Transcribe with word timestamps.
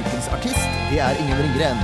ukens 0.00 0.28
artist, 0.34 0.64
det 0.90 0.98
er 1.02 1.18
Ingen 1.22 1.38
Ringgren. 1.44 1.80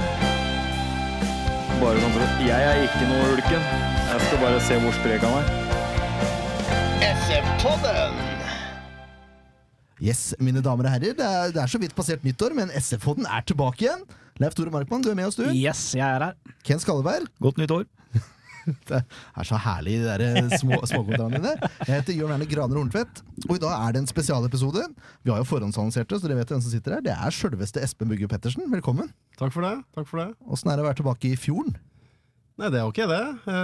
Bare 1.81 2.01
sånn 2.03 2.13
for 2.15 2.25
at 2.27 2.41
Jeg 2.45 2.67
er 2.71 2.83
ikke 2.85 3.09
noe 3.09 3.29
ulken. 3.37 3.69
Jeg 4.11 4.25
skal 4.27 4.43
bare 4.43 4.63
se 4.67 4.79
hvor 4.83 4.97
sprek 4.99 5.25
han 5.25 5.37
er. 5.41 5.53
Yes, 10.01 10.23
mine 10.41 10.63
damer 10.65 10.89
og 10.89 10.95
herrer, 10.95 11.15
det 11.17 11.25
er, 11.27 11.53
det 11.55 11.61
er 11.61 11.69
så 11.71 11.79
vidt 11.81 11.95
passert 11.97 12.23
nyttår, 12.25 12.55
men 12.57 12.73
SF-podden 12.73 13.29
er 13.29 13.45
tilbake 13.49 13.85
igjen. 13.85 14.05
Leif 14.41 14.57
Tore 14.57 14.73
Markmann, 14.73 15.05
du 15.05 15.11
er 15.13 15.19
med 15.19 15.29
oss, 15.29 15.37
du. 15.37 15.45
Yes, 15.53 15.91
jeg 15.97 16.07
er 16.07 16.25
her. 16.31 16.37
Ken 16.65 16.81
Skalleberg. 16.81 17.29
Godt 17.45 17.61
nytt 17.61 17.75
år. 17.77 17.85
Det 18.91 19.01
er 19.03 19.49
så 19.49 19.59
herlig, 19.65 19.99
de 20.03 20.17
der 20.21 20.57
små, 20.61 20.79
småkommentarene 20.89 21.41
dine. 21.41 21.71
Jeg 21.87 21.91
heter 22.01 22.17
Jørn 22.19 22.35
Erne 22.37 22.49
Graner 22.51 22.81
Horntvedt, 22.81 23.23
og 23.49 23.55
i 23.57 23.61
dag 23.63 23.75
er 23.89 23.97
det 23.97 24.03
en 24.05 24.11
spesialepisode. 24.11 24.87
Vi 25.27 25.33
har 25.35 25.41
jo 25.43 25.49
forhåndsannonsert 25.51 26.09
det, 26.11 26.19
så 26.23 26.29
dere 26.29 26.39
vet 26.41 26.53
hvem 26.55 26.63
som 26.65 26.73
sitter 26.75 26.97
her. 26.99 27.05
Det 27.07 27.15
er 27.15 27.37
sjølveste 27.37 27.83
Espen 27.85 28.11
Bugge 28.13 28.29
Pettersen. 28.31 28.67
Velkommen. 28.73 29.13
Takk 29.41 29.55
for 29.55 29.67
det. 29.67 29.77
takk 29.97 30.09
for 30.11 30.23
det. 30.25 30.29
Åssen 30.51 30.71
er 30.73 30.79
det 30.81 30.85
å 30.85 30.89
være 30.91 31.01
tilbake 31.03 31.31
i 31.33 31.39
fjorden? 31.41 31.77
Nei, 32.61 32.69
det 32.75 32.77
er 32.83 32.89
ok, 32.91 32.99
det. 33.09 33.21
Eh, 33.49 33.55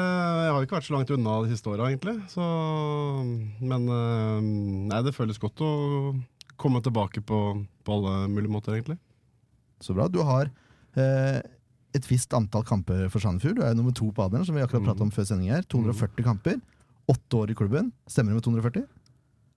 Jeg 0.46 0.52
har 0.56 0.64
ikke 0.64 0.78
vært 0.78 0.86
så 0.86 0.94
langt 0.94 1.10
unna 1.12 1.32
de 1.44 1.50
siste 1.52 1.68
åra, 1.68 1.90
egentlig. 1.92 2.14
Så, 2.32 2.44
men 3.60 3.82
eh, 3.92 4.38
nei, 4.92 5.00
det 5.04 5.12
føles 5.16 5.40
godt 5.42 5.60
å 5.64 5.70
komme 6.56 6.80
tilbake 6.84 7.20
på, 7.28 7.40
på 7.84 7.98
alle 7.98 8.14
mulige 8.32 8.52
måter, 8.54 8.78
egentlig. 8.78 8.96
Så 9.84 9.92
bra. 9.92 10.06
Du 10.08 10.22
har 10.24 10.48
eh, 10.96 11.42
et 11.98 12.08
visst 12.10 12.34
antall 12.36 12.64
kamper 12.66 13.06
for 13.12 13.22
Sandefjord. 13.22 13.58
Du 13.58 13.64
er 13.64 13.72
jo 13.72 13.80
nummer 13.80 13.94
to 13.96 14.10
på 14.14 14.24
adelen, 14.26 14.46
som 14.46 14.56
vi 14.56 14.64
akkurat 14.64 14.86
pratet 14.90 15.06
om 15.06 15.12
før 15.14 15.26
sending 15.28 15.52
her. 15.54 15.66
240 15.72 16.26
kamper. 16.26 16.60
Åtte 17.10 17.40
år 17.40 17.52
i 17.52 17.58
klubben. 17.58 17.90
Stemmer 18.10 18.34
det 18.34 18.40
med 18.40 18.46
240? 18.46 18.86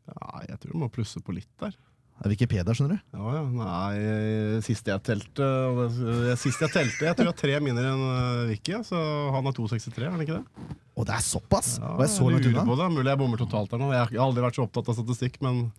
Ja, 0.09 0.42
jeg 0.48 0.60
tror 0.62 0.73
du 0.73 0.82
må 0.82 0.90
plusse 0.94 1.22
på 1.23 1.36
litt 1.36 1.50
der. 1.62 1.76
Det 2.20 2.28
er 2.28 2.34
Wikipedia, 2.34 2.73
skjønner 2.76 2.98
du. 2.98 3.16
Ja, 3.16 3.36
ja. 3.38 3.44
Nei, 3.56 4.60
sist 4.66 4.90
jeg 4.92 5.00
telte 5.08 5.45
og 5.72 5.94
Sist 6.42 6.60
jeg 6.60 6.73
telte, 6.73 7.06
jeg 7.08 7.16
tror 7.16 7.30
jeg 7.30 7.32
har 7.32 7.38
tre 7.40 7.60
mindre 7.64 7.94
enn 7.94 8.04
eh, 8.10 8.42
Vicky. 8.50 8.76
Så 8.84 9.00
han 9.32 9.48
har 9.48 9.56
2,63, 9.56 10.04
er 10.04 10.12
han 10.12 10.26
ikke 10.26 10.42
det? 10.42 10.73
Og 11.00 11.08
det 11.08 11.16
er 11.16 11.23
såpass! 11.23 11.78
Ja, 11.80 11.94
og 11.95 12.04
jeg 12.04 12.12
så 12.12 12.28
langt 12.28 12.50
unna. 12.50 12.90
Mulig 12.92 13.08
jeg 13.08 13.22
bommer 13.22 13.40
totalt 13.40 13.72
her 13.72 13.80
nå. 13.80 13.94
Jeg 13.95 14.04
har 14.04 14.26
aldri 14.26 14.44
vært 14.44 14.60
så 14.60 14.66
opptatt 14.67 14.92
av 14.92 15.00
statistikk, 15.00 15.40
men 15.45 15.70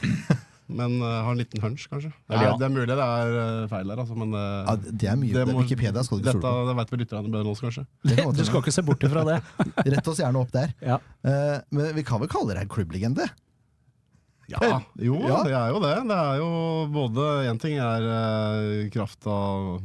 Men 0.68 0.94
uh, 1.02 1.22
har 1.26 1.32
en 1.34 1.40
liten 1.40 1.60
hunch, 1.60 1.88
kanskje. 1.90 2.12
Det 2.30 2.36
er, 2.38 2.52
det 2.56 2.64
er 2.64 2.70
mulig 2.72 2.86
det 2.88 2.94
er 2.96 3.32
uh, 3.34 3.68
feil 3.68 3.88
der, 3.90 3.98
altså, 4.04 4.14
men 4.16 4.30
uh, 4.32 4.62
Ja, 4.68 4.74
det 4.78 5.08
er 5.10 5.16
mye. 5.20 5.32
det 5.34 5.42
må- 5.50 5.60
Wikipedia 5.64 6.04
skal 6.06 6.20
du 6.20 6.22
ikke 6.22 6.36
stole 6.38 6.42
på. 6.44 6.52
Dette 6.68 6.76
vet 6.78 6.92
vel 6.94 7.00
lytterne 7.02 7.32
bedre 7.32 7.42
enn 7.44 7.50
oss, 7.52 7.60
kanskje. 7.64 7.84
Det 8.06 8.16
kan 8.20 8.32
Du 8.38 8.44
skal 8.46 8.62
ikke 8.62 8.72
se 8.78 8.84
bort 8.86 9.04
ifra 9.08 9.24
det. 9.28 9.38
Rett 9.96 10.08
oss 10.12 10.22
gjerne 10.22 10.40
opp 10.40 10.52
der. 10.54 10.72
Ja. 10.80 11.00
Eh, 11.26 11.56
men 11.74 11.90
vi 11.98 12.04
kan 12.08 12.22
vel 12.22 12.30
kalle 12.32 12.54
deg 12.54 12.62
en 12.64 12.72
klubblegende? 12.72 13.26
Ja, 14.52 14.80
jo, 15.00 15.18
Ja. 15.26 15.42
det 15.46 15.52
er 15.56 15.68
jo 15.74 15.80
det. 15.82 15.92
Det 16.08 16.16
er 16.18 16.40
jo 16.40 16.48
både 16.92 17.26
Én 17.50 17.60
ting 17.62 17.76
er 17.82 18.06
uh, 18.08 18.88
kraft 18.94 19.26
av 19.30 19.82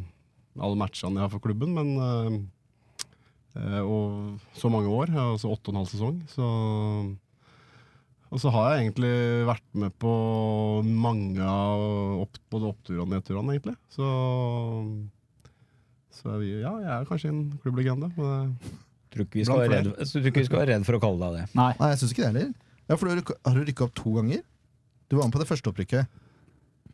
alle 0.57 0.79
matchene 0.79 1.19
jeg 1.19 1.25
har 1.27 1.33
for 1.35 1.43
klubben, 1.43 1.73
men 1.77 2.47
Og 3.57 4.37
så 4.53 4.69
mange 4.69 4.89
år, 4.93 5.09
altså 5.17 5.49
åtte 5.53 5.71
og 5.71 5.73
en 5.73 5.79
halv 5.81 5.89
sesong, 5.89 6.17
så 6.29 6.47
Og 8.27 8.41
så 8.43 8.51
har 8.51 8.73
jeg 8.73 8.87
egentlig 8.87 9.11
vært 9.47 9.67
med 9.79 9.93
på 10.03 10.11
mange 10.83 11.39
av 11.47 11.83
opp, 12.25 12.39
både 12.51 12.67
oppturene 12.73 13.05
og 13.05 13.13
nedturene, 13.13 13.55
egentlig. 13.55 13.77
Så 13.93 14.07
så 16.17 16.31
er 16.33 16.39
vi, 16.41 16.49
ja, 16.63 16.71
jeg 16.81 16.91
er 16.95 17.07
kanskje 17.07 17.29
en 17.29 17.41
klubblegende. 17.61 18.09
Tror 19.13 19.23
ikke 19.23 19.37
vi 19.39 19.45
skal 19.47 19.61
være 19.61 19.75
redd, 19.77 19.91
tror 20.09 20.25
ikke 20.31 20.41
vi 20.41 20.47
skal 20.49 20.59
være 20.63 20.71
redd 20.73 20.87
for 20.87 20.97
å 20.97 21.01
kalle 21.03 21.19
deg 21.27 21.35
det. 21.37 21.43
Nei. 21.59 21.71
Nei, 21.79 21.89
jeg 21.93 21.99
syns 22.01 22.13
ikke 22.15 22.23
det 22.25 22.31
heller. 22.31 22.49
Ja, 22.87 22.95
for 22.97 23.05
du 23.05 23.35
har 23.45 23.59
du 23.59 23.67
rykka 23.67 23.85
opp 23.85 23.93
to 23.99 24.15
ganger? 24.17 24.41
Du 25.07 25.15
var 25.19 25.27
med 25.29 25.35
på 25.37 25.41
det 25.43 25.47
første 25.51 25.71
opprykket. 25.71 26.23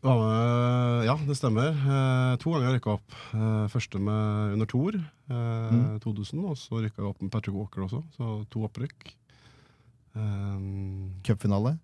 Ja, 0.04 0.14
med, 0.20 1.06
ja, 1.08 1.14
det 1.30 1.38
stemmer. 1.40 1.70
Eh, 1.72 2.34
to 2.44 2.52
ganger 2.52 2.68
har 2.68 2.74
jeg 2.76 2.82
rykka 2.82 2.96
opp. 2.98 3.16
Eh, 3.32 3.66
første 3.72 4.02
med 4.04 4.58
under 4.58 4.68
Thor, 4.70 4.98
eh, 5.00 5.72
Mm. 5.74 6.00
2000, 6.04 6.44
og 6.52 6.58
så 6.60 6.82
rykka 6.84 7.00
jeg 7.00 7.08
opp 7.10 7.22
med 7.24 7.32
Patrick 7.32 7.56
Walker 7.56 7.86
også, 7.88 8.04
så 8.18 8.34
to 8.52 8.66
opprykk. 8.68 9.14
Eh, 10.16 10.60
Cupfinale. 11.26 11.78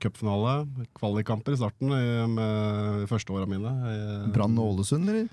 Cupfinale, 0.00 0.54
kvalikkamper 0.96 1.52
i 1.52 1.60
starten 1.60 1.92
i, 1.92 2.02
med 2.32 3.06
første 3.10 3.34
åra 3.36 3.48
mine. 3.48 3.68
Eh, 3.68 4.26
Brann 4.32 4.56
og 4.58 4.74
Ålesund, 4.76 5.08
eller? 5.08 5.28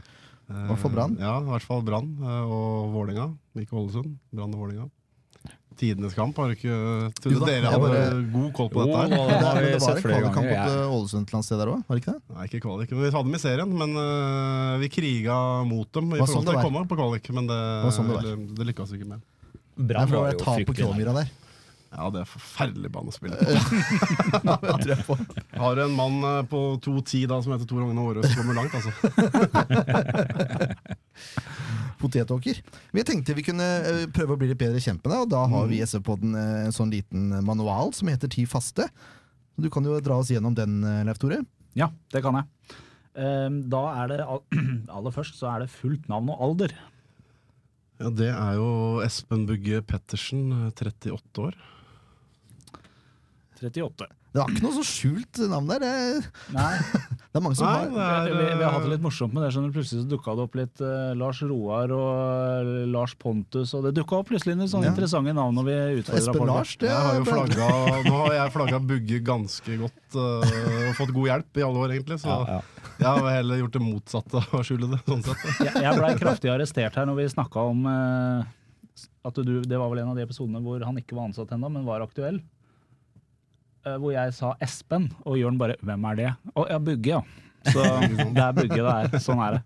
I 0.48 0.68
hvert 0.70 0.80
fall 0.80 0.94
Brann. 0.96 1.16
Ja, 1.20 1.38
i 1.42 1.50
hvert 1.50 1.66
fall 1.68 1.82
Brann 1.88 2.14
eh, 2.24 2.44
og 2.52 2.94
Vålinga. 2.96 3.30
Ikke 3.60 3.80
Ålesund. 3.80 4.18
Brann 4.32 4.56
og 4.56 4.66
Vålinga. 4.66 4.90
Tidenes 5.78 6.16
kamp 6.18 6.38
har 6.42 6.50
du 6.50 6.56
ikke 6.56 6.76
Trodde 7.22 7.46
dere 7.46 7.70
hadde 7.70 7.82
bare- 7.84 8.22
god 8.34 8.54
koll 8.58 8.70
på 8.74 8.82
Jo, 8.82 8.86
dette 8.88 8.98
her. 8.98 9.10
det 9.12 9.18
det, 9.28 9.46
har 9.46 9.60
vi 9.62 9.68
det 9.68 9.74
var 9.74 9.84
sett 9.84 9.98
en 10.00 10.02
flere 10.02 10.22
kvalikkamp 10.24 10.48
eh, 10.50 10.96
Ålesund 10.96 11.22
et 11.22 11.28
eller 11.28 11.38
annet 11.38 11.48
sted 11.48 11.60
der 11.62 11.72
òg, 11.74 11.84
var 11.86 11.94
det 12.00 12.02
ikke 12.02 12.16
det? 12.16 12.22
Nei, 12.34 12.46
ikke 12.50 12.62
kvalik. 12.64 12.94
Vi 12.98 13.12
hadde 13.14 13.24
dem 13.28 13.38
i 13.38 13.42
serien, 13.44 13.76
men 13.84 13.94
uh, 13.94 14.78
vi 14.82 14.90
kriga 14.90 15.38
mot 15.70 15.92
dem 15.94 16.10
i 16.16 16.18
forhold 16.18 16.34
sånn 16.34 16.48
til 16.48 16.56
det 16.58 16.64
å 16.64 16.66
komme 16.66 16.86
på 16.90 16.98
kvalik. 16.98 17.30
Men 17.38 17.52
det, 17.52 17.60
sånn 17.94 18.10
det 18.10 18.24
det, 18.26 18.36
det 18.58 18.68
lykkes 18.72 18.96
vi 18.96 19.00
ikke 19.04 19.12
med. 19.14 19.22
Brann 19.78 20.10
var 20.10 20.34
jo 20.34 20.42
fryktelig 20.42 21.06
der. 21.22 21.30
Ja, 21.94 22.10
det 22.12 22.20
er 22.22 22.28
forferdelig 22.28 22.90
bane 22.92 23.10
å 23.10 23.16
spille 23.16 23.38
på. 25.08 25.16
Har 25.58 25.76
du 25.78 25.82
en 25.86 25.96
mann 25.96 26.18
øh, 26.28 26.42
på 26.52 26.60
2,10 26.84 27.28
da 27.32 27.38
som 27.42 27.54
heter 27.56 27.70
Tor 27.70 27.80
Hogne 27.86 28.04
Aarøs, 28.04 28.28
så 28.28 28.36
kommer 28.42 28.54
du 28.54 28.60
langt, 28.60 28.76
altså. 28.76 28.92
Potetåker. 31.98 32.60
Vi 32.94 33.04
tenkte 33.08 33.34
vi 33.38 33.46
kunne 33.48 33.66
eh, 33.82 34.04
prøve 34.14 34.36
å 34.36 34.40
bli 34.40 34.52
litt 34.52 34.60
bedre 34.62 34.82
kjent 34.84 35.02
med 35.02 35.10
deg, 35.14 35.22
og 35.26 35.32
da 35.34 35.46
har 35.50 35.64
Mm. 35.66 35.70
vi 35.72 35.80
i 35.80 35.86
SV-podden 35.88 36.36
eh, 36.38 36.66
en 36.68 36.76
sånn 36.76 36.92
liten 36.94 37.30
manual 37.46 37.94
som 37.98 38.08
heter 38.12 38.30
Ti 38.30 38.46
faste. 38.46 38.86
Du 39.58 39.70
kan 39.74 39.84
jo 39.88 39.98
dra 40.04 40.20
oss 40.22 40.30
gjennom 40.30 40.54
den, 40.56 40.84
eh, 40.86 41.04
Leif 41.08 41.18
Tore. 41.24 41.40
Ja, 41.78 41.88
det 42.14 42.22
kan 42.26 42.36
jeg. 42.38 42.46
Ehm, 43.18 43.64
Da 43.70 43.82
er 44.04 44.08
det 44.12 44.20
aller 44.96 45.12
først 45.16 45.40
så 45.40 45.50
er 45.56 45.60
det 45.66 45.72
fullt 45.74 46.06
navn 46.12 46.30
og 46.30 46.38
alder. 46.52 46.76
Ja, 48.00 48.10
Det 48.14 48.30
er 48.30 48.54
jo 48.60 49.02
Espen 49.02 49.48
Bugge 49.50 49.82
Pettersen, 49.82 50.52
øh, 50.54 50.70
38 50.76 51.42
år. 51.48 51.56
38. 53.62 54.08
Det 54.38 54.42
var 54.44 54.52
ikke 54.54 54.64
noe 54.68 54.76
så 54.76 54.84
skjult 54.86 55.40
navn 55.50 55.70
der. 55.72 55.82
Det 55.82 55.90
er, 55.90 56.26
Nei, 56.54 56.74
det 57.32 57.40
er 57.40 57.42
mange 57.42 57.58
som 57.58 57.66
Nei, 57.66 57.74
har 57.78 57.88
vi, 57.90 58.02
er, 58.04 58.36
vi, 58.38 58.48
vi 58.60 58.66
har 58.68 58.74
hatt 58.76 58.84
det 58.84 58.90
øh, 58.90 58.94
litt 58.94 59.06
morsomt 59.06 59.34
med 59.34 59.42
det. 59.46 59.50
Skjønner. 59.56 59.72
Plutselig 59.74 60.04
så 60.04 60.10
dukka 60.12 60.36
det 60.38 60.44
opp 60.46 60.58
litt 60.60 60.84
uh, 60.84 61.14
Lars 61.18 61.40
Roar 61.50 61.94
og 61.96 62.10
uh, 62.68 62.84
Lars 62.94 63.16
Pontus, 63.18 63.72
og 63.78 63.88
det 63.88 63.94
dukka 63.98 64.20
opp 64.20 64.30
plutselig 64.30 64.58
litt 64.60 64.70
sånne 64.74 64.90
Ja. 64.90 64.94
interessante 64.94 65.34
navn 65.38 65.58
når 65.58 65.68
vi 65.70 65.78
Espen 66.04 66.38
folk. 66.38 66.52
Lars, 66.52 66.76
det 66.84 66.92
jeg 66.92 67.06
har 67.08 67.18
jo 67.18 67.26
flagga, 67.32 67.70
nå 68.10 68.20
har 68.22 68.36
jeg 68.38 68.54
flagga 68.58 68.82
Bugge 68.92 69.22
ganske 69.32 69.80
godt 69.82 70.20
uh, 70.20 70.58
og 70.90 70.92
fått 71.00 71.16
god 71.18 71.32
hjelp 71.32 71.62
i 71.64 71.66
alle 71.70 71.82
år, 71.88 71.96
egentlig. 71.98 72.20
Så 72.22 72.30
Ja, 72.30 72.60
ja. 72.60 72.92
jeg 73.00 73.08
har 73.24 73.32
heller 73.40 73.64
gjort 73.64 73.80
det 73.80 73.84
motsatte 73.88 74.44
av 74.44 74.60
å 74.60 74.62
skjule 74.68 74.92
det. 74.94 75.02
sånn 75.08 75.26
sett. 75.26 75.48
Jeg, 75.66 75.74
jeg 75.88 75.98
blei 75.98 76.14
kraftig 76.22 76.54
arrestert 76.54 77.00
her 77.00 77.10
når 77.10 77.24
vi 77.24 77.28
snakka 77.34 77.66
om 77.72 77.88
eh, 77.90 78.54
at 79.28 79.42
du 79.44 79.58
Det 79.66 79.78
var 79.82 79.90
vel 79.92 80.00
en 80.04 80.14
av 80.14 80.20
de 80.20 80.24
episodene 80.24 80.62
hvor 80.64 80.82
han 80.86 80.98
ikke 81.02 81.18
var 81.18 81.28
ansatt 81.32 81.52
ennå, 81.58 81.70
men 81.74 81.86
var 81.88 82.06
aktuell. 82.06 82.40
Eh, 83.88 83.98
hvor 84.02 84.12
jeg 84.14 84.34
sa 84.36 84.54
Espen, 84.64 85.10
og 85.26 85.38
Jørn 85.40 85.60
bare 85.60 85.78
'Hvem 85.80 86.08
er 86.12 86.16
det?' 86.20 86.34
Å 86.56 86.68
ja, 86.70 86.80
Bugge, 86.80 87.14
ja. 87.16 87.22
Så 87.72 87.84
det 88.36 88.44
er 88.44 88.54
Bugge 88.58 88.82
det 88.84 88.96
er. 88.96 89.20
Sånn 89.24 89.40
er 89.44 89.58
det. 89.58 89.64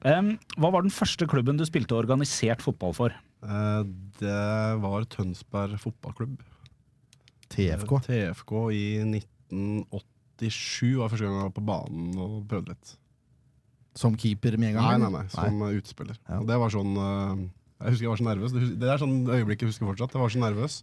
Um, 0.00 0.30
hva 0.56 0.70
var 0.72 0.82
den 0.86 0.94
første 0.94 1.26
klubben 1.28 1.58
du 1.60 1.64
spilte 1.68 1.92
organisert 1.98 2.62
fotball 2.64 2.94
for? 2.96 3.12
Eh, 3.44 3.82
Det 4.20 4.80
var 4.80 5.04
Tønsberg 5.08 5.76
fotballklubb. 5.80 6.38
TFK. 7.50 7.92
TFK 8.06 8.52
i 8.76 8.84
1987 9.02 10.96
var 11.00 11.08
første 11.10 11.24
gang 11.26 11.36
jeg 11.38 11.46
var 11.48 11.54
på 11.56 11.64
banen 11.66 12.18
og 12.20 12.34
prøvde 12.48 12.74
litt. 12.74 12.92
Som 13.96 14.14
keeper 14.16 14.56
med 14.56 14.70
en 14.70 14.76
gang? 14.78 15.00
Nei, 15.00 15.08
nei, 15.08 15.10
nei, 15.18 15.28
som 15.32 15.58
nei. 15.58 15.72
utspiller. 15.80 16.16
Ja. 16.28 16.38
Og 16.38 16.46
det 16.46 16.58
var 16.62 16.70
sånn 16.70 16.92
eh, 16.94 17.48
Jeg 17.80 17.94
husker 17.94 18.04
jeg 18.06 18.12
var 18.12 18.20
så 18.20 18.28
nervøs. 18.28 18.52
Det 18.54 18.68
Det 18.80 18.88
er 18.92 19.00
sånn 19.02 19.16
øyeblikk 19.26 19.64
jeg 19.64 19.72
husker 19.72 19.88
fortsatt. 19.88 20.14
Jeg 20.14 20.22
var 20.22 20.32
så 20.36 20.44
nervøs. 20.44 20.82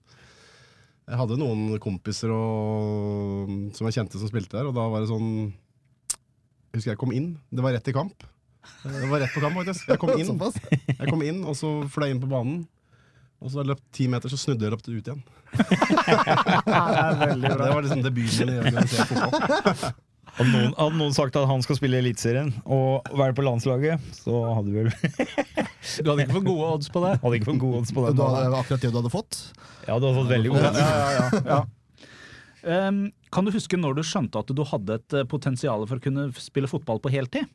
Jeg 1.08 1.20
hadde 1.22 1.38
noen 1.40 1.78
kompiser 1.80 2.32
og, 2.36 3.52
som 3.78 3.88
jeg 3.88 3.96
kjente 3.96 4.20
som 4.20 4.28
spilte 4.28 4.58
der, 4.58 4.68
og 4.68 4.76
da 4.76 4.88
var 4.92 5.00
det 5.04 5.08
sånn 5.08 5.30
Jeg 5.48 6.82
husker 6.82 6.92
jeg 6.92 7.00
kom 7.00 7.14
inn. 7.16 7.30
Det 7.48 7.64
var 7.64 7.78
rett 7.78 7.88
i 7.88 7.96
kamp. 7.96 8.26
Det 8.84 9.08
var 9.08 9.24
rett 9.24 9.32
på 9.32 9.44
kamp, 9.44 9.56
faktisk. 9.56 9.88
Jeg 9.88 10.02
kom 10.02 10.12
inn, 10.20 10.34
jeg 10.92 11.08
kom 11.08 11.24
inn 11.24 11.40
og 11.48 11.56
så 11.56 11.72
fløy 11.94 12.10
jeg 12.10 12.18
inn 12.18 12.24
på 12.26 12.32
banen. 12.32 12.66
Og 13.40 13.48
så 13.48 13.60
da 13.60 13.64
jeg 13.64 13.72
løpt 13.72 13.86
ti 13.96 14.10
meter, 14.12 14.34
så 14.34 14.40
snudde 14.42 14.66
jeg 14.66 14.74
og 14.74 14.76
løpte 14.76 14.92
ut 14.92 15.08
igjen. 15.08 15.24
Det 16.68 17.54
er 17.54 17.62
var 17.62 17.82
liksom 17.86 18.04
debuten 18.04 18.50
min 18.50 18.58
i 18.58 18.62
organisere 18.66 19.08
fotball. 19.14 19.96
Hadde 20.38 20.52
noen, 20.54 20.74
hadde 20.78 21.00
noen 21.00 21.16
sagt 21.16 21.38
at 21.40 21.48
han 21.50 21.64
skal 21.66 21.80
spille 21.80 21.98
i 21.98 22.04
Eliteserien 22.04 22.52
og 22.64 23.08
være 23.18 23.34
på 23.38 23.46
landslaget, 23.46 24.04
så 24.20 24.42
hadde 24.54 24.74
vi 24.74 24.84
vel 24.84 24.92
Du 26.04 26.12
hadde 26.12 26.28
ikke 26.28 26.36
fått 26.36 26.46
gode 26.46 26.68
odds 26.76 26.92
på 26.94 27.02
det? 27.02 27.14
Hadde 27.24 27.40
ikke 27.40 27.50
fått 27.50 27.62
gode 27.64 27.82
odds 27.82 27.94
på 27.96 28.04
Du 28.12 28.22
hadde, 28.22 28.44
akkurat 28.60 28.86
det 28.86 28.92
du 28.94 29.00
hadde 29.00 29.14
fått? 29.14 29.40
Ja, 29.88 29.98
du 29.98 30.06
hadde 30.06 30.18
fått 30.20 30.32
veldig 30.36 30.54
gode 30.54 30.70
odds. 30.70 31.74
Um, 32.68 33.02
kan 33.32 33.48
du 33.48 33.54
huske 33.54 33.80
når 33.80 33.98
du 33.98 34.04
skjønte 34.06 34.42
at 34.42 34.52
du 34.52 34.64
hadde 34.68 34.98
et 35.00 35.16
eh, 35.16 35.28
potensial 35.30 35.86
for 35.88 36.02
å 36.02 36.04
kunne 36.04 36.28
spille 36.42 36.70
fotball 36.70 37.00
på 37.00 37.12
heltid? 37.14 37.48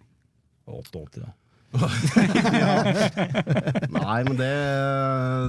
88, 0.71 1.21
da. 1.21 1.33
Nei, 3.97 4.19
men 4.27 4.37
det, 4.37 4.53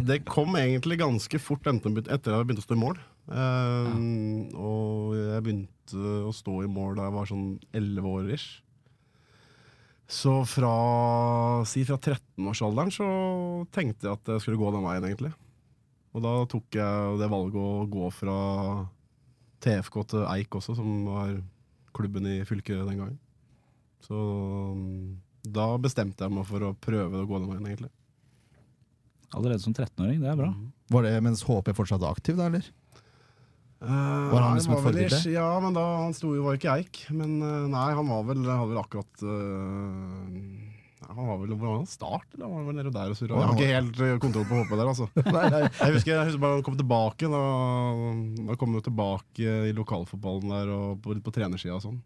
det 0.08 0.22
kom 0.28 0.56
egentlig 0.60 1.00
ganske 1.02 1.40
fort 1.42 1.68
etter 1.68 2.16
at 2.16 2.30
jeg 2.30 2.46
begynte 2.48 2.64
å 2.64 2.68
stå 2.68 2.78
i 2.78 2.84
mål. 2.84 2.98
Eh, 3.28 3.90
Og 4.56 5.16
jeg 5.20 5.44
begynte 5.46 5.98
å 6.30 6.31
stå 6.36 6.54
i 6.64 6.72
mål 6.72 6.96
da 7.00 7.08
jeg 7.10 7.16
var 7.18 7.31
sånn 7.31 7.48
11 7.75 8.10
år 8.14 8.24
ish. 8.38 8.50
Så 10.14 10.34
fra, 10.48 10.74
si 11.68 11.81
fra 11.88 11.98
13-årsalderen 11.98 12.92
så 12.94 13.08
tenkte 13.74 14.08
jeg 14.10 14.18
at 14.18 14.34
jeg 14.36 14.44
skulle 14.44 14.60
gå 14.62 14.72
den 14.76 14.86
veien, 14.86 15.06
egentlig. 15.08 15.31
Og 16.14 16.19
da 16.22 16.34
tok 16.52 16.68
jeg 16.78 17.18
det 17.22 17.30
valget 17.31 17.58
å 17.58 17.88
gå 17.90 18.10
fra 18.14 18.36
TFK 19.64 19.96
til 20.12 20.28
Eik 20.30 20.54
også, 20.60 20.76
som 20.78 20.90
var 21.08 21.31
klubben 21.96 22.28
i 22.30 22.44
fylket 22.46 22.84
den 22.86 23.00
gangen. 23.00 23.19
Så 24.04 24.19
da 25.44 25.74
bestemte 25.81 26.24
jeg 26.24 26.34
meg 26.34 26.48
for 26.48 26.69
å 26.69 26.75
prøve 26.80 27.24
å 27.24 27.28
gå 27.28 27.42
den 27.42 27.51
veien, 27.51 27.68
egentlig. 27.68 27.92
Allerede 29.34 29.63
som 29.63 29.74
13-åring, 29.74 30.22
det 30.22 30.30
er 30.31 30.40
bra. 30.40 30.54
Var 30.94 31.07
det 31.07 31.18
mens 31.25 31.44
HP 31.48 31.74
fortsatt 31.75 32.04
var 32.04 32.16
aktiv, 32.16 32.38
da, 32.40 32.48
eller? 32.51 32.69
var 33.84 34.42
han 34.42 34.54
liksom 34.56 34.78
et 34.78 34.84
forbilde? 34.84 35.18
Ja, 35.34 35.48
men 35.60 35.74
da 35.75 35.84
han 36.06 36.13
sto 36.16 36.34
jo 36.38 36.45
var 36.45 36.60
ikke 36.60 36.78
Eik. 36.78 37.01
Men 37.12 37.42
eh, 37.44 37.66
nei, 37.72 37.90
han 37.98 38.07
var 38.07 38.24
vel, 38.30 38.45
hadde 38.48 38.69
vel 38.69 38.80
akkurat 38.80 39.25
uh, 39.28 41.10
Han 41.10 41.28
var 41.28 41.42
vel 41.42 41.51
hvor 41.57 41.66
var 41.66 41.75
han? 41.81 41.90
Start, 41.90 42.30
eller 42.34 42.48
han 42.48 42.54
var 42.56 42.69
vel 42.69 42.80
nede 42.80 42.94
der 42.95 43.12
og 43.12 43.19
surra? 43.19 43.42
Jeg 43.42 43.50
har 43.50 43.57
ikke 43.57 43.74
helt 43.74 44.24
kontroll 44.24 44.48
på 44.48 44.62
HP 44.62 44.74
der, 44.78 44.94
altså. 44.94 45.10
Nei, 45.36 45.44
nei. 45.57 45.62
Jeg 45.68 45.98
husker, 45.98 46.13
jeg 46.13 46.30
husker 46.30 46.45
bare 46.45 46.60
han 46.60 46.66
kom 46.69 46.80
tilbake. 46.80 47.31
Da, 47.36 47.44
da 48.40 48.57
kom 48.60 48.72
han 48.72 48.80
jo 48.80 48.88
tilbake 48.88 49.60
i 49.68 49.75
lokalfotballen 49.75 50.56
der 50.56 50.74
og 50.78 51.04
på, 51.04 51.19
på 51.25 51.36
trenersida 51.36 51.75
og 51.75 51.86
sånn. 51.90 52.01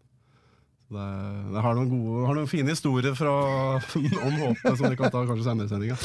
Det, 0.88 1.06
det 1.52 1.60
har 1.60 1.74
noen 1.76 1.90
gode, 1.92 2.22
har 2.24 2.36
noen 2.38 2.48
fine 2.48 2.72
historier 2.72 3.12
fra, 3.16 3.32
om 3.76 4.36
håpet 4.40 4.78
som 4.78 4.88
vi 4.88 4.96
kan 4.96 5.12
ta 5.12 5.20
kanskje 5.28 5.44
senere 5.44 5.68
i 5.68 5.72
sendinga. 5.72 5.96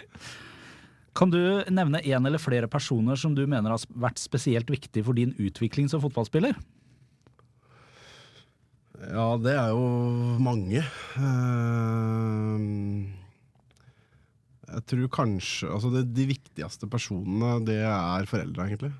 Kan 1.16 1.32
du 1.32 1.64
nevne 1.72 2.02
en 2.04 2.28
eller 2.28 2.38
flere 2.38 2.68
personer 2.68 3.16
som 3.16 3.34
du 3.34 3.46
mener 3.48 3.72
har 3.72 3.80
vært 3.96 4.20
spesielt 4.20 4.68
viktig 4.70 5.02
for 5.06 5.16
din 5.16 5.32
utvikling 5.40 5.88
som 5.88 6.02
fotballspiller? 6.04 6.54
Ja, 9.06 9.36
det 9.40 9.54
er 9.56 9.72
jo 9.72 9.86
mange. 10.44 10.82
Eh, 11.20 12.56
jeg 14.66 14.82
tror 14.90 15.10
kanskje 15.14 15.68
Altså, 15.72 15.90
det, 15.94 16.06
de 16.16 16.28
viktigste 16.30 16.88
personene, 16.90 17.58
det 17.64 17.80
er 17.86 18.28
foreldre, 18.28 18.68
egentlig. 18.68 18.92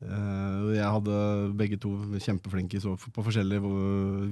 Eh, 0.00 0.10
eh, 0.10 0.68
jeg 0.78 0.92
hadde 0.96 1.16
begge 1.58 1.78
to 1.80 1.92
kjempeflinke 2.16 2.80
på 2.80 3.24
forskjellig 3.26 3.60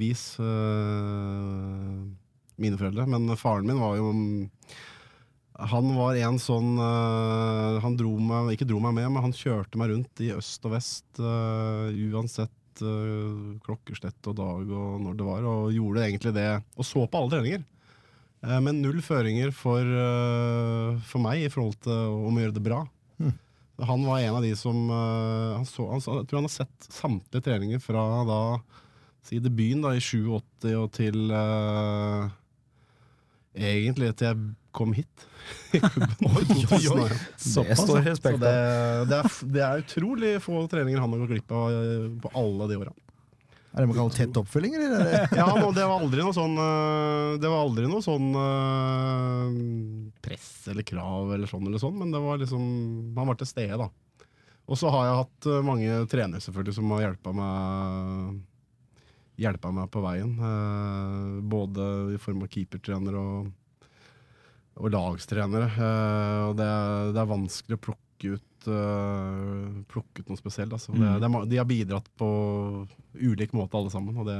vis, 0.00 0.24
eh, 0.40 1.96
mine 2.58 2.78
foreldre. 2.80 3.06
Men 3.06 3.36
faren 3.36 3.66
min 3.68 3.82
var 3.82 3.98
jo 3.98 4.12
han 5.58 5.88
var 5.96 6.14
en 6.14 6.36
sånn 6.38 6.76
eh, 6.78 7.80
Han 7.82 7.96
dro 7.98 8.12
meg, 8.22 8.52
ikke 8.54 8.68
dro 8.68 8.78
meg 8.78 8.94
med, 8.94 9.08
men 9.10 9.24
han 9.24 9.34
kjørte 9.34 9.80
meg 9.80 9.90
rundt 9.90 10.22
i 10.22 10.30
øst 10.30 10.62
og 10.68 10.76
vest 10.76 11.18
eh, 11.18 11.90
uansett 12.12 12.54
klokkeslett 12.78 14.28
og 14.30 14.36
dag 14.38 14.68
og 14.70 15.00
når 15.02 15.16
det 15.18 15.24
var, 15.26 15.42
og 15.50 15.72
gjorde 15.74 16.04
egentlig 16.04 16.30
det. 16.36 16.62
Og 16.78 16.86
så 16.86 17.02
på 17.10 17.18
alle 17.18 17.32
treninger. 17.32 17.64
Eh, 18.44 18.60
men 18.62 18.82
null 18.82 19.00
føringer 19.02 19.50
for, 19.54 19.82
eh, 19.82 20.98
for 21.08 21.22
meg 21.24 21.42
i 21.42 21.50
forhold 21.50 21.78
til 21.82 22.14
om 22.28 22.36
å 22.36 22.44
gjøre 22.44 22.54
det 22.54 22.64
bra. 22.64 22.84
Han 23.86 24.04
var 24.06 24.19
en 24.20 24.34
av 24.34 24.42
de 24.42 24.56
som 24.58 24.90
eh, 24.90 25.54
han 25.54 25.66
så, 25.66 25.86
han, 25.92 26.02
Jeg 26.02 26.26
tror 26.26 26.40
han 26.40 26.48
har 26.48 26.54
sett 26.54 26.88
samtlige 26.90 27.44
treninger 27.46 27.82
fra 27.82 28.04
da 28.26 28.40
si 29.28 29.38
debuten 29.42 29.84
da, 29.84 29.94
i 29.94 30.02
87 30.02 30.75
og 30.78 30.88
til 30.96 31.32
uh, 31.34 32.30
Egentlig 33.58 34.12
til 34.16 34.28
jeg 34.28 34.38
kom 34.76 34.92
hit. 34.94 35.25
i 35.75 35.80
oi, 35.80 36.42
oi. 36.44 36.44
2001. 36.62 37.14
Det 37.66 37.76
står 37.80 38.04
respekt 38.06 38.40
det, 38.42 38.52
av. 38.52 39.08
det, 39.10 39.19
er, 39.19 39.38
det 39.56 39.62
er 39.64 39.82
utrolig 39.82 40.32
få 40.44 40.60
treninger 40.70 41.02
han 41.02 41.14
har 41.14 41.22
gått 41.25 41.32
glipp 41.32 41.54
av 41.56 41.72
eh, 41.75 42.04
på 42.22 42.30
alle 42.38 42.69
de 42.70 42.78
åra. 42.84 42.92
Er 43.78 43.84
det 43.84 43.92
man 43.92 43.94
kaller 44.00 44.16
tett 44.16 44.38
oppfølging, 44.40 44.72
eller? 44.75 45.04
Er? 45.06 45.28
Ja, 45.38 45.46
men 45.54 45.70
det 45.76 45.84
var 45.86 46.00
aldri 46.02 46.25
noe 46.26 46.34
sånn 46.34 46.56
eh, 46.58 47.36
Det 47.38 47.46
var 47.46 47.60
aldri 47.62 47.86
noe 47.86 48.02
sånn 48.02 48.32
eh, 48.40 49.52
press 50.25 50.48
eller 50.72 50.82
krav 50.82 51.30
eller 51.36 51.46
sånn 51.46 51.69
eller 51.69 51.78
sånn, 51.78 51.94
men 52.00 52.10
det 52.10 52.19
var 52.25 52.40
liksom 52.42 52.64
Man 53.14 53.30
var 53.30 53.38
til 53.38 53.46
stede, 53.46 53.78
da. 53.78 53.86
Og 54.66 54.80
så 54.80 54.90
har 54.90 55.06
jeg 55.06 55.20
hatt 55.20 55.48
eh, 55.52 55.62
mange 55.69 56.00
trenere 56.10 56.42
selvfølgelig 56.42 56.75
som 56.80 56.90
har 56.96 57.04
hjelpa 57.06 57.36
meg 57.38 58.42
Hjelpa 59.38 59.70
meg 59.70 59.86
på 59.94 60.00
veien. 60.02 60.32
både 61.46 61.84
i 62.10 62.19
form 62.19 62.40
av 62.42 62.48
keepertrenere 62.50 63.20
og, 63.22 63.52
og 64.82 64.90
lagstrenere. 64.90 65.69
og 66.48 66.56
det, 66.58 66.66
det 67.14 67.20
er 67.22 67.30
vanskelig 67.30 67.78
å 67.78 67.84
plukke 67.84 68.32
ut 68.34 68.57
eh, 68.72 69.82
plukket 69.92 70.28
noe 70.30 70.40
spesielt. 70.40 70.72
Altså. 70.76 70.94
Det, 70.94 71.12
det 71.22 71.30
de 71.52 71.60
har 71.60 71.68
bidratt 71.68 72.08
på 72.18 72.28
ulik 73.18 73.54
måte 73.56 73.78
alle 73.78 73.92
sammen, 73.94 74.16
og 74.16 74.28
det, 74.28 74.38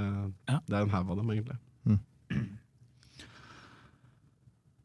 Ja. 0.48 0.60
det 0.66 0.76
er 0.76 0.86
en 0.86 0.94
haug 0.94 1.10
av 1.14 1.20
dem, 1.20 1.30
egentlig. 1.34 1.58
Mm. 1.88 2.00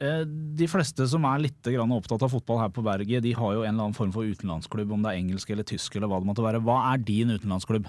De 0.03 0.67
fleste 0.67 1.05
som 1.07 1.23
er 1.29 1.45
litt 1.45 1.67
opptatt 1.79 2.25
av 2.25 2.31
fotball 2.33 2.59
her 2.59 2.71
på 2.73 2.83
berget, 2.83 3.23
de 3.23 3.31
har 3.37 3.53
jo 3.55 3.61
en 3.63 3.69
eller 3.71 3.85
annen 3.85 3.95
form 3.95 4.11
for 4.11 4.27
utenlandsklubb, 4.27 4.91
om 4.91 5.03
det 5.05 5.13
er 5.13 5.21
engelsk 5.21 5.53
eller 5.53 5.63
tysk 5.63 5.95
eller 5.95 6.11
hva 6.11 6.19
det 6.19 6.27
måtte 6.27 6.43
være. 6.43 6.59
Hva 6.59 6.79
er 6.91 6.97
din 7.07 7.31
utenlandsklubb? 7.31 7.87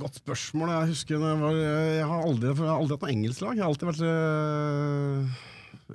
Godt 0.00 0.20
spørsmål. 0.20 0.70
Jeg 0.72 0.90
husker 0.94 1.16
jeg 1.16 1.40
var 1.40 1.56
Jeg 1.58 2.06
har 2.08 2.22
aldri, 2.24 2.48
jeg 2.48 2.56
har 2.60 2.78
aldri 2.78 2.94
hatt 2.96 3.04
noe 3.04 3.14
engelsk 3.14 3.44
lag. 3.44 3.56
Jeg 3.58 3.64
har 3.64 3.72
alltid 3.72 3.88
vært 3.90 4.04
øh, 4.08 5.34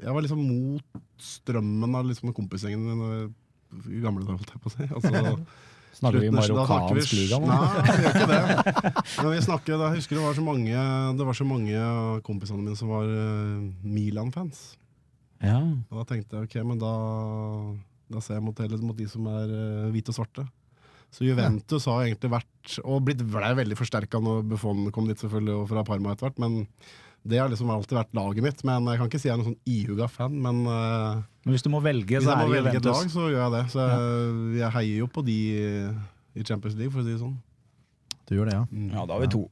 Jeg 0.03 0.13
var 0.15 0.25
liksom 0.25 0.43
mot 0.45 0.99
strømmen 1.19 1.95
av 1.97 2.09
liksom 2.09 2.33
kompisgjengen 2.37 3.33
i 3.69 4.01
gamle 4.03 4.25
dager, 4.25 4.39
holdt 4.39 4.53
jeg 4.55 4.63
på 4.63 4.71
å 4.71 4.75
si. 4.75 4.87
Altså, 4.95 5.65
Snakker 5.99 6.21
vi 6.21 6.29
marokkansk 6.31 7.13
liga 7.17 7.39
nå? 7.41 7.47
Nei, 7.49 7.81
vi 7.83 8.03
gjør 8.05 8.13
ikke 8.13 8.27
det. 8.29 8.41
Men 9.19 9.31
vi 9.33 9.39
snakker, 9.43 9.73
jeg 9.73 9.95
husker 9.97 10.19
det 10.19 10.21
var 10.23 10.35
så 10.37 10.43
mange 10.45 10.83
Det 11.17 11.25
var 11.27 11.37
så 11.39 11.47
mange 11.49 11.81
av 11.81 12.19
kompisene 12.27 12.61
mine 12.61 12.77
som 12.77 12.91
var 12.93 13.09
øh, 13.09 13.65
Milan-fans. 13.83 14.61
Ja. 15.41 15.57
Og 15.89 16.01
da 16.01 16.05
tenkte 16.11 16.37
jeg 16.37 16.49
ok, 16.49 16.55
men 16.67 16.79
da, 16.81 16.93
da 18.11 18.21
ser 18.23 18.37
jeg 18.37 18.43
mot, 18.43 18.57
mot 18.83 18.97
de 18.97 19.05
som 19.07 19.27
er 19.31 19.53
uh, 19.55 19.91
hvite 19.93 20.11
og 20.11 20.17
svarte. 20.17 20.43
Så 21.15 21.23
Juventus 21.25 21.87
har 21.89 22.03
egentlig 22.03 22.33
vært, 22.35 22.73
og 22.83 23.05
blitt 23.07 23.23
ble 23.23 23.53
veldig 23.61 23.77
forsterka 23.79 24.19
når 24.21 24.43
Buffon 24.51 24.89
kom 24.93 25.07
dit, 25.09 25.17
selvfølgelig, 25.19 25.55
og 25.61 25.69
fra 25.71 25.85
Parma 25.87 26.11
etter 26.13 26.27
hvert. 26.27 26.41
Men 26.43 26.59
det 27.27 27.39
har 27.41 27.49
liksom 27.51 27.69
alltid 27.73 27.97
vært 27.97 28.13
laget 28.15 28.45
mitt. 28.45 28.63
Men 28.67 28.87
Jeg 28.87 29.01
kan 29.01 29.09
ikke 29.09 29.19
si 29.19 29.27
jeg 29.27 29.33
er 29.35 29.41
noen 29.41 29.51
sånn 29.51 29.73
ihuga 29.73 30.07
fan, 30.11 30.37
men 30.41 30.61
uh, 30.67 31.19
Men 31.45 31.53
Hvis 31.55 31.65
du 31.65 31.69
må 31.73 31.81
velge, 31.83 32.15
hvis 32.15 32.25
så 32.25 32.31
jeg 32.31 32.37
er 32.37 32.41
må 32.47 32.53
det 32.53 32.57
velge 32.59 32.69
et 32.71 32.79
Juventus. 32.79 33.03
lag, 33.03 33.13
så 33.13 33.27
gjør 33.29 33.41
jeg 33.43 33.53
det. 33.57 33.63
Så 33.73 33.85
jeg, 33.85 34.57
jeg 34.61 34.71
heier 34.77 34.97
jo 35.03 35.07
på 35.11 35.25
de 35.27 35.37
i 36.39 36.43
Champions 36.47 36.77
League, 36.79 36.93
for 36.93 37.01
å 37.01 37.07
si 37.07 37.15
det 37.15 37.21
sånn. 37.23 37.37
Du 38.29 38.35
gjør 38.37 38.51
det, 38.51 38.55
ja. 38.59 38.65
ja, 38.93 39.05
da 39.09 39.17
har 39.17 39.23
vi 39.25 39.31
to. 39.33 39.43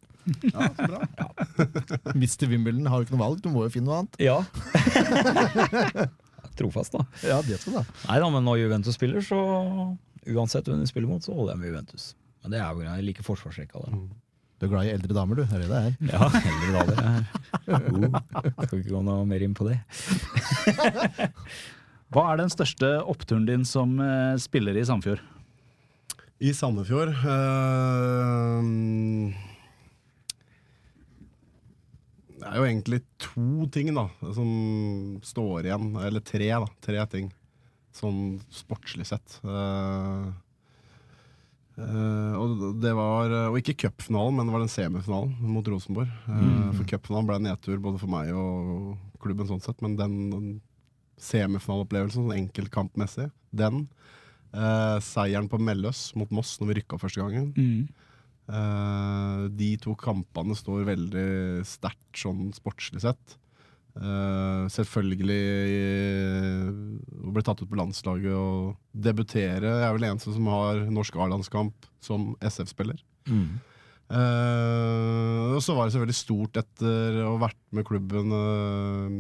Ja, 0.52 0.68
så 0.76 0.88
bra. 0.92 1.00
Mister 2.22 2.50
Wimbledon, 2.52 2.86
har 2.92 3.00
du 3.02 3.08
ikke 3.08 3.16
noe 3.16 3.24
valg, 3.24 3.40
du 3.42 3.50
må 3.52 3.64
jo 3.66 3.72
finne 3.74 3.90
noe 3.90 4.04
annet. 4.04 4.20
Ja. 4.22 4.38
Trofast, 6.58 6.94
da. 6.96 7.04
Ja, 7.26 7.40
det 7.46 7.60
skal 7.62 7.74
du 7.74 7.80
ha. 7.80 7.84
Nei 8.08 8.20
da, 8.24 8.30
men 8.34 8.46
når 8.48 8.62
Juventus 8.64 8.98
spiller, 8.98 9.22
så 9.26 9.40
uansett 10.28 10.68
hvem 10.68 10.82
de 10.82 10.88
spiller 10.90 11.10
mot, 11.10 11.24
så 11.24 11.36
holder 11.36 11.54
jeg 11.56 11.62
med 11.62 11.70
Juventus. 11.72 12.08
Men 12.44 12.54
det 12.56 12.62
er 12.64 12.72
jo 12.74 12.86
jeg 12.88 13.06
liker 13.10 13.26
forsvarsrekka 13.28 13.84
der. 13.86 13.98
Du 14.58 14.66
er 14.66 14.72
glad 14.72 14.88
i 14.88 14.94
eldre 14.96 15.14
damer, 15.14 15.38
du. 15.38 15.44
Det 15.46 15.54
er 15.54 15.62
det 15.62 15.70
det 15.70 15.80
er. 15.80 15.92
Ja, 16.10 16.28
heller 16.34 16.70
daler. 16.80 16.98
Uh, 17.68 18.22
skal 18.66 18.80
ikke 18.80 18.94
gå 18.96 19.02
noe 19.06 19.26
mer 19.30 19.44
inn 19.46 19.54
på 19.58 19.68
det. 19.70 19.78
Hva 22.14 22.24
er 22.32 22.40
den 22.40 22.50
største 22.50 22.90
oppturen 23.04 23.46
din 23.46 23.66
som 23.68 23.98
eh, 24.00 24.38
spiller 24.40 24.78
i 24.80 24.86
Sandefjord? 24.88 25.20
I 26.40 26.54
Sandefjord 26.56 27.12
eh, 27.12 28.70
Det 32.38 32.48
er 32.48 32.56
jo 32.56 32.68
egentlig 32.70 33.02
to 33.20 33.68
ting 33.76 33.92
da 33.98 34.08
som 34.38 34.50
står 35.26 35.68
igjen. 35.68 35.92
Eller 36.00 36.24
tre, 36.24 36.48
da. 36.48 36.70
Tre 36.88 37.06
ting. 37.12 37.30
Sånn 37.98 38.38
sportslig 38.54 39.10
sett. 39.10 39.40
Eh, 39.44 40.30
eh, 41.78 42.34
og 42.38 42.80
det 42.82 42.94
var 42.98 43.34
Og 43.52 43.60
ikke 43.60 43.78
cupfinalen, 43.86 44.38
men 44.38 44.50
det 44.50 44.56
var 44.56 44.64
den 44.64 44.74
semifinalen 44.74 45.36
mot 45.56 45.68
Rosenborg. 45.70 46.10
Eh, 46.30 46.72
For 46.78 46.88
cupfinalen 46.90 47.30
ble 47.30 47.38
en 47.40 47.48
nedtur 47.52 47.78
både 47.84 48.02
for 48.02 48.12
meg 48.12 48.34
og 48.36 48.96
klubben, 49.24 49.50
sånn 49.50 49.64
sett. 49.64 49.80
Men 49.86 49.98
den, 50.00 50.18
den 50.34 50.50
semifinaleopplevelsen, 51.22 52.28
sånn 52.28 52.38
enkeltkampmessig, 52.38 53.32
den 53.58 53.88
uh, 54.54 54.98
seieren 55.02 55.50
på 55.50 55.58
Melløs 55.58 56.12
mot 56.20 56.30
Moss 56.36 56.60
når 56.62 56.70
vi 56.70 56.78
rykka 56.82 57.00
første 57.02 57.24
gangen. 57.24 57.50
Mm. 57.58 57.88
Eh, 58.48 59.42
de 59.60 59.74
to 59.84 59.92
kampene 60.00 60.56
står 60.56 60.86
veldig 60.88 61.28
sterkt 61.68 62.22
sånn 62.22 62.48
sportslig 62.56 63.04
sett. 63.04 63.36
Eh, 63.98 64.64
selvfølgelig 64.70 65.38
uh, 66.68 67.32
ble 67.34 67.42
tatt 67.48 67.62
ut 67.64 67.70
på 67.72 67.80
landslaget 67.80 68.34
og 68.38 68.76
debutere. 68.94 69.66
Jeg 69.66 69.88
er 69.88 69.96
vel 69.98 70.06
eneste 70.12 70.34
som 70.36 70.46
har 70.52 70.84
norsk 70.94 71.16
A-landskamp 71.18 71.88
som 72.04 72.36
SF-spiller. 72.46 73.00
Eh, 74.08 75.54
og 75.56 75.62
så 75.64 75.74
var 75.76 75.88
det 75.90 75.96
selvfølgelig 75.98 76.18
stort 76.22 76.60
etter 76.62 77.18
å 77.26 77.34
ha 77.36 77.40
vært 77.48 77.60
med 77.76 77.88
klubben 77.90 78.32
eh, 78.38 79.16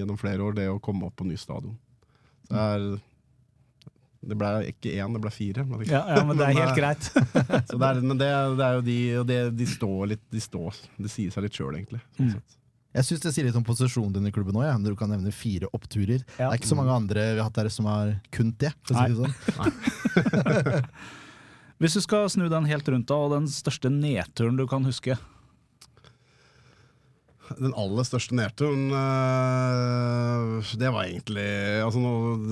gjennom 0.00 0.18
flere 0.20 0.42
år, 0.46 0.56
det 0.58 0.68
å 0.72 0.80
komme 0.82 1.06
opp 1.08 1.16
på 1.20 1.26
ny 1.28 1.36
stadion. 1.38 1.76
Så 2.48 2.54
det 2.56 2.64
er 2.70 2.86
det 4.24 4.38
ble 4.40 4.48
ikke 4.70 4.88
én, 4.96 5.12
det 5.12 5.20
ble 5.20 5.30
fire. 5.30 5.66
men 5.68 5.82
det- 5.82 5.90
Ja, 5.92 6.00
ja, 6.16 6.24
men 6.24 6.38
det 6.40 6.46
er 6.48 6.54
helt 6.62 6.72
eh, 6.72 6.80
greit. 6.80 7.04
så 7.68 7.76
det 7.78 7.88
er, 7.92 8.00
men 8.00 8.16
det, 8.18 8.28
det 8.56 8.64
er 8.66 8.74
jo 8.78 8.84
de 8.88 8.98
og 9.20 9.26
de, 9.28 9.38
De 9.60 9.66
står 9.68 10.06
litt 10.14 10.22
De 10.32 10.40
står 10.40 10.78
Det 10.96 11.10
sier 11.12 11.30
seg 11.34 11.44
litt 11.44 11.58
sjøl, 11.60 11.74
egentlig. 11.76 12.00
Sånn 12.16 12.32
Mm. 12.34 12.60
Jeg 12.94 13.08
syns 13.08 13.24
det 13.24 13.32
sier 13.34 13.48
litt 13.48 13.56
om 13.58 13.64
posisjonen 13.66 14.12
din 14.14 14.28
i 14.30 14.32
klubben 14.34 14.54
òg, 14.54 14.68
ja, 14.68 14.76
når 14.78 14.94
du 14.94 14.98
kan 15.00 15.10
nevne 15.10 15.32
fire 15.34 15.66
oppturer. 15.74 16.22
Ja. 16.38 16.46
Det 16.46 16.52
er 16.52 16.60
ikke 16.60 16.70
så 16.70 16.78
mange 16.78 16.94
andre 16.94 17.24
vi 17.32 17.40
har 17.42 17.48
hatt 17.48 17.58
der 17.58 17.70
som 17.74 17.88
har 17.90 18.14
kunnet 18.34 18.60
det. 18.62 18.70
For 18.86 18.94
å 18.94 19.02
si 19.02 19.10
det 19.10 19.18
sånn. 19.18 19.34
Hvis 21.82 21.96
du 21.98 22.00
skal 22.04 22.28
snu 22.30 22.46
den 22.48 22.68
helt 22.70 22.86
rundt, 22.88 23.08
da, 23.10 23.16
og 23.18 23.34
den 23.34 23.48
største 23.50 23.90
nedturen 23.90 24.54
du 24.60 24.62
kan 24.70 24.86
huske 24.86 25.18
Den 27.58 27.74
aller 27.76 28.06
største 28.06 28.36
nedturen 28.38 28.86
øh, 28.94 30.70
Det 30.78 30.92
var 30.94 31.10
egentlig 31.10 31.48
altså 31.84 31.98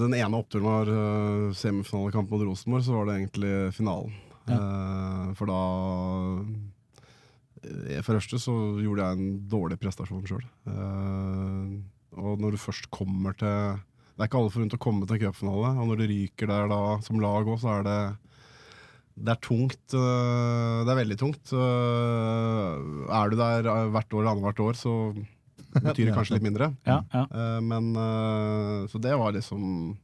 Den 0.03 0.19
ene 0.19 0.43
oppturen 0.43 0.67
var 0.67 0.91
øh, 0.91 1.55
semifinalekamp 1.57 2.35
mot 2.35 2.43
Rosenborg, 2.51 2.85
så 2.85 2.99
var 2.99 3.09
det 3.09 3.21
egentlig 3.21 3.55
finalen. 3.79 4.19
Ja. 4.51 4.59
for 5.39 5.47
da 5.47 5.57
eh, 6.43 6.47
For 7.63 8.13
det 8.13 8.19
første 8.25 8.39
så 8.43 8.53
gjorde 8.83 9.05
jeg 9.07 9.19
en 9.19 9.35
dårlig 9.53 9.79
prestasjon 9.79 10.25
sjøl. 10.27 10.43
og 12.19 12.41
når 12.43 12.51
du 12.57 12.59
først 12.61 12.89
kommer 12.91 13.37
til 13.39 13.79
Det 14.13 14.21
er 14.21 14.29
ikke 14.29 14.41
alle 14.43 14.53
forunt 14.53 14.75
å 14.77 14.81
komme 14.83 15.07
til 15.09 15.21
cupfinale, 15.23 15.71
og 15.81 15.87
når 15.89 16.03
du 16.03 16.07
ryker 16.11 16.51
der 16.51 16.67
da 16.69 16.81
som 17.07 17.21
lag 17.23 17.47
òg, 17.49 17.59
så 17.63 17.79
er 17.79 17.87
det 17.87 18.01
det 19.23 19.29
er 19.35 19.41
tungt. 19.45 19.93
øh, 19.93 20.85
Det 20.87 20.91
er 20.93 20.99
veldig 21.05 21.17
tungt. 21.21 21.53
Er 21.53 23.29
du 23.31 23.37
der 23.37 23.67
hvert 23.93 24.15
år 24.15 24.21
eller 24.23 24.31
annethvert 24.33 24.63
år, 24.65 24.79
så 24.79 24.93
betyr 25.75 26.09
det 26.09 26.15
kanskje 26.19 26.39
litt 26.39 26.47
mindre. 26.47 26.71
Ja, 26.89 27.03
ja. 27.13 27.27
Eh, 27.29 27.61
Men 27.61 27.93
Så 28.89 28.99
det 29.01 29.13
var 29.19 29.33
liksom 29.33 29.97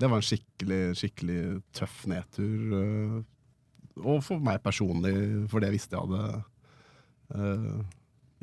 Det 0.00 0.08
var 0.10 0.16
en 0.16 0.26
skikkelig, 0.26 0.96
skikkelig 0.98 1.62
tøff 1.76 2.06
nedtur. 2.10 3.24
Og 4.02 4.22
for 4.26 4.40
meg 4.42 4.62
personlig, 4.64 5.48
for 5.52 5.60
det 5.62 5.70
visste 5.70 5.94
jeg 5.94 6.02
hadde 6.08 6.42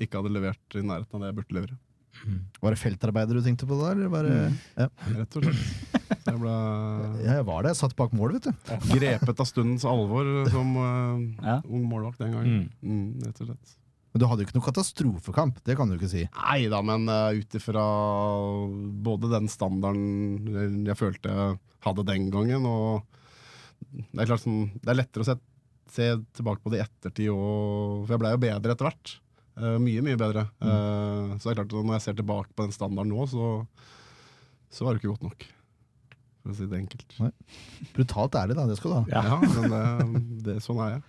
ikke 0.02 0.18
hadde 0.20 0.34
levert 0.34 0.78
i 0.78 0.84
nærheten 0.86 1.18
av 1.18 1.24
det 1.24 1.32
jeg 1.32 1.38
burde 1.42 1.58
levere. 1.58 1.78
Var 2.62 2.74
det 2.76 2.80
feltarbeider 2.82 3.38
du 3.40 3.42
tenkte 3.46 3.66
på 3.70 3.78
da? 3.80 3.92
Eller 3.96 4.10
var 4.12 4.26
det, 4.28 4.38
ja. 4.78 4.88
Rett 5.16 5.38
og 5.40 5.46
slett. 5.46 6.00
Jeg 6.28 6.38
ble 6.42 6.56
ja, 7.26 7.38
jeg 7.40 7.46
var 7.48 7.64
det. 7.64 7.72
Jeg 7.72 7.80
satt 7.80 7.96
bak 7.98 8.12
mål, 8.18 8.36
vet 8.38 8.50
du. 8.50 8.74
grepet 8.92 9.42
av 9.42 9.48
stundens 9.50 9.86
alvor 9.88 10.28
som 10.54 10.74
øh, 10.78 11.24
Ja. 11.46 11.56
ung 11.66 11.86
målvakt 11.90 12.20
den 12.22 12.36
gangen. 12.36 12.66
Mm, 12.84 13.22
rett 13.26 13.42
og 13.42 13.52
slett. 13.54 13.78
Men 14.12 14.20
du 14.20 14.26
hadde 14.28 14.44
jo 14.44 14.50
ikke 14.50 14.58
noe 14.58 14.66
katastrofekamp, 14.68 15.62
det 15.64 15.78
kan 15.80 15.88
du 15.88 15.96
ikke 15.96 16.10
si. 16.12 16.26
Nei 16.36 16.66
da, 16.68 16.82
men 16.84 17.08
uh, 17.08 17.32
ut 17.32 17.56
ifra 17.56 17.84
både 19.08 19.30
den 19.32 19.48
standarden 19.48 20.84
jeg 20.90 20.98
følte 21.00 21.32
jeg 21.32 21.54
hadde 21.88 22.04
den 22.10 22.26
gangen, 22.34 22.66
og 22.68 23.06
det 24.12 24.20
er 24.26 24.28
klart 24.34 24.44
sånn, 24.44 24.66
det 24.84 24.92
er 24.92 25.00
lettere 25.00 25.24
å 25.24 25.30
se, 25.30 25.38
se 25.92 26.08
tilbake 26.38 26.64
på 26.64 26.72
det 26.74 26.82
i 26.82 26.86
ettertid, 26.86 27.30
og, 27.34 28.06
for 28.06 28.16
jeg 28.16 28.24
blei 28.24 28.34
jo 28.36 28.42
bedre 28.46 28.76
etter 28.76 28.88
hvert. 28.88 29.16
Uh, 29.60 29.76
mye, 29.84 30.02
mye 30.06 30.18
bedre. 30.18 30.46
Eh, 30.64 31.34
så 31.36 31.50
det 31.50 31.52
er 31.52 31.58
klart 31.60 31.74
at 31.74 31.74
når 31.76 31.98
jeg 31.98 32.06
ser 32.06 32.16
tilbake 32.22 32.54
på 32.56 32.66
den 32.66 32.76
standarden 32.76 33.12
nå, 33.12 33.26
så, 33.28 33.50
så 34.72 34.88
var 34.88 34.96
det 34.96 35.02
ikke 35.02 35.12
godt 35.12 35.26
nok. 35.28 35.48
For 36.42 36.54
å 36.54 36.58
si 36.58 36.68
det 36.72 36.80
enkelt. 36.80 37.18
Brutalt 37.94 38.38
ærlig, 38.40 38.58
da. 38.58 38.66
Det 38.70 38.78
skal 38.80 38.94
du 38.94 38.98
ha. 38.98 39.04
Ja. 39.12 39.24
Ja, 39.28 39.38
men 39.44 39.76
det, 39.76 40.22
det, 40.48 40.56
sånn 40.66 40.80
er 40.82 40.96
jeg. 40.96 41.04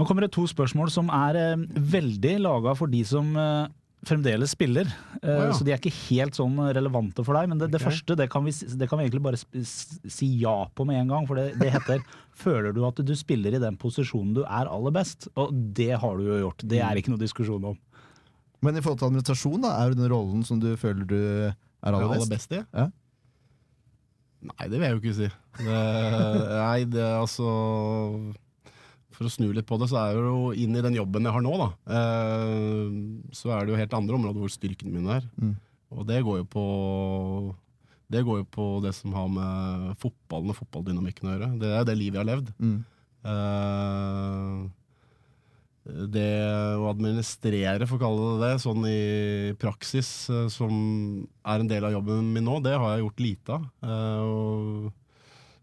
Nå 0.00 0.08
kommer 0.08 0.24
det 0.24 0.32
to 0.34 0.46
spørsmål 0.48 0.90
som 0.90 1.12
er 1.12 1.38
eh, 1.38 1.66
veldig 1.92 2.34
laga 2.42 2.72
for 2.78 2.90
de 2.90 3.04
som 3.06 3.28
eh, 3.38 3.68
fremdeles 4.06 4.52
spiller. 4.54 4.88
Eh, 5.20 5.30
Å, 5.30 5.38
ja. 5.46 5.52
Så 5.54 5.66
de 5.66 5.74
er 5.74 5.80
ikke 5.80 5.94
helt 6.10 6.36
sånn 6.38 6.56
relevante 6.74 7.24
for 7.26 7.38
deg. 7.38 7.50
Men 7.52 7.60
det, 7.60 7.70
det 7.72 7.80
okay. 7.80 7.90
første 7.90 8.16
det 8.18 8.28
kan, 8.32 8.46
vi, 8.46 8.54
det 8.78 8.88
kan 8.90 9.00
vi 9.00 9.06
egentlig 9.06 9.24
bare 9.24 9.40
si 9.62 10.28
ja 10.40 10.56
på 10.74 10.86
med 10.88 11.02
en 11.02 11.14
gang. 11.14 11.28
For 11.28 11.38
det, 11.38 11.52
det 11.62 11.72
heter 11.74 12.02
'Føler 12.42 12.72
du 12.72 12.80
at 12.88 12.98
du 13.04 13.12
spiller 13.18 13.54
i 13.54 13.60
den 13.62 13.76
posisjonen 13.80 14.32
du 14.38 14.42
er 14.42 14.70
aller 14.70 14.94
best?' 14.94 15.28
Og 15.36 15.52
det 15.52 15.92
har 16.00 16.18
du 16.18 16.26
jo 16.30 16.40
gjort. 16.46 16.64
Det 16.64 16.80
er 16.82 16.98
ikke 16.98 17.12
noe 17.12 17.22
diskusjon 17.22 17.72
om. 17.72 17.78
Men 18.62 18.78
i 18.78 18.82
forhold 18.82 19.00
til 19.02 19.10
administrasjon, 19.10 19.62
da, 19.64 19.74
er 19.82 19.92
du 19.92 20.02
den 20.02 20.12
rollen 20.12 20.44
som 20.46 20.60
du 20.62 20.70
føler 20.78 21.06
du 21.08 21.18
er 21.18 21.54
aller 21.82 22.06
aller 22.06 22.28
best? 22.30 22.30
best 22.30 22.54
i? 22.54 22.62
Ja. 22.70 22.88
Nei, 24.42 24.66
det 24.66 24.78
vil 24.78 24.86
jeg 24.86 24.94
jo 24.94 25.02
ikke 25.02 25.18
si. 25.18 25.28
Det, 25.58 25.80
nei, 26.66 26.78
det 26.90 27.02
er 27.02 27.18
altså 27.20 27.50
For 29.22 29.30
å 29.30 29.34
snu 29.36 29.52
litt 29.54 29.68
på 29.68 29.78
det, 29.78 29.86
så 29.92 30.00
er 30.02 30.16
det 30.18 30.22
jo 30.26 30.48
inn 30.58 30.74
i 30.74 30.82
den 30.82 30.96
jobben 30.98 31.28
jeg 31.28 31.34
har 31.36 31.44
nå, 31.44 31.52
da. 31.60 31.68
Eh, 31.94 32.94
så 33.38 33.52
er 33.54 33.62
det 33.62 33.70
jo 33.70 33.78
helt 33.78 33.94
andre 33.94 34.18
områder 34.18 34.42
hvor 34.42 34.50
styrken 34.50 34.90
min 34.90 35.06
er. 35.14 35.22
Mm. 35.38 35.54
Og 35.94 36.08
det 36.08 36.22
går 36.26 36.40
jo 36.40 36.46
på 36.48 36.64
Det 38.12 38.22
går 38.24 38.42
jo 38.42 38.46
på 38.48 38.66
det 38.84 38.92
som 38.96 39.14
har 39.16 39.28
med 39.32 39.92
fotballen 40.02 40.52
og 40.52 40.58
fotballdynamikken 40.58 41.28
å 41.28 41.34
gjøre. 41.36 41.50
Det 41.62 41.70
er 41.78 41.86
det 41.88 41.96
livet 42.00 42.18
jeg 42.18 42.24
har 42.24 42.30
levd. 42.32 42.50
Mm. 42.58 42.78
Eh, 43.30 44.56
det 46.12 46.34
å 46.78 46.90
administrere, 46.90 47.86
for 47.88 47.96
å 47.96 48.02
kalle 48.02 48.26
det 48.26 48.42
det, 48.42 48.60
sånn 48.62 48.84
i 48.86 49.54
praksis, 49.58 50.10
eh, 50.30 50.46
som 50.52 50.74
er 51.42 51.62
en 51.62 51.70
del 51.70 51.88
av 51.88 51.96
jobben 51.96 52.28
min 52.34 52.46
nå, 52.46 52.60
det 52.62 52.76
har 52.76 52.92
jeg 52.92 53.06
gjort 53.06 53.24
lite 53.24 53.56
av. 53.56 53.64
Eh, 53.86 54.92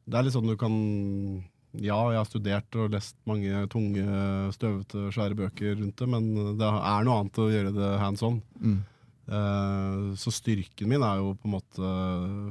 det 0.10 0.18
er 0.18 0.26
litt 0.26 0.36
sånn 0.36 0.50
du 0.50 0.58
kan 0.60 0.76
Ja, 1.78 1.98
jeg 2.10 2.18
har 2.18 2.26
studert 2.26 2.76
og 2.82 2.94
lest 2.96 3.18
mange 3.30 3.66
tunge, 3.70 4.06
støvete, 4.56 5.10
svære 5.14 5.38
bøker 5.38 5.76
rundt 5.78 6.02
det, 6.02 6.08
men 6.10 6.32
det 6.58 6.66
er 6.66 7.04
noe 7.06 7.20
annet 7.20 7.42
å 7.44 7.50
gjøre 7.52 7.74
det 7.76 7.90
hands 8.02 8.24
on. 8.26 8.40
Mm. 8.58 8.80
Uh, 9.30 10.18
så 10.18 10.34
styrken 10.34 10.90
min 10.90 11.06
er 11.06 11.20
jo 11.22 11.36
på 11.38 11.46
en 11.46 11.54
måte 11.54 11.92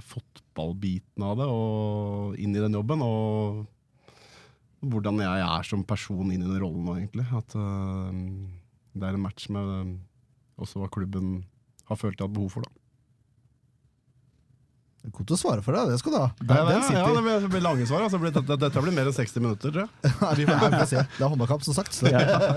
fotballbiten 0.06 1.24
av 1.26 1.40
det, 1.40 1.48
og 1.50 2.38
inn 2.38 2.54
i 2.54 2.62
den 2.62 2.78
jobben. 2.78 3.02
Og 3.02 3.66
hvordan 4.86 5.18
jeg 5.24 5.42
er 5.48 5.66
som 5.66 5.82
person 5.82 6.30
inn 6.30 6.44
i 6.44 6.46
den 6.46 6.62
rollen 6.62 6.86
nå, 6.86 6.94
egentlig. 7.00 7.26
At 7.34 7.58
uh, 7.58 8.14
det 8.94 9.08
er 9.08 9.18
en 9.18 9.26
match 9.26 9.50
med 9.50 9.96
også 10.58 10.84
hva 10.84 10.90
klubben 10.94 11.40
har 11.90 11.98
følt 11.98 12.20
de 12.20 12.26
har 12.26 12.30
behov 12.30 12.54
for, 12.54 12.66
da. 12.66 12.77
Godt 15.06 15.30
å 15.30 15.36
svare 15.38 15.62
for 15.62 15.76
deg, 15.76 15.92
det 15.92 15.98
skal 16.00 16.10
du 16.12 16.16
ha. 16.18 16.26
Ja, 16.42 16.42
Den, 16.42 16.66
det, 16.66 16.78
den 16.88 16.96
ja, 16.98 17.02
det 17.14 17.20
blir, 17.22 17.36
det 17.44 17.48
blir 17.52 17.62
lange 17.62 17.84
svar. 17.86 18.02
Altså. 18.02 18.18
Dette, 18.18 18.56
dette 18.58 18.80
blir 18.82 18.94
mer 18.96 19.06
enn 19.06 19.14
60 19.14 19.44
minutter, 19.44 19.70
tror 19.70 19.82
jeg. 19.84 19.90
Ja, 20.18 20.30
vi 20.34 20.46
får, 20.48 20.74
vi 20.74 20.86
se. 20.90 21.04
Det 21.14 21.22
er 21.22 21.30
håndballkamp, 21.30 21.62
som 21.64 21.76
sagt. 21.76 21.94
Så. 21.94 22.10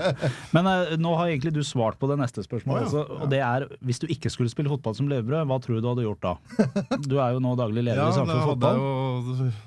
Men 0.56 0.66
uh, 0.66 0.72
nå 0.98 1.14
har 1.20 1.30
egentlig 1.30 1.52
du 1.54 1.62
svart 1.66 2.00
på 2.02 2.10
det 2.10 2.18
neste 2.18 2.42
spørsmålet. 2.42 2.90
Å, 2.90 3.04
ja. 3.06 3.18
og 3.22 3.30
det 3.30 3.40
er 3.46 3.66
hvis 3.86 4.02
du 4.02 4.08
ikke 4.10 4.30
skulle 4.34 4.50
spille 4.52 4.72
fotball 4.72 4.94
som 4.98 5.06
levebrød, 5.12 5.46
hva 5.48 5.60
tror 5.62 5.78
du 5.78 5.80
du 5.86 5.88
hadde 5.92 6.06
gjort 6.08 6.26
da? 6.26 6.34
Du 7.12 7.16
er 7.22 7.30
jo 7.36 7.40
nå 7.42 7.54
daglig 7.58 7.86
leder 7.86 8.02
Ja, 8.02 8.10
i 8.10 8.16
Samfunn 8.18 8.42
Fotball. 8.50 8.76
jo, 8.82 8.86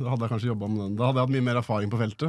da 0.02 0.08
hadde 0.12 0.24
jeg 0.28 0.32
kanskje 0.36 0.52
jobba 0.52 0.66
med 0.70 0.80
den. 0.84 0.94
Da 1.00 1.04
hadde 1.10 1.18
jeg 1.22 1.26
hatt 1.30 1.36
mye 1.38 1.48
mer 1.48 1.58
erfaring 1.64 1.90
på 1.92 2.00
feltet. 2.04 2.28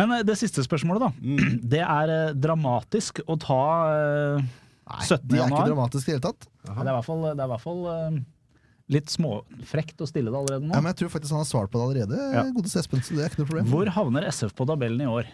Men 0.00 0.16
uh, 0.16 0.20
det 0.26 0.40
siste 0.40 0.64
spørsmålet, 0.64 1.00
da. 1.04 1.10
Mm. 1.20 1.60
Det 1.74 1.84
er 1.84 2.06
uh, 2.16 2.34
dramatisk 2.34 3.20
å 3.28 3.36
ta 3.40 3.62
Nei, 4.84 5.00
17. 5.06 5.24
det 5.24 5.38
er 5.38 5.44
ikke 5.44 5.48
januar. 5.48 5.68
dramatisk 5.70 6.08
i 6.08 6.10
det 6.10 6.16
hele 6.18 6.24
tatt. 6.26 6.46
Det 6.64 6.74
er 6.74 6.90
i 6.90 6.94
hvert 6.96 7.06
fall, 7.06 7.22
det 7.24 7.34
er 7.38 7.46
i 7.46 7.52
hvert 7.54 7.64
fall 7.64 7.86
eh, 7.92 8.18
litt 8.92 9.12
småfrekt 9.14 10.04
å 10.04 10.08
stille 10.08 10.32
det 10.32 10.40
allerede 10.42 10.66
nå. 10.66 10.74
Ja, 10.74 10.82
men 10.82 10.92
jeg 10.92 11.00
tror 11.02 11.14
faktisk 11.14 11.32
han 11.32 11.40
har 11.40 11.48
svart 11.48 11.72
på 11.72 11.80
det 11.80 11.86
allerede, 11.88 12.26
Ja. 12.34 12.44
godeste 12.52 12.82
Espen. 12.82 13.04
Så 13.04 13.16
det 13.16 13.24
er 13.24 13.32
ikke 13.32 13.44
noe 13.44 13.50
problem. 13.52 13.70
Hvor 13.72 13.92
havner 13.96 14.28
SF 14.28 14.52
på 14.58 14.68
tabellen 14.68 15.00
i 15.00 15.08
år? 15.08 15.30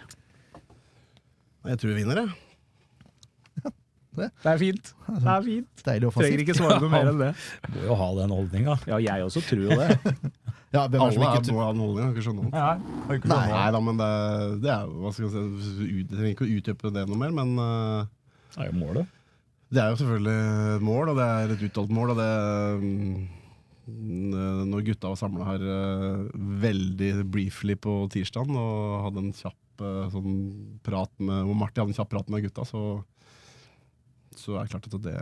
Jeg 1.70 1.82
tror 1.82 1.92
vi 1.92 1.98
vinner, 1.98 2.22
jeg. 2.22 2.30
Det 4.20 4.26
er 4.50 4.58
fint. 4.58 4.88
Det 5.06 5.32
er 5.32 5.42
fint. 5.46 5.82
Deilig 5.86 6.08
Trenger 6.12 6.40
ikke 6.42 6.54
svare 6.58 6.80
noe 6.82 6.90
mer 6.92 7.10
enn 7.12 7.20
det. 7.20 7.28
Må 7.76 7.84
jo 7.86 7.98
ha 8.00 8.08
den 8.18 8.32
holdninga. 8.34 8.74
Ja, 8.90 8.98
jeg 8.98 9.26
også 9.26 9.42
tror 9.46 9.66
jo 9.68 9.78
det. 9.78 9.90
Ja, 10.70 10.84
hvem 10.86 10.92
det 10.92 11.00
Alle 11.02 11.14
ikke 11.18 11.38
er 11.40 11.44
tror 11.48 11.56
må 11.56 11.62
ha 11.64 11.70
den 11.72 11.80
holdning, 11.82 11.98
jeg 11.98 12.04
kan 12.04 12.12
ikke 12.14 12.24
skjønne 12.28 12.42
noe. 12.46 12.52
Nei. 13.26 13.46
Nei 13.50 13.70
da, 13.74 13.78
men 13.82 13.96
det, 13.98 14.10
det 14.62 14.70
er 14.70 14.84
jo 14.86 15.00
hva 15.02 15.10
skal 15.16 15.24
jeg 15.26 15.32
si, 15.66 15.86
Jeg 15.88 16.04
trenger 16.12 16.30
ikke 16.30 16.46
å 16.46 16.50
utdype 16.60 16.92
det 16.94 17.02
noe 17.10 17.18
mer, 17.18 17.32
men 17.34 17.56
uh... 17.58 18.04
Det 18.54 18.60
er 18.62 18.68
jo 18.70 18.76
målet. 18.78 19.16
Det 19.70 19.82
er 19.82 19.92
jo 19.92 20.00
selvfølgelig 20.00 20.38
et 20.76 20.82
mål, 20.82 21.12
og 21.12 21.20
det 21.20 21.26
er 21.26 21.52
et 21.54 21.64
uttalt 21.68 21.92
mål. 21.94 22.12
Og 22.14 22.18
det 22.18 22.30
mm, 22.82 23.20
Når 24.70 24.84
gutta 24.88 25.12
var 25.12 25.20
samla 25.20 25.46
her 25.52 25.66
eh, 25.76 26.24
veldig 26.64 27.10
briefly 27.30 27.76
på 27.78 27.94
tirsdag 28.10 28.50
og 28.50 29.04
hadde 29.06 29.24
en 29.24 29.32
kjapp 29.36 29.84
eh, 29.86 30.10
sånn 30.14 30.36
prat 30.86 31.12
med 31.22 31.46
hvor 31.46 31.58
Martin 31.62 31.84
hadde 31.84 31.94
en 31.94 32.00
kjapp 32.00 32.10
prat 32.16 32.32
med 32.34 32.48
gutta, 32.48 32.66
så, 32.66 32.82
så 34.34 34.58
er 34.58 34.66
det 34.66 34.74
klart 34.74 34.90
at 34.90 34.98
det, 35.06 35.16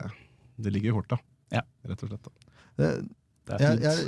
det 0.56 0.72
ligger 0.74 0.94
i 0.94 0.98
korta. 1.00 1.20
Ja. 1.52 1.64
Rett 1.88 2.04
og 2.04 2.12
slett. 2.12 2.28
Da. 2.28 2.92
Eh, 3.56 3.62
Jeg, 3.64 3.78
jeg, 3.82 4.00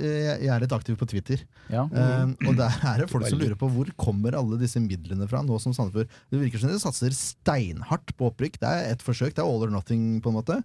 jeg, 0.44 0.50
er 0.52 0.64
litt 0.64 0.74
aktiv 0.76 0.96
på 1.00 1.08
Twitter, 1.08 1.44
Ja. 1.72 1.86
eh, 1.88 2.32
og 2.48 2.56
der 2.58 2.74
er 2.92 3.02
det 3.02 3.10
folk 3.10 3.28
som 3.28 3.40
lurer 3.40 3.56
på 3.58 3.70
hvor 3.72 3.90
kommer 4.00 4.36
alle 4.38 4.58
disse 4.60 4.82
midlene 4.82 5.28
fra 5.30 5.42
nå 5.46 5.58
som 5.62 5.74
Sandefjord 5.76 6.10
Det 6.30 6.40
virker 6.42 6.62
som 6.62 6.72
de 6.72 6.80
satser 6.82 7.14
steinhardt 7.16 8.14
på 8.18 8.30
opprykk. 8.30 8.60
Det 8.60 8.68
er 8.68 8.92
et 8.94 9.04
forsøk, 9.04 9.34
det 9.34 9.44
er 9.44 9.48
all 9.48 9.66
or 9.66 9.72
nothing, 9.72 10.20
på 10.20 10.32
en 10.32 10.38
måte. 10.40 10.60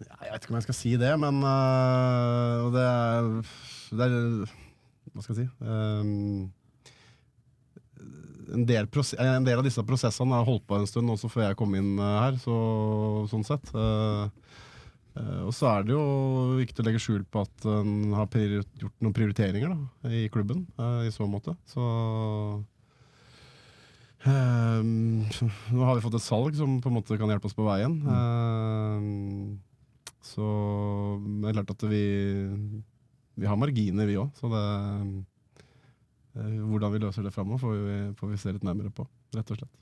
Jeg 0.00 0.32
vet 0.32 0.44
ikke 0.44 0.52
om 0.52 0.58
jeg 0.60 0.68
skal 0.68 0.78
si 0.78 0.94
det, 1.00 1.12
men 1.20 1.42
uh, 1.44 2.70
det, 2.72 2.86
er, 2.86 3.28
det 3.98 4.06
er 4.06 4.16
Hva 5.12 5.24
skal 5.24 5.36
jeg 5.36 5.44
si 5.44 5.50
Um, 5.60 6.50
en, 8.50 8.66
del 8.66 8.88
en 9.18 9.46
del 9.46 9.58
av 9.60 9.66
disse 9.66 9.82
prosessene 9.86 10.34
har 10.34 10.48
holdt 10.48 10.66
på 10.68 10.78
en 10.78 10.88
stund 10.88 11.12
også 11.12 11.30
før 11.30 11.48
jeg 11.48 11.58
kom 11.60 11.74
inn 11.78 11.92
øh, 11.98 12.16
her, 12.24 12.38
så, 12.42 12.56
sånn 13.30 13.46
sett. 13.46 13.70
Eh, 13.70 14.24
eh, 14.24 14.68
og 15.18 15.50
så 15.56 15.66
er 15.72 15.82
det 15.88 15.94
jo 15.96 16.02
viktig 16.60 16.82
å 16.82 16.86
legge 16.86 17.00
skjul 17.02 17.24
på 17.26 17.42
at 17.42 17.64
en 17.66 18.12
har 18.14 18.28
gjort 18.30 18.94
noen 19.02 19.14
prioriteringer 19.16 19.72
da, 19.72 20.10
i 20.14 20.28
klubben, 20.32 20.66
eh, 20.78 21.08
i 21.08 21.10
så 21.14 21.26
måte. 21.28 21.56
Så 21.66 21.82
um, 24.26 25.24
nå 25.74 25.82
har 25.88 25.96
vi 25.98 26.04
fått 26.04 26.18
et 26.18 26.24
salg 26.26 26.56
som 26.58 26.78
på 26.84 26.90
en 26.92 26.96
måte 26.98 27.18
kan 27.20 27.30
hjelpe 27.32 27.48
oss 27.50 27.56
på 27.56 27.66
veien. 27.66 27.98
Ehm, 28.06 29.58
så 30.24 30.46
det 31.40 31.50
er 31.50 31.56
klart 31.58 31.74
at 31.74 31.84
vi, 31.90 32.02
vi 33.40 33.48
har 33.48 33.58
marginer, 33.60 34.06
vi 34.10 34.18
òg. 34.20 34.30
Så 34.38 34.50
det 34.52 34.64
eh, 36.36 36.56
Hvordan 36.70 36.92
vi 36.94 37.00
løser 37.02 37.24
det 37.26 37.32
framover, 37.34 37.58
får, 37.64 37.72
vi- 37.82 38.14
får 38.20 38.28
vi 38.30 38.36
se 38.38 38.52
litt 38.54 38.66
nærmere 38.66 38.92
på, 38.94 39.06
rett 39.34 39.50
og 39.50 39.58
slett. 39.58 39.72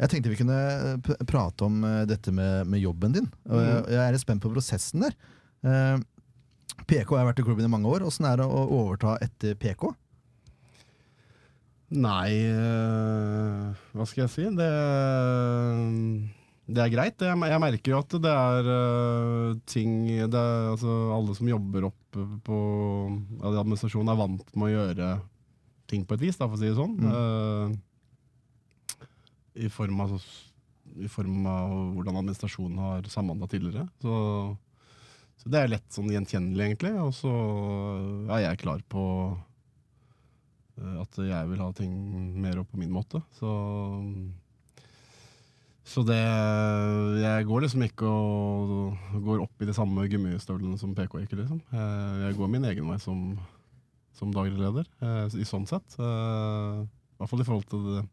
Jeg 0.00 0.10
tenkte 0.10 0.30
vi 0.32 0.38
kunne 0.40 0.56
eh, 0.58 1.24
prate 1.30 1.66
om 1.68 1.84
eh, 1.86 2.00
dette 2.10 2.32
med, 2.34 2.66
med 2.66 2.80
jobben 2.82 3.12
din. 3.14 3.28
Og 3.48 3.60
jeg, 3.60 3.74
Mhm. 3.82 3.90
jeg 3.94 4.02
er 4.08 4.12
litt 4.16 4.24
spent 4.24 4.42
på 4.42 4.50
prosessen 4.54 5.04
der. 5.06 5.14
Eh, 5.64 5.98
PK 6.88 7.14
har 7.16 7.28
vært 7.28 7.38
i 7.38 7.44
klubben 7.46 7.64
i 7.68 7.70
mange 7.70 7.86
år. 7.86 8.02
Åssen 8.08 8.26
er 8.26 8.40
det 8.42 8.46
å 8.48 8.64
overta 8.74 9.14
etter 9.22 9.54
PK? 9.54 9.92
Nei, 11.94 12.30
eh, 12.50 13.74
hva 13.94 14.06
skal 14.08 14.24
jeg 14.24 14.32
si? 14.34 14.44
Det, 14.56 14.70
det 16.74 16.82
er 16.82 16.90
greit. 16.90 17.20
Jeg, 17.22 17.60
merker 17.62 17.92
jo 17.92 18.00
at 18.00 18.16
det 18.24 18.32
er 18.32 19.60
ting 19.70 19.92
det 20.08 20.34
er, 20.40 20.70
altså, 20.72 20.94
Alle 21.14 21.36
som 21.38 21.50
jobber 21.50 21.86
oppe 21.92 22.24
på 22.46 22.58
administrasjonen, 23.44 24.10
er 24.10 24.18
vant 24.18 24.56
med 24.56 24.70
å 24.70 24.74
gjøre 24.74 25.12
ting 25.90 26.02
på 26.08 26.16
et 26.16 26.24
vis, 26.24 26.38
da, 26.40 26.48
for 26.48 26.56
å 26.56 26.62
si 26.62 26.70
det 26.70 26.78
sånn. 26.78 26.96
Eh, 27.04 27.76
i, 29.54 29.68
form 29.70 30.00
av, 30.04 30.14
I 30.98 31.08
form 31.08 31.46
av 31.46 31.72
hvordan 31.94 32.20
administrasjonen 32.22 32.78
har 32.82 33.08
samhandla 33.12 33.48
tidligere. 33.50 33.86
Så, 34.02 34.14
så 35.42 35.50
det 35.50 35.60
er 35.62 35.72
lett 35.76 35.90
sånn 35.94 36.10
gjenkjennelig, 36.12 36.68
egentlig. 36.70 36.94
Og 37.02 37.12
så 37.16 37.32
er 38.34 38.46
jeg 38.48 38.62
klar 38.66 38.82
på 38.92 39.04
Eh, 40.80 40.96
At 41.02 41.18
jeg 41.22 41.50
vil 41.50 41.60
ha 41.62 41.68
ting 41.76 41.92
mer 42.42 42.58
opp 42.62 42.72
på 42.72 42.80
min 42.80 42.90
måte. 42.94 43.20
Så, 43.38 43.50
så 45.84 46.02
det 46.08 46.18
Jeg 47.22 47.46
går 47.48 47.66
liksom 47.66 47.84
ikke 47.86 48.08
og 48.08 49.20
går 49.26 49.44
opp 49.44 49.62
i 49.62 49.68
de 49.68 49.76
samme 49.76 50.06
gummistøvlene 50.10 50.78
som 50.80 50.94
PK 50.96 51.20
gikk, 51.22 51.36
liksom. 51.42 51.60
Eh, 51.70 52.24
Jeg 52.26 52.38
går 52.40 52.50
min 52.50 52.66
egen 52.70 52.88
vei 52.90 52.98
som, 53.02 53.36
som 54.16 54.32
daglig 54.34 54.58
leder, 54.58 54.88
eh, 55.04 55.26
i 55.38 55.46
sånn 55.48 55.68
sett. 55.68 55.98
Eh, 55.98 56.82
I 56.82 57.18
hvert 57.20 57.30
fall 57.30 57.44
i 57.44 57.48
forhold 57.48 57.68
til 57.70 57.86
det 57.92 58.04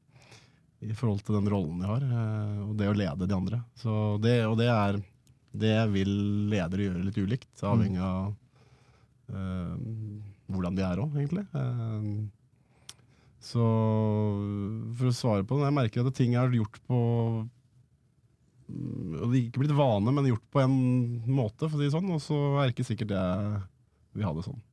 i 0.81 0.95
forhold 0.97 1.21
til 1.25 1.37
den 1.37 1.49
rollen 1.51 1.81
jeg 1.83 1.89
har, 1.91 2.03
eh, 2.05 2.59
og 2.65 2.75
det 2.79 2.89
å 2.89 2.97
lede 2.97 3.27
de 3.29 3.37
andre. 3.37 3.61
Så 3.77 4.17
det, 4.23 4.41
og 4.49 4.57
det 4.61 4.69
er 4.73 5.01
Det 5.51 5.91
vil 5.91 6.11
ledere 6.47 6.85
gjøre 6.85 7.01
litt 7.03 7.17
ulikt, 7.19 7.49
avhengig 7.67 7.99
av 7.99 8.29
uh, 9.35 9.73
hvordan 10.47 10.77
de 10.77 10.85
er 10.87 11.01
òg, 11.03 11.17
egentlig. 11.19 11.43
Uh, 11.51 12.23
så 13.43 13.65
for 14.95 15.09
å 15.09 15.11
svare 15.11 15.43
på 15.43 15.57
det, 15.59 15.65
jeg 15.67 15.75
merker 15.75 16.07
at 16.07 16.15
ting 16.15 16.37
er 16.39 16.55
gjort 16.55 16.79
på 16.87 17.01
mm, 18.71 19.19
og 19.19 19.25
Det 19.25 19.41
er 19.41 19.41
ikke 19.41 19.65
blitt 19.65 19.75
vane, 19.75 20.15
men 20.15 20.31
gjort 20.31 20.47
på 20.55 20.63
en 20.63 20.79
måte, 21.27 21.67
for 21.67 21.75
å 21.75 21.81
si 21.81 21.89
det 21.89 21.95
sånn. 21.97 22.15
Og 22.15 22.23
så 22.23 22.39
er 22.53 22.63
det 22.63 22.77
ikke 22.77 22.87
sikkert 22.93 23.11
jeg 23.17 23.61
vil 24.15 24.29
ha 24.29 24.33
det 24.37 24.47
sånn. 24.47 24.63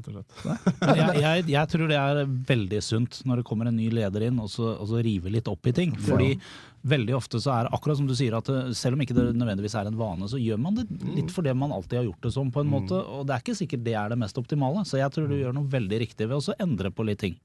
Rett 0.00 0.08
og 0.10 0.16
slett. 0.16 0.80
Jeg, 0.96 1.20
jeg, 1.20 1.44
jeg 1.52 1.70
tror 1.74 1.90
det 1.90 2.00
er 2.00 2.24
veldig 2.50 2.80
sunt 2.84 3.20
når 3.28 3.40
det 3.40 3.46
kommer 3.50 3.70
en 3.70 3.78
ny 3.78 3.90
leder 3.94 4.26
inn, 4.26 4.40
og 4.42 4.50
så, 4.52 4.72
og 4.74 4.90
så 4.90 5.04
rive 5.04 5.32
litt 5.32 5.48
opp 5.50 5.70
i 5.70 5.74
ting. 5.76 5.94
Fordi 6.00 6.32
veldig 6.80 7.14
ofte 7.16 7.40
så 7.42 7.52
er 7.54 7.66
det 7.66 7.74
akkurat 7.76 7.98
som 7.98 8.08
du 8.08 8.14
sier, 8.16 8.34
at 8.36 8.48
selv 8.76 8.96
om 8.96 9.04
ikke 9.04 9.16
det 9.16 9.26
nødvendigvis 9.36 9.76
er 9.76 9.90
en 9.90 9.98
vane, 10.00 10.28
så 10.30 10.40
gjør 10.40 10.60
man 10.64 10.78
det 10.78 10.86
litt 11.16 11.32
for 11.34 11.44
det 11.46 11.54
man 11.56 11.74
alltid 11.76 12.00
har 12.00 12.08
gjort 12.08 12.24
det 12.24 12.32
som, 12.34 12.52
på 12.52 12.64
en 12.64 12.72
måte, 12.72 12.96
og 12.96 13.26
det 13.28 13.36
er 13.36 13.44
ikke 13.44 13.58
sikkert 13.58 13.84
det 13.86 13.96
er 14.00 14.12
det 14.12 14.20
mest 14.20 14.40
optimale. 14.40 14.84
Så 14.88 15.00
jeg 15.00 15.12
tror 15.14 15.28
du 15.28 15.36
gjør 15.36 15.56
noe 15.56 15.70
veldig 15.70 16.02
riktig 16.06 16.28
ved 16.30 16.40
å 16.40 16.58
endre 16.64 16.92
på 16.94 17.06
litt 17.08 17.20
ting. 17.20 17.36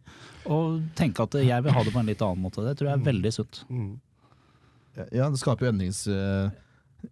Og 0.51 0.79
tenke 0.97 1.25
at 1.25 1.39
jeg 1.41 1.65
vil 1.65 1.75
ha 1.75 1.83
det 1.83 1.93
på 1.95 2.01
en 2.01 2.11
litt 2.11 2.23
annen 2.23 2.45
måte. 2.45 2.63
Det 2.65 2.77
tror 2.79 2.91
jeg 2.91 2.99
er 2.99 3.07
veldig 3.09 3.33
sunt. 3.35 3.63
Mm. 3.69 3.95
Ja, 5.11 5.27
det 5.27 5.41
skaper 5.41 5.67
jo 5.67 5.73
endrings, 5.73 6.05
eh, 6.07 6.53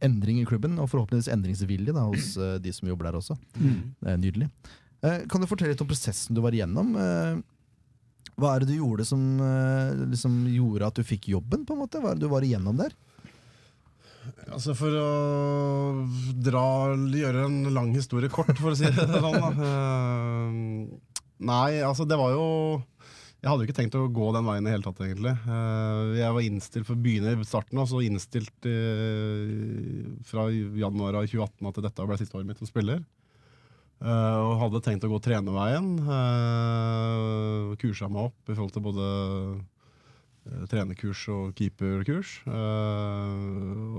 endring 0.04 0.40
i 0.40 0.48
klubben, 0.48 0.78
og 0.80 0.88
forhåpentligvis 0.92 1.32
endringsvilje 1.34 1.96
da, 1.96 2.06
hos 2.08 2.34
uh, 2.40 2.56
de 2.62 2.72
som 2.74 2.88
jobber 2.88 3.10
der 3.10 3.20
også. 3.20 3.36
Det 3.58 4.14
er 4.14 4.22
nydelig. 4.22 4.48
Eh, 5.04 5.26
kan 5.30 5.42
du 5.42 5.50
fortelle 5.50 5.74
litt 5.74 5.84
om 5.84 5.90
prosessen 5.90 6.36
du 6.36 6.42
var 6.44 6.56
igjennom? 6.56 6.94
Eh, 6.96 7.42
hva 8.40 8.54
er 8.54 8.64
det 8.64 8.72
du 8.72 8.78
gjorde 8.80 9.06
som 9.06 9.24
eh, 9.44 10.06
liksom 10.14 10.44
gjorde 10.50 10.88
at 10.88 11.00
du 11.00 11.04
fikk 11.06 11.28
jobben? 11.34 11.66
på 11.68 11.76
en 11.76 11.84
måte? 11.84 12.00
Hva 12.02 12.14
er 12.14 12.20
det 12.20 12.26
du 12.26 12.32
var 12.32 12.46
igjennom 12.46 12.80
der? 12.80 12.96
Altså 14.48 14.72
For 14.80 14.96
å 14.96 15.08
dra, 16.40 16.96
gjøre 16.96 17.44
en 17.50 17.68
lang 17.76 17.92
historie 17.92 18.32
kort, 18.32 18.56
for 18.56 18.72
å 18.72 18.78
si 18.80 18.88
det 18.88 19.04
sånn. 19.12 19.36
Da. 19.36 19.68
Nei, 21.44 21.82
altså 21.84 22.06
det 22.08 22.16
var 22.16 22.32
jo 22.32 22.46
Jeg 23.42 23.50
hadde 23.50 23.66
jo 23.66 23.68
ikke 23.68 23.76
tenkt 23.76 23.98
å 24.00 24.06
gå 24.08 24.30
den 24.32 24.48
veien 24.48 24.70
i 24.70 24.72
hele 24.72 24.86
tatt, 24.86 25.02
egentlig. 25.04 25.34
Jeg 26.16 26.38
var 26.38 26.48
innstilt 26.48 26.88
for 26.88 26.96
å 26.96 27.04
begynne 27.04 27.34
i 27.36 27.48
starten, 27.50 27.82
altså 27.84 28.00
innstilt 28.06 28.70
eh, 28.72 30.08
fra 30.30 30.48
januar 30.48 31.20
av 31.20 31.28
2018 31.28 31.68
at 31.74 31.82
dette 31.90 32.08
ble 32.08 32.20
siste 32.22 32.40
året 32.40 32.48
mitt 32.48 32.64
som 32.64 32.72
spiller. 32.72 33.04
Eh, 34.04 34.40
og 34.44 34.58
hadde 34.60 34.82
tenkt 34.84 35.06
å 35.08 35.12
gå 35.14 35.20
trenerveien. 35.24 35.94
Uh, 36.04 37.72
kursa 37.80 38.10
meg 38.12 38.28
opp 38.28 38.52
i 38.52 38.56
forhold 38.58 38.74
til 38.76 38.84
både 38.84 39.06
eh, 40.50 40.66
trenerkurs 40.72 41.22
og 41.32 41.54
keeperkurs. 41.56 42.36
eh, 42.44 43.40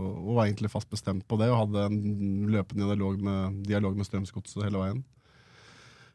og, 0.04 0.28
var 0.34 0.44
egentlig 0.44 0.72
fast 0.72 0.90
bestemt 0.92 1.24
på 1.30 1.38
det, 1.40 1.48
og 1.48 1.62
hadde 1.62 1.88
en 1.88 2.52
løpende 2.52 2.90
dialog 2.90 3.24
med, 3.24 3.64
dialog 3.68 3.96
med 3.96 4.08
Strømsgodset 4.10 4.66
hele 4.66 4.82
veien. 4.82 5.04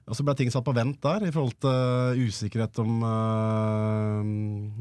Og 0.10 0.18
så 0.18 0.26
ble 0.26 0.34
ting 0.38 0.50
satt 0.50 0.66
på 0.66 0.74
vent 0.74 0.98
der, 1.06 1.28
i 1.28 1.34
forhold 1.34 1.54
til 1.62 2.24
usikkerhet 2.26 2.80
om, 2.82 3.04
uh, 3.06 4.22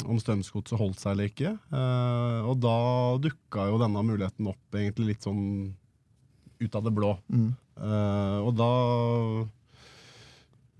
om 0.08 0.20
Strømsgodset 0.20 0.80
holdt 0.80 1.02
seg 1.02 1.12
eller 1.14 1.28
ikke. 1.28 1.52
Eh, 1.52 2.48
og 2.48 2.56
da 2.64 2.78
dukka 3.20 3.68
jo 3.68 3.80
denne 3.82 4.04
muligheten 4.08 4.48
opp 4.48 4.78
egentlig 4.80 5.12
litt 5.12 5.28
sånn 5.28 5.42
ut 6.58 6.78
av 6.80 6.86
det 6.86 6.94
blå. 6.96 7.12
Mm. 7.28 7.50
Eh, 7.78 8.38
og 8.42 8.52
da 8.58 8.70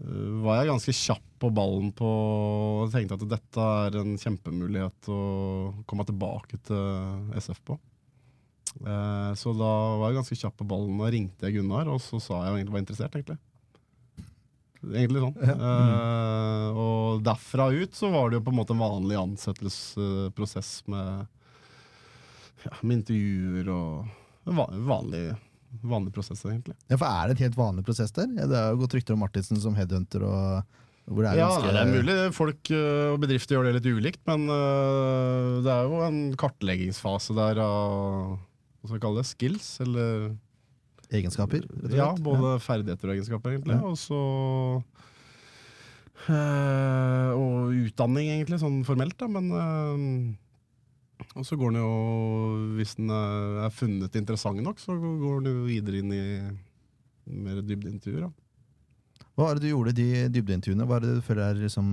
eh, 0.02 0.30
var 0.44 0.60
jeg 0.60 0.70
ganske 0.72 0.96
kjapp 1.00 1.26
på 1.38 1.50
ballen 1.54 1.92
på 1.94 2.08
og 2.08 2.90
tenkte 2.90 3.14
at 3.14 3.28
dette 3.30 3.66
er 3.86 4.00
en 4.00 4.16
kjempemulighet 4.18 5.10
å 5.14 5.20
komme 5.86 6.06
tilbake 6.08 6.58
til 6.66 7.36
SF 7.38 7.62
på. 7.68 7.78
Uh, 8.78 9.32
så 9.38 9.54
da 9.56 9.70
var 9.98 10.10
jeg 10.10 10.18
ganske 10.18 10.36
kjapp 10.38 10.58
på 10.60 10.66
ballen 10.68 10.98
og 11.00 11.10
ringte 11.10 11.48
jeg 11.48 11.56
Gunnar, 11.56 11.88
og 11.90 12.02
så 12.04 12.20
sa 12.22 12.42
jeg 12.44 12.58
egentlig 12.58 12.74
var 12.74 12.82
interessert, 12.84 13.16
egentlig. 13.16 13.38
Egentlig 14.86 15.24
sånn. 15.24 15.38
Eh, 15.42 16.76
og 16.78 17.24
derfra 17.26 17.66
ut 17.74 17.96
så 17.98 18.12
var 18.12 18.28
det 18.28 18.38
jo 18.38 18.44
på 18.46 18.52
en 18.52 18.58
måte 18.60 18.76
en 18.76 18.82
vanlig 18.82 19.18
ansettelsesprosess 19.18 20.70
med, 20.92 21.26
ja, 22.62 22.74
med 22.82 23.00
intervjuer 23.00 23.72
og 23.74 24.48
en 24.48 24.60
vanlig, 24.86 25.24
vanlig 25.84 26.12
prosess, 26.14 26.42
egentlig. 26.48 26.74
Ja, 26.90 26.96
for 26.96 27.06
Er 27.06 27.28
det 27.28 27.36
et 27.38 27.44
helt 27.46 27.56
vanlig 27.58 27.84
prosess 27.86 28.10
der? 28.16 28.26
Ja, 28.36 28.46
det 28.50 28.56
er 28.58 28.70
jo 28.74 28.80
gått 28.84 28.94
rykter 28.98 29.14
om 29.14 29.20
Martinsen 29.24 29.60
som 29.60 29.74
headhunter. 29.78 30.22
og 30.24 30.64
hvor 31.08 31.22
det 31.24 31.30
er 31.32 31.38
Ja, 31.38 31.48
ganske- 31.48 31.72
det 31.72 31.80
er 31.80 31.92
mulig 31.94 32.34
folk 32.36 32.70
øh, 32.70 33.12
og 33.14 33.20
bedrifter 33.20 33.56
gjør 33.56 33.64
det 33.72 33.74
litt 33.82 33.86
ulikt, 33.96 34.20
men 34.26 34.42
øh, 34.52 35.62
det 35.64 35.72
er 35.72 35.82
jo 35.88 36.02
en 36.04 36.18
kartleggingsfase 36.36 37.32
der 37.34 37.58
av 37.64 38.38
hva 38.38 38.84
skal 38.90 38.98
vi 38.98 39.00
kalle 39.06 39.16
det, 39.22 39.26
skills, 39.26 39.80
eller 39.80 40.36
Egenskaper? 41.10 41.64
rett 41.64 41.88
og 41.88 41.96
ja, 41.96 42.10
slett. 42.12 42.22
både 42.22 42.60
ferdigheter 42.60 43.08
og 43.08 43.14
egenskaper, 43.16 43.56
egentlig. 43.56 43.78
Ja. 43.80 43.88
Og 43.88 43.96
så 43.96 44.20
øh, 46.28 47.30
Og 47.38 47.72
utdanning, 47.86 48.28
egentlig, 48.34 48.58
sånn 48.60 48.82
formelt, 48.86 49.16
da, 49.20 49.28
men 49.32 49.48
øh, 49.52 50.36
Og 51.38 51.46
så 51.46 51.58
går 51.58 51.74
den 51.74 51.80
jo, 51.82 51.92
hvis 52.78 52.96
den 52.98 53.10
er 53.12 53.72
funnet 53.74 54.16
interessant 54.18 54.62
nok, 54.62 54.80
så 54.82 54.94
går 54.98 55.42
den 55.44 55.56
jo 55.56 55.66
videre 55.66 56.02
inn 56.02 56.14
i 56.14 56.22
mer 57.38 57.60
dybdeintervjuer. 57.62 58.28
da. 58.28 59.26
Hva 59.38 59.50
er 59.50 59.58
det 59.58 59.68
du 59.68 59.72
gjorde 59.72 59.92
i 59.92 59.98
de 59.98 60.28
dybdeintervjuene? 60.34 60.86
Hva 60.88 60.98
er 60.98 61.04
det 61.04 61.16
du 61.18 61.26
føler 61.26 61.44
er 61.44 61.60
liksom, 61.62 61.90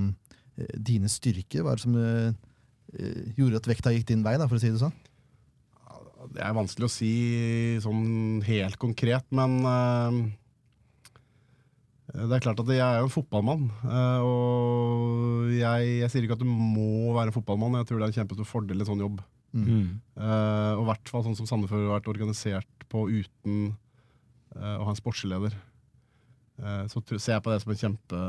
eh, 0.58 0.78
dine 0.78 1.12
styrker? 1.12 1.66
Hva 1.66 1.74
er 1.74 1.82
det 1.82 1.86
som 1.86 1.98
eh, 2.02 3.34
gjorde 3.38 3.62
at 3.62 3.70
vekta 3.70 3.94
gikk 3.94 4.08
din 4.10 4.24
vei, 4.26 4.38
da, 4.42 4.48
for 4.50 4.58
å 4.58 4.64
si 4.64 4.72
det 4.74 4.82
sånn? 4.82 4.96
Det 6.34 6.42
er 6.42 6.56
vanskelig 6.58 6.88
å 6.88 6.92
si 6.92 7.12
sånn 7.84 8.42
helt 8.48 8.80
konkret, 8.82 9.28
men 9.36 9.60
eh, 9.70 10.20
det 12.16 12.38
er 12.38 12.44
klart 12.44 12.60
at 12.64 12.70
jeg 12.72 12.82
er 12.82 13.02
jo 13.02 13.08
en 13.10 13.14
fotballmann. 13.14 13.70
eh, 13.84 14.26
og 14.26 15.54
jeg, 15.56 15.88
jeg 16.02 16.12
sier 16.12 16.26
ikke 16.26 16.38
at 16.38 16.44
du 16.44 16.50
må 16.50 17.14
være 17.16 17.32
en 17.32 17.36
fotballmann, 17.36 17.78
jeg 17.82 17.90
tror 17.90 18.00
det 18.00 18.08
er 18.08 18.14
en 18.14 18.20
kjempestor 18.22 18.48
fordel 18.50 18.80
i 18.80 18.86
en 18.86 18.92
sånn 18.92 19.04
jobb. 19.04 19.22
Mm. 19.56 20.02
Uh, 20.20 20.74
og 20.76 20.82
i 20.84 20.88
hvert 20.90 21.12
fall 21.12 21.24
sånn 21.24 21.38
som 21.40 21.48
Sandefjord 21.48 21.86
har 21.86 21.98
vært 22.02 22.10
organisert 22.12 22.86
på 22.92 23.06
uten 23.08 23.70
uh, 24.58 24.76
å 24.82 24.88
ha 24.88 24.92
en 24.92 25.00
sportsleder. 25.00 25.56
Uh, 26.60 26.84
så 26.92 27.02
ser 27.16 27.38
jeg 27.38 27.44
på 27.44 27.52
det 27.54 27.62
som 27.64 27.72
en 27.72 27.80
kjempe, 27.80 28.20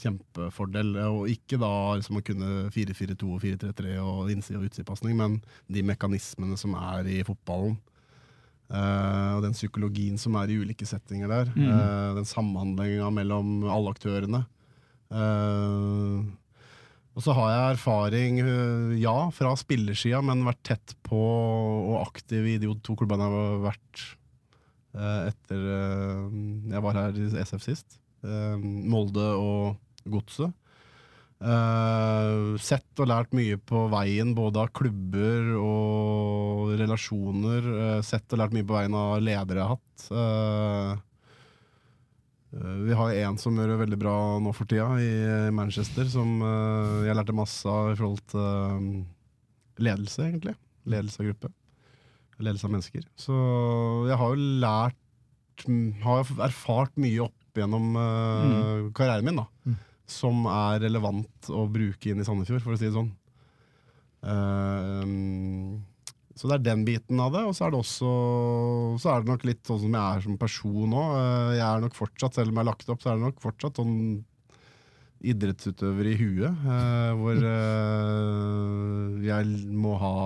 kjempefordel. 0.00 0.94
eh, 1.00 1.08
Og 1.12 1.32
ikke 1.32 1.58
da 1.60 1.72
liksom 1.96 2.20
å 2.20 2.24
kunne 2.24 2.50
4-4-2 2.72 3.32
og 3.36 3.40
4-3-3 3.44 3.96
og 4.00 4.30
innside- 4.32 4.60
og 4.60 4.68
utsidepasning, 4.68 5.16
men 5.16 5.40
de 5.68 5.84
mekanismene 5.84 6.60
som 6.60 6.76
er 6.76 7.08
i 7.08 7.22
fotballen. 7.28 7.78
Eh, 8.72 9.30
og 9.36 9.42
den 9.44 9.56
psykologien 9.56 10.18
som 10.20 10.36
er 10.40 10.50
i 10.50 10.58
ulike 10.62 10.86
settinger 10.88 11.30
der. 11.30 11.52
eh, 11.76 12.14
den 12.18 12.28
samhandlinga 12.28 13.10
mellom 13.14 13.62
alle 13.68 13.92
aktørene. 13.94 14.44
Uh, 15.12 16.24
og 17.12 17.20
så 17.20 17.34
har 17.36 17.50
jeg 17.52 17.74
erfaring, 17.74 18.38
ja, 18.96 19.16
fra 19.36 19.50
spillersida, 19.60 20.22
men 20.24 20.46
vært 20.46 20.62
tett 20.64 20.94
på 21.04 21.18
og 21.20 21.98
aktiv 22.00 22.46
i 22.54 22.56
de 22.62 22.70
to 22.80 22.96
klubbene 22.96 23.26
jeg 23.28 23.34
har 23.34 23.58
vært 23.66 24.04
etter 25.28 25.66
jeg 26.72 26.82
var 26.86 26.96
her 26.96 27.20
i 27.20 27.28
SF 27.44 27.66
sist. 27.66 27.98
Molde 28.24 29.26
og 29.36 29.76
Godset. 30.08 30.56
Eh, 31.42 32.56
sett 32.62 33.00
og 33.02 33.08
lært 33.10 33.32
mye 33.34 33.56
på 33.58 33.86
veien, 33.90 34.30
både 34.36 34.62
av 34.62 34.68
klubber 34.76 35.48
og 35.58 36.74
relasjoner. 36.78 37.66
Uh, 37.66 38.00
sett 38.06 38.30
og 38.30 38.38
lært 38.38 38.54
mye 38.54 38.66
på 38.66 38.76
veien 38.76 38.94
av 38.94 39.16
ledere 39.22 39.58
jeg 39.58 39.66
har 39.66 39.74
hatt. 39.74 40.04
Uh, 40.12 40.92
Vi 42.86 42.94
har 42.94 43.16
en 43.24 43.38
som 43.40 43.56
gjør 43.56 43.72
det 43.72 43.80
veldig 43.80 43.98
bra 43.98 44.14
nå 44.44 44.52
for 44.54 44.68
tida, 44.68 44.86
i 45.00 45.50
Manchester, 45.56 46.04
som 46.04 46.34
jeg 47.00 47.16
lærte 47.16 47.32
masse 47.32 47.64
av 47.64 47.94
i 47.94 47.96
forhold 47.96 48.20
til 48.28 49.06
ledelse, 49.80 50.26
egentlig. 50.26 50.52
Ledelse 50.84 51.22
av 51.22 51.30
gruppe. 51.30 51.48
Ledelse 52.44 52.68
av 52.68 52.74
mennesker. 52.74 53.06
Så 53.16 53.38
jeg 54.10 54.20
har 54.20 54.34
jo 54.34 54.50
lært 54.66 55.64
Har 56.02 56.28
erfart 56.44 56.92
mye 57.00 57.24
opp 57.24 57.56
gjennom 57.56 57.96
mm. 57.96 58.92
karrieren 58.96 59.24
min, 59.24 59.40
da. 59.40 59.46
Mm. 59.64 59.80
Som 60.08 60.46
er 60.50 60.82
relevant 60.82 61.50
å 61.52 61.66
bruke 61.70 62.10
inn 62.10 62.20
i 62.20 62.26
Sandefjord, 62.26 62.64
for 62.64 62.74
å 62.74 62.80
si 62.80 62.88
det 62.88 62.96
sånn. 62.96 63.12
Eh, 64.22 65.00
um, 65.02 65.80
så 66.38 66.48
det 66.48 66.56
er 66.56 66.64
den 66.70 66.84
biten 66.86 67.20
av 67.20 67.34
det, 67.34 67.42
og 67.44 67.52
så 67.54 67.66
er 67.66 67.72
det 67.74 67.80
også 67.82 68.10
Så 69.02 69.10
er 69.12 69.20
det 69.20 69.28
nok 69.28 69.42
litt 69.44 69.66
sånn 69.68 69.82
som 69.82 69.96
jeg 69.98 70.02
er 70.16 70.22
som 70.24 70.38
person 70.40 70.94
òg. 70.96 71.16
Jeg 71.58 71.66
er 71.66 71.82
nok 71.84 71.96
fortsatt, 71.98 72.38
selv 72.38 72.50
om 72.50 72.56
jeg 72.56 72.64
har 72.64 72.70
lagt 72.70 72.92
opp, 72.92 73.02
så 73.02 73.12
er 73.12 73.18
det 73.18 73.26
nok 73.26 73.42
fortsatt 73.42 73.80
sånn 73.80 73.96
idrettsutøver 75.22 76.08
i 76.10 76.16
huet. 76.18 76.50
eh, 76.50 77.12
hvor 77.18 77.36
eh, 77.52 79.26
jeg 79.26 79.70
må 79.70 79.94
ha 80.00 80.16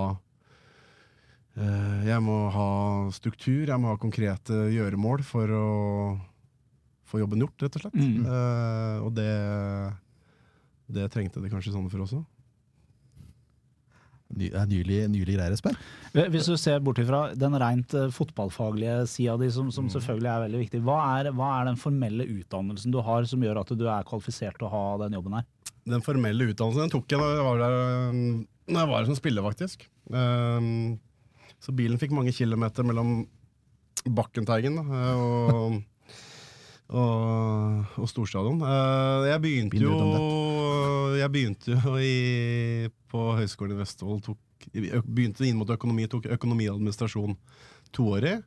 eh, 1.57 2.07
Jeg 2.07 2.23
må 2.25 2.39
ha 2.55 2.69
struktur, 3.13 3.67
jeg 3.67 3.79
må 3.81 3.93
ha 3.93 4.01
konkrete 4.01 4.67
gjøremål 4.73 5.23
for 5.27 5.53
å 5.53 5.67
få 7.07 7.21
jobben 7.21 7.45
gjort, 7.45 7.63
rett 7.63 7.79
og 7.79 7.85
slett. 7.85 7.97
Mm. 7.97 8.27
Uh, 8.27 9.05
og 9.07 9.13
det 9.17 9.31
det 10.87 11.09
trengte 11.11 11.43
det 11.43 11.51
kanskje 11.51 11.73
Sandefjord 11.73 12.05
også. 12.05 12.23
Ny, 14.27 14.49
det 14.51 14.59
er 14.59 14.67
nylig, 14.67 14.97
nylig 15.11 15.35
greier, 15.37 15.53
Espen. 15.55 15.75
Hvis 16.33 16.49
du 16.49 16.57
ser 16.59 16.81
bort 16.83 16.99
ifra 16.99 17.29
den 17.39 17.55
rent 17.61 17.93
eh, 17.95 18.09
fotballfaglige 18.11 19.05
sida 19.07 19.37
di, 19.39 19.47
som, 19.55 19.69
som 19.71 19.87
selvfølgelig 19.91 20.31
er 20.31 20.43
veldig 20.43 20.61
viktig, 20.65 20.81
hva 20.83 20.97
er, 21.15 21.29
hva 21.35 21.53
er 21.59 21.69
den 21.69 21.79
formelle 21.79 22.27
utdannelsen 22.27 22.91
du 22.91 22.99
har 23.03 23.27
som 23.29 23.43
gjør 23.43 23.61
at 23.61 23.71
du 23.79 23.85
er 23.87 24.07
kvalifisert 24.07 24.59
til 24.59 24.67
å 24.67 24.73
ha 24.73 24.83
den 25.05 25.15
jobben 25.15 25.37
her? 25.39 25.47
Den 25.87 26.03
formelle 26.03 26.49
utdannelsen 26.51 26.85
den 26.85 26.95
tok 26.97 27.15
jeg 27.15 27.23
da 27.23 27.31
jeg 27.37 27.47
var 27.47 27.63
der, 27.63 27.77
når 28.67 28.81
jeg 28.81 28.91
var 28.91 28.99
her 28.99 29.09
som 29.11 29.19
spiller, 29.19 29.47
faktisk. 29.47 29.87
Ehm, 30.11 30.97
så 31.63 31.75
bilen 31.75 31.99
fikk 31.99 32.15
mange 32.15 32.35
kilometer 32.35 32.87
mellom 32.87 33.21
Bakkenteigen 34.07 34.75
da, 34.79 35.05
og, 35.15 35.79
og, 36.87 37.85
og 37.99 38.09
Storstadion. 38.09 38.61
Eh, 38.63 39.29
jeg 39.31 39.43
begynte 39.43 39.81
jo, 39.81 39.95
jeg 41.17 41.31
begynte 41.33 41.75
jo 41.75 41.95
i, 41.99 42.89
på 43.11 43.23
Høgskolen 43.39 43.75
i 43.75 43.81
Vestfold. 43.81 44.21
Tok, 44.27 44.69
begynte 44.73 45.47
inn 45.47 45.59
mot 45.59 45.71
økonomi, 45.73 46.07
tok 46.11 46.29
økonomiadministrasjon 46.37 47.35
toårig. 47.95 48.37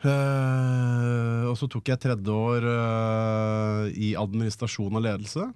Eh, 0.00 1.42
og 1.44 1.56
så 1.60 1.68
tok 1.68 1.90
jeg 1.92 2.00
tredje 2.00 2.32
år 2.32 2.66
eh, 2.72 3.82
i 4.08 4.14
administrasjon 4.18 4.96
og 4.96 5.04
ledelse. 5.04 5.50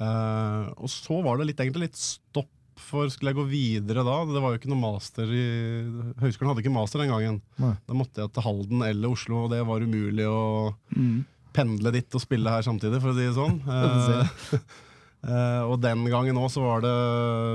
Eh, 0.00 0.62
og 0.74 0.90
så 0.90 1.20
var 1.24 1.38
det 1.38 1.50
litt, 1.50 1.60
egentlig 1.60 1.90
litt 1.90 2.00
stopp 2.00 2.50
for 2.80 3.10
skulle 3.12 3.32
jeg 3.32 3.38
gå 3.38 3.44
videre 3.50 4.04
da. 4.06 4.16
Det 4.28 4.40
var 4.42 4.54
jo 4.54 4.60
ikke 4.60 4.70
noe 4.72 4.82
master 4.82 5.30
i 5.30 5.44
Høgskolen 6.22 6.52
hadde 6.52 6.64
ikke 6.64 6.74
master 6.74 7.02
den 7.02 7.12
gangen. 7.12 7.38
Nei. 7.62 7.74
Da 7.86 7.98
måtte 7.98 8.24
jeg 8.24 8.34
til 8.34 8.46
Halden 8.46 8.82
eller 8.86 9.14
Oslo, 9.14 9.44
og 9.44 9.54
det 9.54 9.62
var 9.68 9.84
umulig 9.84 10.26
å 10.30 10.42
pendle 11.54 11.92
dit 11.94 12.16
og 12.18 12.22
spille 12.22 12.50
her 12.50 12.66
samtidig, 12.66 12.98
for 13.02 13.12
å 13.12 13.16
si 13.16 13.28
det 13.28 13.36
sånn. 13.38 13.60
Eh, 15.24 15.62
og 15.64 15.78
den 15.80 16.02
gangen 16.12 16.36
òg 16.36 16.52
var 16.60 16.82
det 16.84 16.94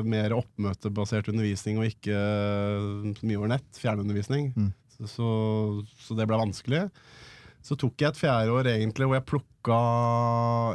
mer 0.10 0.34
oppmøtebasert 0.34 1.28
undervisning 1.30 1.78
og 1.78 1.90
ikke 1.92 2.18
så 2.18 3.28
mye 3.30 3.38
over 3.38 3.52
nett. 3.52 3.68
Fjernundervisning. 3.78 4.48
Mm. 4.56 4.72
Så, 4.96 5.10
så, 5.12 5.28
så 6.02 6.18
det 6.18 6.26
ble 6.30 6.40
vanskelig. 6.42 6.88
Så 7.66 7.76
tok 7.80 8.00
jeg 8.00 8.14
et 8.14 8.20
fjerde 8.20 8.54
år 8.56 8.70
egentlig 8.72 9.08
hvor 9.08 9.18
jeg 9.18 9.28
plukka, 9.30 9.80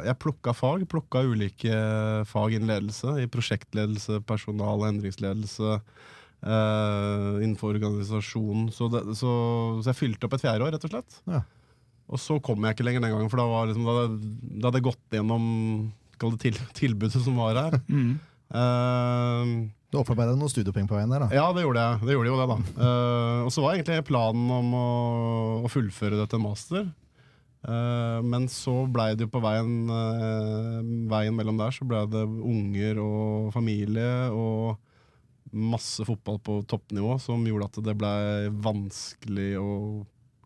jeg 0.05 0.19
plukka 0.21 0.53
fag. 0.55 0.85
Plukka 0.91 1.23
ulike 1.25 1.79
fag 2.29 2.55
innen 2.57 2.71
ledelse. 2.71 3.15
I 3.23 3.29
prosjektledelse, 3.31 4.21
personal- 4.29 4.83
og 4.83 4.89
endringsledelse. 4.91 5.79
Uh, 6.45 7.41
innenfor 7.41 7.73
organisasjonen. 7.73 8.69
Så, 8.75 8.89
det, 8.93 9.01
så, 9.17 9.31
så 9.81 9.89
jeg 9.89 9.97
fylte 9.97 10.27
opp 10.27 10.37
et 10.37 10.45
fjerde 10.45 10.67
år, 10.67 10.75
rett 10.75 10.85
og 10.85 10.93
slett. 10.93 11.19
Ja. 11.31 11.41
Og 12.05 12.21
så 12.21 12.37
kom 12.43 12.61
jeg 12.67 12.75
ikke 12.75 12.85
lenger 12.85 13.01
den 13.01 13.15
gangen, 13.15 13.31
for 13.31 13.41
da, 13.41 13.47
var 13.49 13.69
liksom, 13.71 13.87
da, 13.87 14.05
da 14.61 14.69
hadde 14.69 14.81
jeg 14.81 14.87
gått 14.91 15.15
gjennom 15.17 15.47
til, 16.41 16.59
tilbudet 16.77 17.17
som 17.17 17.41
var 17.41 17.57
her. 17.57 17.79
Eh, 18.55 19.53
Du 19.95 20.01
opparbeida 20.01 20.35
noen 20.35 20.51
studiepoeng 20.51 20.89
på 20.91 20.97
veien 20.97 21.11
der, 21.13 21.23
da. 21.23 21.31
ja, 21.31 21.45
det 21.55 21.63
gjorde 21.63 21.83
jeg. 21.85 21.99
Det 22.03 22.15
gjorde 22.17 22.31
jo 22.33 22.39
det, 22.41 22.47
da. 22.51 22.55
Uh, 22.75 23.41
og 23.47 23.51
så 23.55 23.61
var 23.63 23.77
egentlig 23.77 24.03
planen 24.09 24.49
om 24.51 24.73
å, 24.75 24.87
å 25.63 25.71
fullføre 25.71 26.19
det 26.19 26.25
til 26.27 26.41
en 26.41 26.43
master. 26.43 26.89
Uh, 27.65 28.19
men 28.27 28.49
så 28.51 28.73
blei 28.91 29.13
det 29.15 29.25
jo 29.25 29.31
på 29.31 29.41
veien, 29.41 29.71
uh, 29.87 30.81
veien 31.13 31.37
mellom 31.37 31.61
der, 31.61 31.71
så 31.71 31.87
blei 31.87 32.03
det 32.11 32.25
unger 32.27 32.99
og 33.05 33.55
familie 33.55 34.09
og 34.35 34.75
masse 35.55 36.03
fotball 36.03 36.41
på 36.43 36.59
toppnivå 36.67 37.15
som 37.23 37.47
gjorde 37.47 37.71
at 37.71 37.81
det 37.87 37.95
blei 37.95 38.51
vanskelig 38.65 39.53
å 39.61 39.71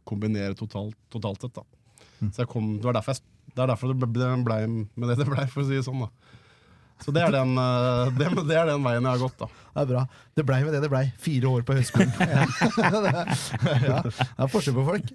kombinere 0.07 0.53
totalt, 0.59 0.93
totalt 1.09 1.41
sett. 1.41 1.57
da. 1.57 2.29
Så 2.35 2.45
kom, 2.51 2.75
det, 2.77 2.85
var 2.85 2.99
derfor 2.99 3.17
jeg, 3.17 3.25
det 3.55 3.65
er 3.65 3.73
derfor 3.73 3.95
det 3.95 4.13
ble, 4.13 4.61
med 4.69 5.09
det 5.09 5.17
det 5.23 5.29
blei, 5.31 5.49
for 5.49 5.65
å 5.65 5.67
si 5.71 5.79
det 5.79 5.87
sånn. 5.89 6.05
da. 6.05 6.28
Så 6.99 7.13
det 7.15 7.23
er 7.23 7.31
den, 7.33 7.55
eh, 7.57 8.11
det, 8.17 8.29
det 8.49 8.57
er 8.59 8.71
den 8.73 8.83
veien 8.83 9.05
jeg 9.05 9.11
har 9.11 9.21
gått, 9.21 9.37
da. 9.39 9.47
Det 9.69 9.83
er 9.83 9.91
bra. 9.93 10.05
Det 10.35 10.45
blei 10.47 10.59
med 10.65 10.75
det 10.75 10.81
det 10.83 10.91
blei. 10.91 11.05
Fire 11.21 11.53
år 11.53 11.65
på 11.67 11.77
høyskolen. 11.77 12.11
ja, 12.19 14.01
det 14.03 14.13
er 14.17 14.51
forskjell 14.51 14.75
på 14.75 14.87
folk. 14.89 15.13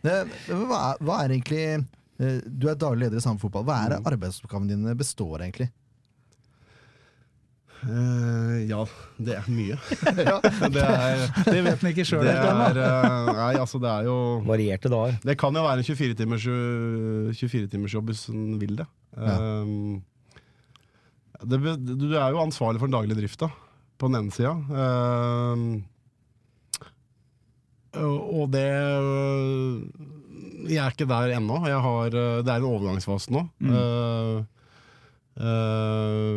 Det, 0.00 0.16
hva, 0.48 0.78
er, 0.80 1.02
hva 1.04 1.18
er 1.20 1.34
egentlig 1.34 1.60
eh, 1.76 2.38
Du 2.48 2.70
er 2.70 2.78
daglig 2.80 3.04
leder 3.04 3.20
i 3.20 3.22
Sandefjord 3.22 3.52
Fotball. 3.52 3.68
Hva 3.68 3.82
er 3.84 3.94
det 3.94 4.00
arbeidsoppgavene 4.10 4.72
dine 4.72 4.96
består 4.98 5.44
egentlig? 5.44 5.68
Uh, 7.80 8.60
ja, 8.68 8.82
det 9.16 9.38
er 9.38 9.46
mye. 9.48 9.78
Det 10.74 10.82
er, 10.84 11.22
Det 11.46 11.62
vet 11.64 11.80
den 11.80 11.92
ikke 11.94 12.04
sjøl 12.04 12.26
det 12.26 12.34
helt 12.34 12.50
ennå. 12.50 12.90
Nei, 13.38 13.54
altså 13.56 13.80
det 13.80 13.88
er 13.88 14.08
jo 14.10 14.16
Varierte 14.44 14.90
dager. 14.92 15.16
Det 15.24 15.36
kan 15.40 15.56
jo 15.56 15.64
være 15.64 15.80
en 15.80 15.88
24-timersjobb 15.88 17.32
24 17.40 18.04
hvis 18.10 18.26
en 18.34 18.44
vil 18.60 18.76
det. 18.82 18.88
Ja. 19.16 19.38
Um, 19.64 20.02
det. 21.44 21.58
Du 22.00 22.08
er 22.12 22.30
jo 22.34 22.42
ansvarlig 22.42 22.80
for 22.82 22.88
den 22.90 22.96
daglige 22.98 23.20
drifta, 23.22 23.48
på 24.00 24.08
den 24.10 24.18
ene 24.20 24.34
sida. 24.34 24.52
Uh, 24.70 25.80
og 28.00 28.18
og 28.40 28.50
det 28.54 28.68
Jeg 30.70 30.78
er 30.84 30.92
ikke 30.94 31.08
der 31.10 31.34
ennå. 31.38 31.56
Jeg 31.66 31.80
har, 31.82 32.06
uh, 32.14 32.40
det 32.44 32.52
er 32.52 32.60
en 32.60 32.68
overgangsfase 32.70 33.32
nå. 33.34 33.42
Uh, 33.64 34.44
uh, 35.40 36.36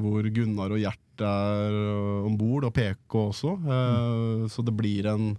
hvor 0.00 0.30
Gunnar 0.34 0.72
og 0.72 0.80
Gjert 0.80 1.24
er 1.24 1.74
uh, 1.74 2.26
om 2.26 2.38
bord, 2.38 2.64
og 2.64 2.72
PK 2.74 3.18
også. 3.28 3.56
Uh, 3.66 4.46
Så 4.48 4.64
det 4.64 4.74
blir 4.76 5.10
en 5.12 5.34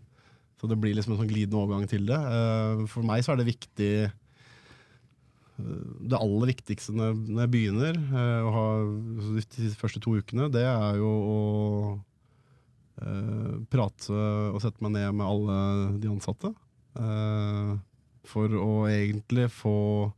så 0.56 0.70
det 0.72 0.78
blir 0.80 0.96
liksom 0.96 1.14
en 1.14 1.20
sånn 1.20 1.28
glidende 1.28 1.60
overgang 1.60 1.84
til 1.92 2.06
det. 2.08 2.16
For 2.88 3.04
meg 3.04 3.26
så 3.26 3.34
er 3.34 3.42
det 3.42 3.50
viktig 3.50 3.90
Det 5.56 6.18
aller 6.20 6.50
viktigste 6.52 6.92
når 6.96 7.14
jeg, 7.16 7.52
begynner, 7.54 7.96
uh, 8.12 8.42
å 8.44 8.50
ha, 8.56 8.66
de 9.56 9.70
første 9.80 10.02
to 10.04 10.18
ukene, 10.20 10.50
det 10.52 10.66
er 10.68 11.00
jo 11.00 11.12
å 11.12 11.40
eh, 13.02 13.56
prate 13.72 14.16
og 14.52 14.62
sette 14.64 14.84
meg 14.84 14.96
ned 14.98 15.16
med 15.16 15.28
alle 15.28 15.58
de 16.02 16.12
ansatte. 16.12 16.54
eh, 17.00 17.74
for 18.26 18.50
å 18.58 18.88
egentlig 18.90 19.50
få 19.54 20.12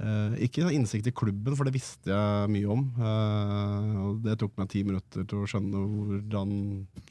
eh, 0.00 0.34
Ikke 0.44 0.68
innsikt 0.74 1.08
i 1.08 1.14
klubben, 1.16 1.56
for 1.56 1.64
det 1.64 1.74
visste 1.74 2.10
jeg 2.12 2.50
mye 2.52 2.68
om. 2.68 2.84
eh, 2.98 3.96
og 4.04 4.20
det 4.26 4.38
tok 4.40 4.56
meg 4.58 4.68
ti 4.72 4.84
minutter 4.84 5.24
til 5.24 5.42
å 5.42 5.48
skjønne 5.48 5.84
hvordan 5.86 6.54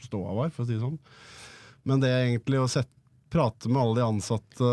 ståa 0.06 0.36
var, 0.44 0.54
for 0.54 0.64
å 0.64 0.70
si 0.70 0.78
det 0.78 0.84
sånn. 0.84 1.00
Men 1.88 2.04
det 2.04 2.12
egentlig 2.12 2.60
å 2.60 2.70
sette 2.70 2.94
prate 3.30 3.70
med 3.70 3.82
alle 3.82 4.00
de 4.00 4.06
ansatte 4.06 4.70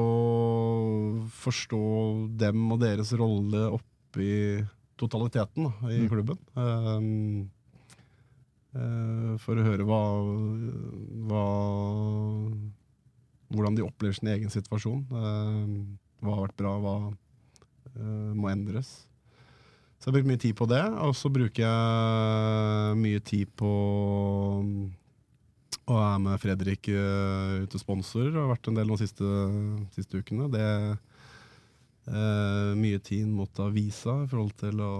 og 0.00 1.24
forstå 1.40 1.84
dem 2.40 2.66
og 2.72 2.80
deres 2.82 3.12
rolle 3.20 3.66
oppi 3.76 4.32
totaliteten 5.00 5.68
da, 5.68 5.92
i 5.92 6.08
klubben. 6.10 6.38
Um, 6.54 7.48
for 9.42 9.58
å 9.58 9.66
høre 9.66 9.86
hva, 9.86 10.02
hva 11.26 11.46
Hvordan 13.50 13.74
de 13.74 13.82
opplever 13.82 14.14
sin 14.14 14.28
egen 14.30 14.52
situasjon. 14.52 15.00
Um, 15.10 15.98
hva 16.22 16.36
har 16.36 16.44
vært 16.44 16.60
bra, 16.60 16.74
hva 16.78 16.92
eh, 17.96 18.32
må 18.36 18.46
endres. 18.52 18.92
Så 19.98 20.06
jeg 20.06 20.12
har 20.12 20.16
brukt 20.16 20.30
mye 20.30 20.42
tid 20.44 20.54
på 20.56 20.68
det, 20.70 20.82
og 21.02 21.16
så 21.18 21.32
bruker 21.32 21.64
jeg 21.64 23.00
mye 23.00 23.22
tid 23.26 23.50
på 23.58 23.70
og 25.90 25.98
er 25.98 26.18
med 26.22 26.40
Fredrik 26.42 26.88
uh, 26.94 27.60
ute 27.64 27.80
sponsor 27.80 28.28
og 28.30 28.44
har 28.44 28.52
vært 28.52 28.70
en 28.70 28.78
del 28.78 28.92
de 28.92 28.98
siste, 29.00 29.30
siste 29.96 30.20
ukene. 30.22 30.46
Det 30.52 30.66
eh, 32.10 32.70
mye 32.78 32.98
tid 33.04 33.28
mot 33.28 33.62
avisa 33.62 34.16
i 34.24 34.28
forhold 34.30 34.54
til 34.60 34.80
å 34.82 34.92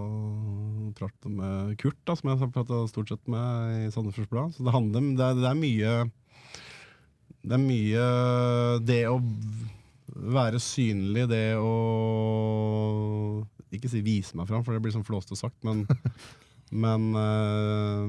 prate 0.99 1.33
med 1.33 1.77
Kurt, 1.81 1.99
da, 2.07 2.17
som 2.19 2.31
jeg 2.31 2.41
har 2.43 2.53
prata 2.55 2.83
stort 2.91 3.13
sett 3.13 3.31
med 3.31 3.87
i 3.87 3.91
Sandefjords 3.95 4.31
Blad. 4.31 4.57
Så 4.57 4.67
det 4.67 4.75
handler 4.75 5.13
det 5.19 5.29
er, 5.29 5.39
det 5.41 5.51
er 5.51 5.61
mye 5.61 5.95
Det 7.41 7.57
er 7.57 7.65
mye 7.65 8.05
det 8.85 9.03
å 9.11 9.17
være 10.11 10.61
synlig, 10.63 11.29
det 11.31 11.55
å 11.57 11.73
Ikke 13.71 13.89
si 13.89 14.03
vise 14.05 14.37
meg 14.37 14.51
fram, 14.51 14.67
for 14.67 14.75
det 14.75 14.83
blir 14.83 14.95
sånn 14.95 15.07
flåste 15.07 15.39
sagt, 15.39 15.59
men 15.67 15.87
men 16.83 17.15
eh, 17.19 18.07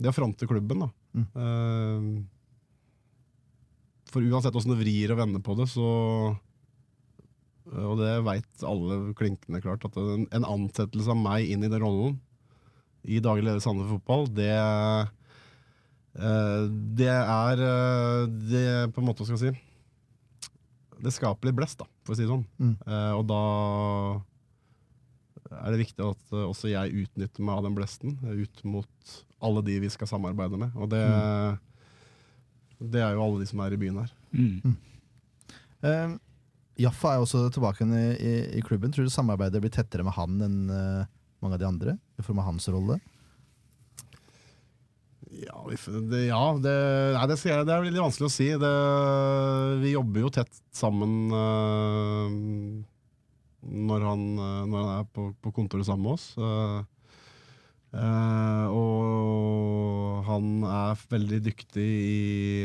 det 0.00 0.10
å 0.10 0.16
fronte 0.16 0.48
klubben, 0.48 0.84
da. 0.84 0.88
Eh, 1.16 2.00
for 4.12 4.24
uansett 4.24 4.56
åssen 4.56 4.72
du 4.74 4.78
vrir 4.80 5.12
og 5.12 5.20
vender 5.20 5.42
på 5.44 5.56
det, 5.58 5.66
så 5.72 5.88
Og 7.66 7.98
det 7.98 8.12
veit 8.22 8.62
alle 8.62 9.14
klinkende 9.18 9.58
klart, 9.60 9.84
at 9.88 9.96
en, 9.98 10.28
en 10.30 10.44
ansettelse 10.46 11.10
av 11.10 11.18
meg 11.18 11.48
inn 11.50 11.64
i 11.66 11.70
den 11.72 11.82
rollen 11.82 12.20
i 13.06 13.20
daglig 13.22 13.44
leder 13.46 13.62
Sandefjord 13.62 14.00
Fotball, 14.00 14.26
det 14.34 14.50
eh, 16.18 16.62
Det 17.00 17.10
er 17.10 17.62
eh, 17.66 18.22
Det 18.50 18.64
på 18.94 19.02
en 19.02 19.08
måte, 19.08 19.26
skal 19.26 19.38
jeg 19.38 19.54
si 19.54 21.02
Det 21.02 21.12
skaper 21.14 21.50
litt 21.50 21.58
blest, 21.58 21.78
da, 21.82 21.86
for 22.06 22.14
å 22.14 22.18
si 22.18 22.24
det 22.24 22.32
sånn. 22.32 22.46
Mm. 22.58 22.74
Eh, 22.86 23.12
og 23.18 23.24
da 23.30 23.42
er 25.46 25.74
det 25.74 25.82
viktig 25.84 26.02
at 26.02 26.32
eh, 26.34 26.46
også 26.46 26.70
jeg 26.72 27.04
utnytter 27.04 27.44
meg 27.46 27.58
av 27.58 27.66
den 27.66 27.76
blesten 27.76 28.16
eh, 28.24 28.42
ut 28.42 28.64
mot 28.66 29.18
alle 29.44 29.62
de 29.66 29.78
vi 29.82 29.90
skal 29.92 30.08
samarbeide 30.08 30.58
med. 30.60 30.76
Og 30.76 30.90
det, 30.92 31.02
det 32.80 33.02
er 33.02 33.16
jo 33.16 33.24
alle 33.24 33.42
de 33.42 33.48
som 33.48 33.62
er 33.64 33.74
i 33.74 33.80
byen 33.80 34.00
her. 34.02 34.14
Mm. 34.36 34.76
Uh, 35.84 36.16
Jaffa 36.80 37.14
er 37.14 37.24
også 37.24 37.46
tilbake 37.52 37.84
i, 37.84 38.06
i, 38.16 38.32
i 38.58 38.64
klubben. 38.64 38.92
Tror 38.92 39.06
du 39.06 39.12
samarbeidet 39.12 39.62
blir 39.64 39.72
tettere 39.72 40.04
med 40.06 40.16
han 40.16 40.40
enn 40.44 40.58
uh, 40.72 41.04
mange 41.44 41.58
av 41.58 41.62
de 41.62 41.68
andre? 41.68 41.98
I 42.16 42.24
form 42.24 42.40
av 42.42 42.50
hans 42.50 42.68
rolle? 42.72 42.98
Ja, 45.36 45.58
vi 45.68 45.76
det, 46.08 46.26
ja 46.30 46.42
det, 46.62 46.74
nei, 47.16 47.24
det, 47.28 47.36
skal 47.36 47.50
jeg, 47.52 47.68
det 47.68 47.72
er 47.74 47.82
veldig 47.84 48.04
vanskelig 48.06 48.28
å 48.28 48.32
si. 48.32 48.50
Det, 48.60 48.74
vi 49.82 49.96
jobber 49.96 50.24
jo 50.24 50.34
tett 50.38 50.60
sammen 50.76 51.16
uh, 51.32 52.28
når, 53.66 54.04
han, 54.06 54.28
når 54.70 54.76
han 54.78 54.92
er 55.00 55.08
på, 55.12 55.30
på 55.42 55.52
kontoret 55.56 55.88
sammen 55.88 56.06
med 56.06 56.14
oss. 56.14 56.28
Øh, 56.38 56.84
øh, 57.96 58.66
og 58.76 60.26
han 60.26 60.50
er 60.68 61.02
veldig 61.10 61.40
dyktig 61.46 61.86
i 61.86 62.18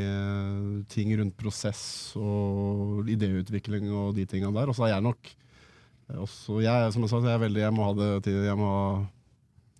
uh, 0.03 0.81
ting 0.91 1.13
rundt 1.19 1.37
prosess 1.39 1.83
og 2.19 3.07
idéutvikling 3.11 3.87
og 3.93 4.15
de 4.17 4.25
tingene 4.25 4.53
der. 4.57 4.71
Og 4.71 4.77
så 4.77 4.87
er 4.87 4.95
jeg 4.95 5.05
nok 5.07 5.31
også, 6.11 6.59
jeg, 6.65 6.91
som 6.91 7.05
jeg 7.05 7.11
sa, 7.13 7.21
jeg 7.23 7.37
er 7.37 7.43
veldig 7.45 7.61
Jeg 7.61 7.71
må 7.71 7.85
ha 7.87 7.91
det 7.95 8.07
til 8.25 8.41
Jeg 8.43 8.57
må 8.59 8.67
ha 8.67 8.85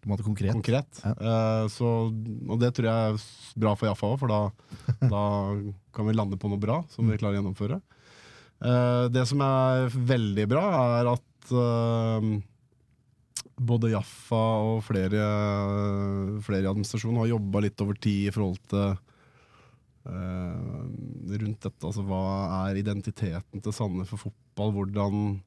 du 0.02 0.08
må 0.08 0.16
ha 0.16 0.18
det 0.18 0.26
konkret? 0.26 0.56
konkret. 0.56 1.02
Ja. 1.04 1.12
Uh, 1.14 1.66
så, 1.70 1.90
og 2.10 2.62
det 2.62 2.72
tror 2.74 2.88
jeg 2.88 3.10
er 3.12 3.26
bra 3.62 3.76
for 3.78 3.86
Jaffa 3.86 4.08
òg, 4.10 4.16
for 4.18 4.32
da, 4.32 4.40
da 5.14 5.26
kan 5.94 6.08
vi 6.08 6.16
lande 6.16 6.40
på 6.42 6.50
noe 6.50 6.62
bra 6.62 6.80
som 6.90 7.06
vi 7.06 7.20
klarer 7.22 7.38
å 7.38 7.42
gjennomføre. 7.44 7.78
Eh, 8.62 9.06
det 9.10 9.26
som 9.30 9.42
er 9.42 9.90
veldig 9.90 10.46
bra, 10.50 10.64
er 11.00 11.10
at 11.16 11.54
eh, 11.58 12.28
både 13.62 13.91
Jaffa 13.93 14.41
og 14.65 14.82
flere, 14.86 15.21
flere 16.45 16.65
i 16.65 16.71
administrasjonen 16.71 17.21
har 17.21 17.32
jobba 17.34 17.63
litt 17.65 17.84
over 17.84 17.97
tid 18.02 18.28
i 18.30 18.34
forhold 18.34 18.60
til 18.71 18.88
eh, 20.10 20.82
rundt 21.43 21.67
dette. 21.67 21.86
Altså 21.86 22.06
hva 22.08 22.24
er 22.63 22.82
identiteten 22.82 23.63
til 23.63 23.76
Sandefjord 23.76 24.26
fotball? 24.28 24.76
Hvordan 24.80 25.39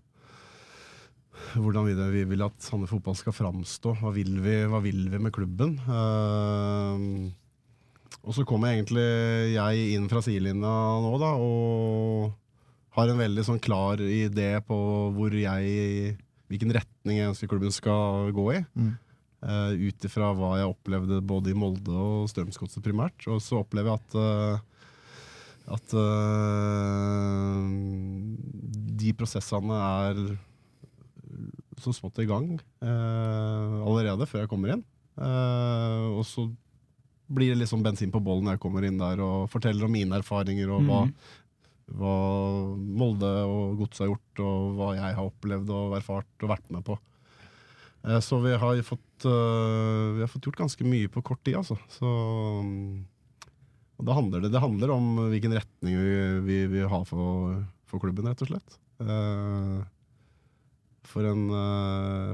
hvordan 1.58 1.88
vil 1.88 2.02
vi 2.14 2.22
vil 2.30 2.44
at 2.46 2.62
Sandefjord 2.62 3.00
fotball 3.00 3.16
skal 3.18 3.34
framstå. 3.36 3.96
Hva 4.00 4.12
vil 4.14 4.38
vi, 4.42 4.54
hva 4.70 4.80
vil 4.84 5.08
vi 5.10 5.20
med 5.20 5.34
klubben? 5.34 5.76
Eh, 5.82 6.96
og 8.24 8.32
så 8.36 8.46
kommer 8.48 8.72
egentlig 8.72 9.04
jeg 9.52 9.94
inn 9.98 10.08
fra 10.08 10.22
sidelinja 10.24 10.74
nå, 11.04 11.12
da, 11.20 11.34
og 11.36 12.32
har 12.94 13.10
en 13.10 13.20
veldig 13.20 13.44
sånn 13.44 13.62
klar 13.62 14.00
idé 14.00 14.54
på 14.64 14.76
hvor 15.16 15.34
jeg 15.34 16.14
Hvilken 16.44 16.74
retning 16.76 16.93
jeg 17.12 17.28
ønsker 17.28 17.50
klubben 17.50 17.74
skal 17.74 18.30
gå 18.32 18.46
i. 18.54 18.60
Mm. 18.74 18.92
Uh, 19.44 19.90
Ut 19.90 20.06
ifra 20.08 20.30
hva 20.32 20.54
jeg 20.56 20.70
opplevde 20.70 21.20
både 21.20 21.52
i 21.52 21.58
Molde 21.58 21.92
og 21.92 22.30
Strømsgodset 22.32 22.84
primært. 22.84 23.26
Og 23.28 23.42
så 23.44 23.60
opplever 23.60 23.92
jeg 23.92 24.00
at 24.00 24.16
uh, 24.16 24.62
at 25.64 25.94
uh, 25.96 27.64
de 29.00 29.14
prosessene 29.16 29.78
er 29.80 30.18
så 31.80 31.92
smått 31.96 32.20
i 32.22 32.28
gang 32.28 32.50
uh, 32.84 33.80
allerede 33.84 34.28
før 34.28 34.44
jeg 34.44 34.52
kommer 34.52 34.74
inn. 34.74 34.84
Uh, 35.16 36.20
og 36.20 36.24
så 36.28 36.46
blir 37.34 37.54
det 37.54 37.62
liksom 37.62 37.82
bensin 37.84 38.12
på 38.12 38.20
bollen 38.22 38.44
når 38.44 38.58
jeg 38.58 38.64
kommer 38.66 38.84
inn 38.84 39.00
der 39.00 39.22
og 39.24 39.48
forteller 39.52 39.86
om 39.86 39.94
mine 39.94 40.20
erfaringer 40.20 40.68
og 40.74 40.84
hva, 40.84 41.00
hva 41.92 42.14
Molde 42.76 43.30
og 43.44 43.80
Godset 43.80 44.06
har 44.06 44.12
gjort, 44.12 44.44
og 44.44 44.78
hva 44.78 44.92
jeg 44.96 45.16
har 45.18 45.26
opplevd 45.28 45.72
og 45.74 45.96
erfart 45.98 46.46
og 46.46 46.54
vært 46.54 46.70
med 46.72 46.86
på. 46.86 46.96
Eh, 48.04 48.20
så 48.20 48.38
vi 48.44 48.54
har, 48.56 48.82
fått, 48.82 49.26
eh, 49.28 50.06
vi 50.16 50.24
har 50.24 50.30
fått 50.30 50.48
gjort 50.48 50.62
ganske 50.64 50.86
mye 50.88 51.10
på 51.12 51.22
kort 51.24 51.42
tid, 51.44 51.58
altså. 51.60 51.78
Så, 51.92 52.08
mm, 52.64 53.04
og 53.98 54.08
det 54.08 54.16
handler 54.18 54.46
det, 54.48 54.60
handler 54.60 54.94
om 54.94 55.10
hvilken 55.32 55.56
retning 55.56 55.98
vi, 56.00 56.14
vi 56.48 56.60
vil 56.72 56.90
ha 56.90 57.02
for, 57.08 57.60
for 57.88 58.02
klubben, 58.02 58.28
rett 58.28 58.44
og 58.44 58.52
slett. 58.52 58.78
Eh, 59.04 59.82
for 61.04 61.26
en, 61.28 61.42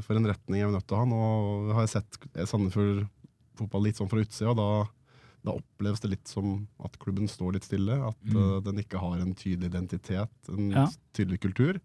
for 0.06 0.16
en 0.16 0.28
retning 0.30 0.60
jeg 0.60 0.68
er 0.68 0.72
nødt 0.72 0.86
til 0.88 0.94
å 0.96 1.00
ha. 1.02 1.06
Nå 1.10 1.22
har 1.74 1.84
jeg 1.84 1.90
sett 1.98 2.18
Sandefjord 2.48 3.02
fotball 3.58 3.82
litt 3.84 3.98
sånn 3.98 4.08
fra 4.08 4.22
utsida, 4.22 4.54
og 4.54 4.88
da 5.46 5.54
oppleves 5.56 6.02
det 6.04 6.10
litt 6.12 6.28
som 6.28 6.66
at 6.84 6.98
klubben 7.00 7.28
står 7.30 7.56
litt 7.56 7.64
stille. 7.68 7.96
At 8.10 8.34
eh, 8.34 8.58
den 8.66 8.82
ikke 8.82 9.00
har 9.00 9.18
en 9.22 9.34
tydelig 9.34 9.70
identitet, 9.72 10.32
en 10.52 10.70
Ja. 10.74 10.86
tydelig 11.16 11.40
kultur. 11.46 11.80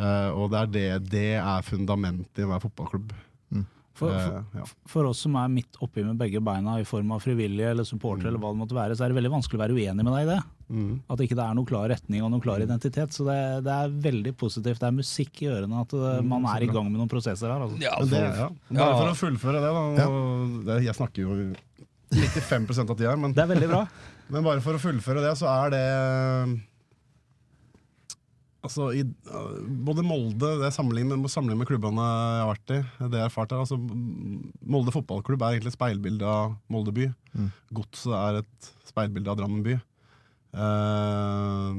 Uh, 0.00 0.30
og 0.32 0.52
det 0.52 0.60
er, 0.60 0.68
det, 0.72 1.10
det 1.10 1.26
er 1.42 1.64
fundamentet 1.66 2.38
i 2.40 2.46
hver 2.48 2.62
fotballklubb. 2.62 3.10
For, 4.00 4.08
for, 4.08 4.36
uh, 4.38 4.44
ja. 4.56 4.64
for 4.88 5.08
oss 5.10 5.18
som 5.26 5.34
er 5.36 5.50
midt 5.52 5.76
oppi 5.84 6.00
med 6.06 6.16
begge 6.16 6.40
beina 6.40 6.78
i 6.80 6.86
form 6.88 7.10
av 7.12 7.20
frivillige 7.20 7.72
eller 7.74 7.84
supportere, 7.84 8.30
eller 8.30 8.40
hva 8.40 8.52
det 8.54 8.60
måtte 8.62 8.76
være, 8.78 8.94
så 8.96 9.04
er 9.04 9.12
det 9.12 9.18
veldig 9.18 9.32
vanskelig 9.34 9.58
å 9.58 9.60
være 9.60 9.76
uenig 9.76 10.06
med 10.06 10.14
deg 10.14 10.22
i 10.22 10.28
det. 10.30 10.38
Mm. 10.70 10.92
At 11.10 11.20
ikke 11.26 11.36
det 11.36 11.44
er 11.44 11.58
noen 11.58 11.68
klar 11.68 11.90
retning 11.92 12.22
og 12.24 12.30
noen 12.32 12.40
klar 12.44 12.62
identitet. 12.64 13.12
Så 13.12 13.26
det, 13.28 13.36
det 13.66 13.74
er 13.74 13.92
veldig 14.06 14.32
positivt. 14.40 14.80
Det 14.80 14.88
er 14.88 14.96
musikk 15.02 15.42
i 15.44 15.50
ørene 15.52 15.82
at 15.82 15.92
uh, 15.98 16.06
man 16.24 16.46
er 16.54 16.64
i 16.64 16.70
gang 16.70 16.88
med 16.88 16.96
noen 17.02 17.10
prosesser 17.12 17.50
her. 17.52 17.66
Altså. 17.66 17.76
Ja, 17.82 17.92
for, 17.98 18.14
det, 18.14 18.22
ja. 18.40 18.48
Bare 18.70 18.86
Ja. 18.86 18.96
for 19.02 19.10
å 19.10 19.18
fullføre 19.26 19.60
det, 19.66 19.74
da. 20.00 20.06
og 20.08 20.56
det, 20.70 20.78
jeg 20.86 20.96
snakker 20.96 21.26
jo 21.26 21.36
95% 22.10 22.90
av 22.90 22.98
tida, 22.98 23.14
men, 23.18 23.34
Det 23.36 23.44
er 23.44 23.52
veldig 23.52 23.70
bra. 23.70 23.84
men 24.32 24.46
bare 24.46 24.62
for 24.64 24.76
å 24.76 24.82
fullføre 24.82 25.22
det, 25.24 25.36
så 25.38 25.50
er 25.50 25.74
det 25.74 25.86
Altså, 28.60 28.90
i, 28.92 29.00
uh, 29.32 29.60
både 29.88 30.02
Molde 30.04 30.50
det 30.60 30.66
er 30.68 30.74
sammenlignet 30.74 31.16
med, 31.16 31.32
sammenlignet 31.32 31.62
med 31.62 31.68
klubbene 31.70 32.04
jeg 32.04 32.42
har 32.42 32.50
vært 32.50 32.72
i, 32.74 32.80
det 33.06 33.20
jeg 33.22 33.30
erfart 33.30 33.54
her, 33.54 33.62
altså, 33.62 33.78
Molde 33.80 34.92
fotballklubb 34.92 35.40
er 35.40 35.56
egentlig 35.56 35.72
et 35.72 35.78
speilbilde 35.78 36.28
av 36.28 36.58
Molde 36.72 36.92
by. 36.92 37.08
Mm. 37.32 37.48
Godset 37.78 38.16
er 38.18 38.42
et 38.42 38.70
speilbilde 38.90 39.32
av 39.32 39.40
Drammen 39.40 39.64
by. 39.64 39.78
Uh, 40.52 41.72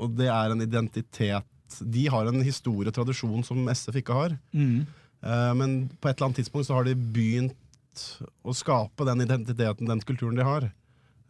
og 0.00 0.14
det 0.14 0.28
er 0.30 0.52
en 0.52 0.62
identitet 0.62 1.80
De 1.82 2.04
har 2.12 2.28
en 2.30 2.44
historie 2.46 2.86
og 2.86 2.94
tradisjon 2.94 3.42
som 3.46 3.68
SF 3.68 4.00
ikke 4.00 4.16
har. 4.16 4.36
Mm. 4.56 4.86
Uh, 5.20 5.52
men 5.58 5.80
på 6.00 6.08
et 6.08 6.16
eller 6.16 6.30
annet 6.30 6.40
tidspunkt 6.40 6.70
så 6.70 6.78
har 6.78 6.88
de 6.88 6.96
begynt 6.96 7.58
ut 7.90 8.28
og 8.46 8.54
skape 8.56 9.06
den 9.08 9.24
identiteten, 9.24 9.88
den 9.88 10.00
kulturen 10.06 10.38
de 10.38 10.46
har. 10.46 10.70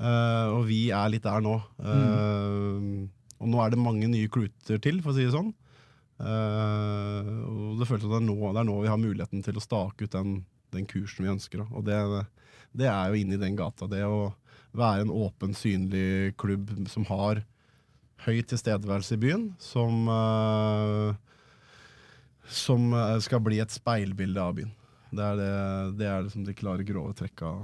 Uh, 0.01 0.57
og 0.57 0.67
vi 0.69 0.91
er 0.95 1.11
litt 1.13 1.27
der 1.27 1.43
nå. 1.45 1.59
Eh, 1.85 3.09
Og 3.41 3.49
nå 3.49 3.61
er 3.61 3.71
det 3.73 3.81
mange 3.81 4.09
nye 4.09 4.29
kluter 4.29 4.77
til, 4.81 5.01
for 5.01 5.13
å 5.13 5.17
si 5.17 5.25
det 5.25 5.33
sånn. 5.33 5.53
Uh, 6.21 7.25
og 7.49 7.79
det 7.81 7.87
føles 7.89 8.05
som 8.05 8.13
det 8.13 8.19
er, 8.19 8.27
nå, 8.27 8.37
det 8.53 8.61
er 8.61 8.69
nå 8.69 8.75
vi 8.83 8.91
har 8.93 9.01
muligheten 9.01 9.45
til 9.45 9.57
å 9.57 9.65
stake 9.65 10.05
ut 10.05 10.13
den, 10.13 10.43
den 10.75 10.85
kursen 10.89 11.25
vi 11.25 11.33
ønsker. 11.33 11.65
Og 11.73 11.85
det, 11.87 11.97
det 12.77 12.89
er 12.91 13.09
jo 13.09 13.21
inne 13.23 13.39
i 13.39 13.41
den 13.41 13.57
gata. 13.57 13.89
Det 13.89 14.03
å 14.05 14.35
være 14.77 15.07
en 15.07 15.15
åpen, 15.15 15.57
synlig 15.57 16.37
klubb 16.41 16.69
som 16.93 17.09
har 17.09 17.41
høy 18.27 18.43
tilstedeværelse 18.45 19.17
i 19.17 19.23
byen, 19.25 19.49
som 19.59 20.05
som 22.51 22.93
skal 23.25 23.41
bli 23.47 23.61
et 23.63 23.73
speilbilde 23.73 24.43
av 24.43 24.57
byen. 24.59 24.71
Det 25.11 25.27
er, 25.27 25.39
det, 25.39 25.53
det 26.01 26.09
er 26.11 26.27
liksom 26.27 26.47
de 26.47 26.57
klare, 26.57 26.87
grove 26.87 27.15
trekka. 27.19 27.55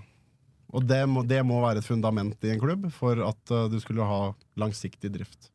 Og 0.77 0.87
det 0.87 1.03
må, 1.09 1.23
det 1.27 1.43
må 1.47 1.61
være 1.63 1.83
et 1.83 1.87
fundament 1.87 2.47
i 2.47 2.55
en 2.55 2.63
klubb 2.63 2.89
for 2.95 3.21
at 3.25 3.55
uh, 3.55 3.67
du 3.71 3.79
skulle 3.83 4.07
ha 4.07 4.23
langsiktig 4.59 5.13
drift. 5.15 5.53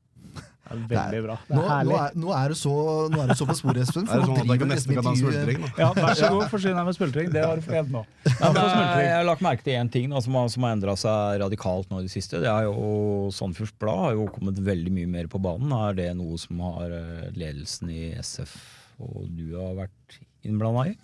Det 0.72 0.78
er 0.96 1.10
veldig 1.12 1.22
bra. 1.26 1.36
Det 1.48 1.56
Nå, 1.58 1.62
er 1.62 1.66
nå, 1.66 1.72
herlig. 1.74 1.96
er, 2.00 2.14
nå, 2.24 2.30
er 2.38 2.54
du 2.54 2.56
så, 2.56 2.74
nå 3.12 3.20
er 3.20 3.32
du 3.32 3.36
så 3.36 3.48
på 3.50 3.56
sporet, 3.60 3.82
Espen. 3.84 4.06
Er 4.12 4.22
det 4.22 4.28
nå 4.30 4.38
sånn 4.38 4.54
at 4.54 4.62
jeg 4.62 4.70
nesten 4.70 4.96
kan 4.96 5.10
ha 5.10 5.14
smultring? 5.20 5.66
Ja, 5.82 5.90
vær 5.98 6.16
så 6.16 6.30
god, 6.36 6.46
forsyn 6.54 6.78
deg 6.80 6.88
med 6.88 6.96
smultring. 6.96 7.32
Det 7.34 7.44
har 7.44 7.60
du 7.60 7.66
fortjent 7.66 7.92
nå. 7.92 8.04
Ja, 8.30 8.52
få 8.56 8.64
jeg, 9.02 9.12
har 9.18 9.28
lagt 9.28 9.44
merke 9.44 9.66
til 9.68 9.76
én 9.82 9.92
ting 9.92 10.14
da, 10.14 10.22
som, 10.24 10.38
har, 10.40 10.48
som 10.54 10.68
har 10.68 10.78
endra 10.78 10.96
seg 11.00 11.42
radikalt 11.44 11.92
nå 11.92 12.00
i 12.00 12.08
det 12.08 12.14
siste. 12.14 12.40
Det 12.46 12.52
er 12.52 12.70
jo 12.70 13.28
Sandefjords 13.36 13.76
Blad 13.84 14.04
har 14.06 14.16
jo 14.16 14.30
kommet 14.32 14.64
veldig 14.72 14.96
mye 14.96 15.12
mer 15.20 15.32
på 15.34 15.42
banen. 15.44 15.76
Er 15.90 15.98
det 15.98 16.10
noe 16.22 16.40
som 16.40 16.64
har 16.70 16.96
eh, 16.96 17.28
ledelsen 17.36 17.92
i 17.92 18.04
SF 18.22 18.56
og 19.02 19.26
du 19.34 19.58
har 19.58 19.76
vært 19.76 20.22
innblanda 20.48 20.92
i? 20.94 20.96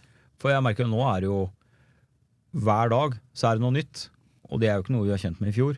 For 0.42 0.54
jeg 0.54 0.64
merker 0.66 0.86
jo 0.86 0.92
nå 0.94 1.02
er 1.10 1.24
det 1.24 1.30
jo 1.32 1.40
Hver 2.58 2.90
dag 2.94 3.18
så 3.38 3.50
er 3.52 3.58
det 3.58 3.64
noe 3.66 3.76
nytt. 3.76 4.08
Og 4.50 4.62
det 4.62 4.70
er 4.72 4.78
jo 4.80 4.86
ikke 4.86 4.94
noe 4.96 5.06
vi 5.06 5.12
har 5.14 5.20
kjent 5.22 5.42
med 5.44 5.50
i 5.52 5.56
fjor. 5.58 5.76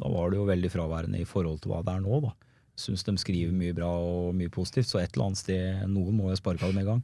Da 0.00 0.08
var 0.08 0.30
det 0.32 0.38
jo 0.38 0.46
veldig 0.48 0.70
fraværende 0.72 1.18
i 1.20 1.26
forhold 1.28 1.58
til 1.60 1.72
hva 1.72 1.82
det 1.84 1.92
er 1.98 2.04
nå, 2.04 2.20
da. 2.24 2.30
Syns 2.78 3.02
de 3.04 3.12
skriver 3.20 3.52
mye 3.52 3.74
bra 3.76 3.90
og 4.00 4.30
mye 4.38 4.48
positivt, 4.52 4.88
så 4.88 5.02
et 5.02 5.12
eller 5.12 5.26
annet 5.28 5.40
sted 5.42 5.82
Noen 5.92 6.14
må 6.16 6.30
jo 6.30 6.38
sparke 6.38 6.64
av 6.64 6.72
dem 6.72 6.80
i 6.80 6.86
gang. 6.86 7.02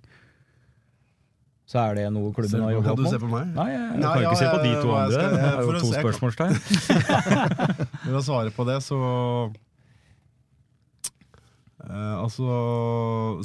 Så 1.69 1.77
er 1.83 1.99
det 1.99 2.07
noe 2.15 2.31
klubben 2.33 2.63
har 2.65 2.73
jobba 2.79 2.95
kan 2.95 3.03
du 3.03 3.11
se 3.13 3.19
på 3.21 3.29
meg? 3.29 3.51
Nei, 3.59 3.67
jeg 3.75 3.81
Nei, 4.01 4.09
kan 4.09 4.23
ja, 4.23 4.31
ikke 4.31 4.41
se 4.41 4.49
på 4.49 4.61
de 4.63 4.71
to 4.79 4.89
jeg 4.89 5.01
andre. 5.03 5.19
skal- 5.19 5.35
Det 5.35 5.43
er 5.45 5.61
jo 5.61 5.73
to 5.83 5.89
spørsmålstegn. 5.99 6.55
For 8.07 8.17
å 8.17 8.23
svare 8.25 8.55
på 8.57 8.65
det, 8.71 8.79
så 8.87 8.97
uh, 11.85 12.15
Altså, 12.23 12.47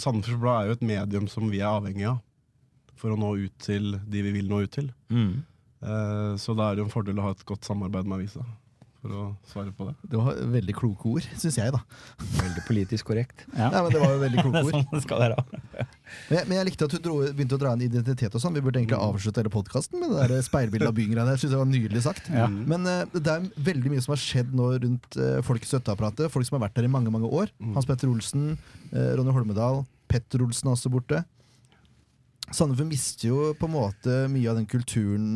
Sandefjords 0.05 0.39
Blad 0.39 0.61
er 0.61 0.71
jo 0.71 0.77
et 0.77 0.85
medium 0.93 1.27
som 1.31 1.49
vi 1.51 1.59
er 1.59 1.67
avhengig 1.73 2.07
av 2.13 2.21
for 3.03 3.11
å 3.11 3.19
nå 3.19 3.35
ut 3.43 3.55
til 3.63 3.97
de 4.07 4.23
vi 4.23 4.31
vil 4.39 4.47
nå 4.47 4.63
ut 4.63 4.71
til. 4.79 4.87
Mm. 5.11 5.43
Eh, 5.83 6.33
så 6.39 6.55
da 6.55 6.71
er 6.71 6.77
det 6.77 6.85
jo 6.85 6.89
en 6.89 6.97
fordel 6.97 7.19
å 7.19 7.27
ha 7.27 7.35
et 7.35 7.47
godt 7.47 7.67
samarbeid 7.67 8.07
med 8.07 8.21
avisa. 8.21 8.45
For 9.03 9.11
å 9.19 9.23
svare 9.51 9.73
på 9.75 9.83
det. 9.83 9.93
Det 10.13 10.15
var 10.15 10.37
veldig 10.53 10.73
kloke 10.77 11.09
ord, 11.11 11.25
syns 11.35 11.57
jeg, 11.59 11.73
da. 11.75 11.81
Veldig 12.37 12.61
politisk 12.69 13.09
korrekt. 13.09 13.41
Ja. 13.59 13.67
Nei, 13.73 13.81
men 13.83 13.91
det 13.91 13.99
var 13.99 14.13
jo 14.13 14.21
veldig 14.21 14.45
kloke 14.45 14.55
Det 14.61 14.61
ord. 14.63 14.77
sånn 14.77 14.93
det 14.93 15.01
skal 15.03 15.19
være. 15.25 15.43
Men 16.29 16.37
jeg, 16.37 16.45
men 16.45 16.53
jeg 16.59 16.67
likte 16.67 16.85
at 16.85 16.93
du 16.93 16.99
dro, 17.01 17.13
begynte 17.33 17.55
å 17.57 17.59
dra 17.59 17.71
inn 17.73 17.83
identitet 17.87 18.35
og 18.37 18.41
sånn. 18.43 18.53
Vi 18.53 18.61
burde 18.63 18.77
egentlig 18.79 18.99
avslutte 19.01 19.41
hele 19.41 19.51
podkasten 19.51 19.97
med 19.99 20.11
det 20.13 20.27
der 20.29 20.43
speilbildet 20.45 20.91
av 20.91 20.95
byen-greiene. 20.95 21.33
Jeg 21.33 21.41
synes 21.41 21.53
det 21.55 21.59
var 21.63 21.69
nydelig 21.71 22.03
sagt. 22.05 22.27
Ja. 22.29 22.45
Men 22.53 22.85
uh, 22.85 23.15
det 23.17 23.31
er 23.33 23.47
veldig 23.67 23.91
mye 23.95 24.03
som 24.05 24.13
har 24.13 24.21
skjedd 24.21 24.51
nå 24.55 24.67
rundt 24.83 25.17
uh, 25.17 25.39
folk 25.47 25.65
i 25.65 25.69
støtteapparatet. 25.71 26.29
Folk 26.31 26.45
som 26.47 26.59
har 26.59 26.67
vært 26.67 26.77
der 26.77 26.85
i 26.87 26.91
mange 26.93 27.11
mange 27.11 27.31
år. 27.33 27.49
Hans 27.73 27.89
Petter 27.89 28.11
Olsen, 28.13 28.53
eh, 28.91 29.09
Ronny 29.17 29.33
Holmedal, 29.33 29.81
Petter 30.11 30.45
Olsen 30.45 30.69
er 30.69 30.77
også 30.77 30.93
borte. 30.93 31.23
Sandefjord 32.53 32.91
mister 32.91 33.29
jo 33.29 33.49
på 33.57 33.67
en 33.67 33.75
måte 33.75 34.19
mye 34.31 34.51
av 34.51 34.59
den 34.59 34.69
kulturen 34.69 35.27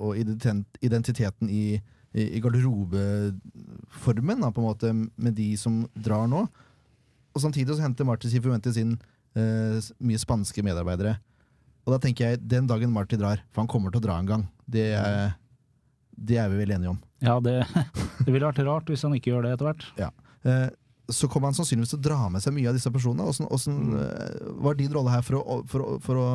og 0.00 0.16
identiteten 0.18 1.50
i, 1.50 1.78
i, 2.14 2.24
i 2.24 2.40
garderobeformen, 2.42 4.42
da, 4.42 4.50
på 4.50 4.62
en 4.62 4.68
måte, 4.68 4.92
med 4.94 5.36
de 5.38 5.52
som 5.58 5.84
drar 5.94 6.26
nå. 6.30 6.44
Og 7.34 7.42
samtidig 7.42 7.76
så 7.76 7.84
henter 7.84 8.06
Marti 8.06 8.30
Sifuentes 8.30 8.78
inn 8.80 8.96
eh, 9.38 9.78
mye 10.02 10.22
spanske 10.22 10.64
medarbeidere. 10.66 11.16
Og 11.84 11.94
da 11.94 12.00
tenker 12.02 12.32
jeg, 12.32 12.42
den 12.48 12.68
dagen 12.70 12.94
Marti 12.94 13.18
drar, 13.20 13.42
for 13.52 13.64
han 13.64 13.70
kommer 13.70 13.92
til 13.92 14.02
å 14.02 14.06
dra 14.06 14.18
en 14.18 14.30
gang, 14.30 14.46
det 14.70 14.88
er, 14.96 15.34
det 16.16 16.38
er 16.40 16.52
vi 16.52 16.62
vel 16.62 16.74
enige 16.76 16.94
om. 16.94 17.02
Ja, 17.24 17.38
det, 17.44 17.60
det 18.24 18.30
ville 18.30 18.46
vært 18.46 18.62
rart 18.66 18.90
hvis 18.90 19.04
han 19.06 19.16
ikke 19.16 19.34
gjør 19.34 19.46
det 19.46 19.56
etter 19.56 19.70
hvert. 19.70 19.86
Ja. 20.00 20.10
Eh, 20.48 20.68
så 21.12 21.28
kommer 21.28 21.50
han 21.50 21.56
sannsynligvis 21.58 21.90
til 21.92 21.98
å 22.00 22.06
dra 22.08 22.20
med 22.32 22.40
seg 22.44 22.54
mye 22.56 22.68
av 22.70 22.76
disse 22.78 22.90
personene. 22.94 23.26
Hvordan, 23.26 23.48
hvordan 23.50 23.98
eh, 24.00 24.52
var 24.64 24.74
din 24.78 24.92
rolle 24.94 25.10
her 25.12 25.22
for 25.26 25.40
å, 25.40 25.58
for 25.68 25.84
å, 25.84 25.96
for 26.04 26.20
å 26.22 26.28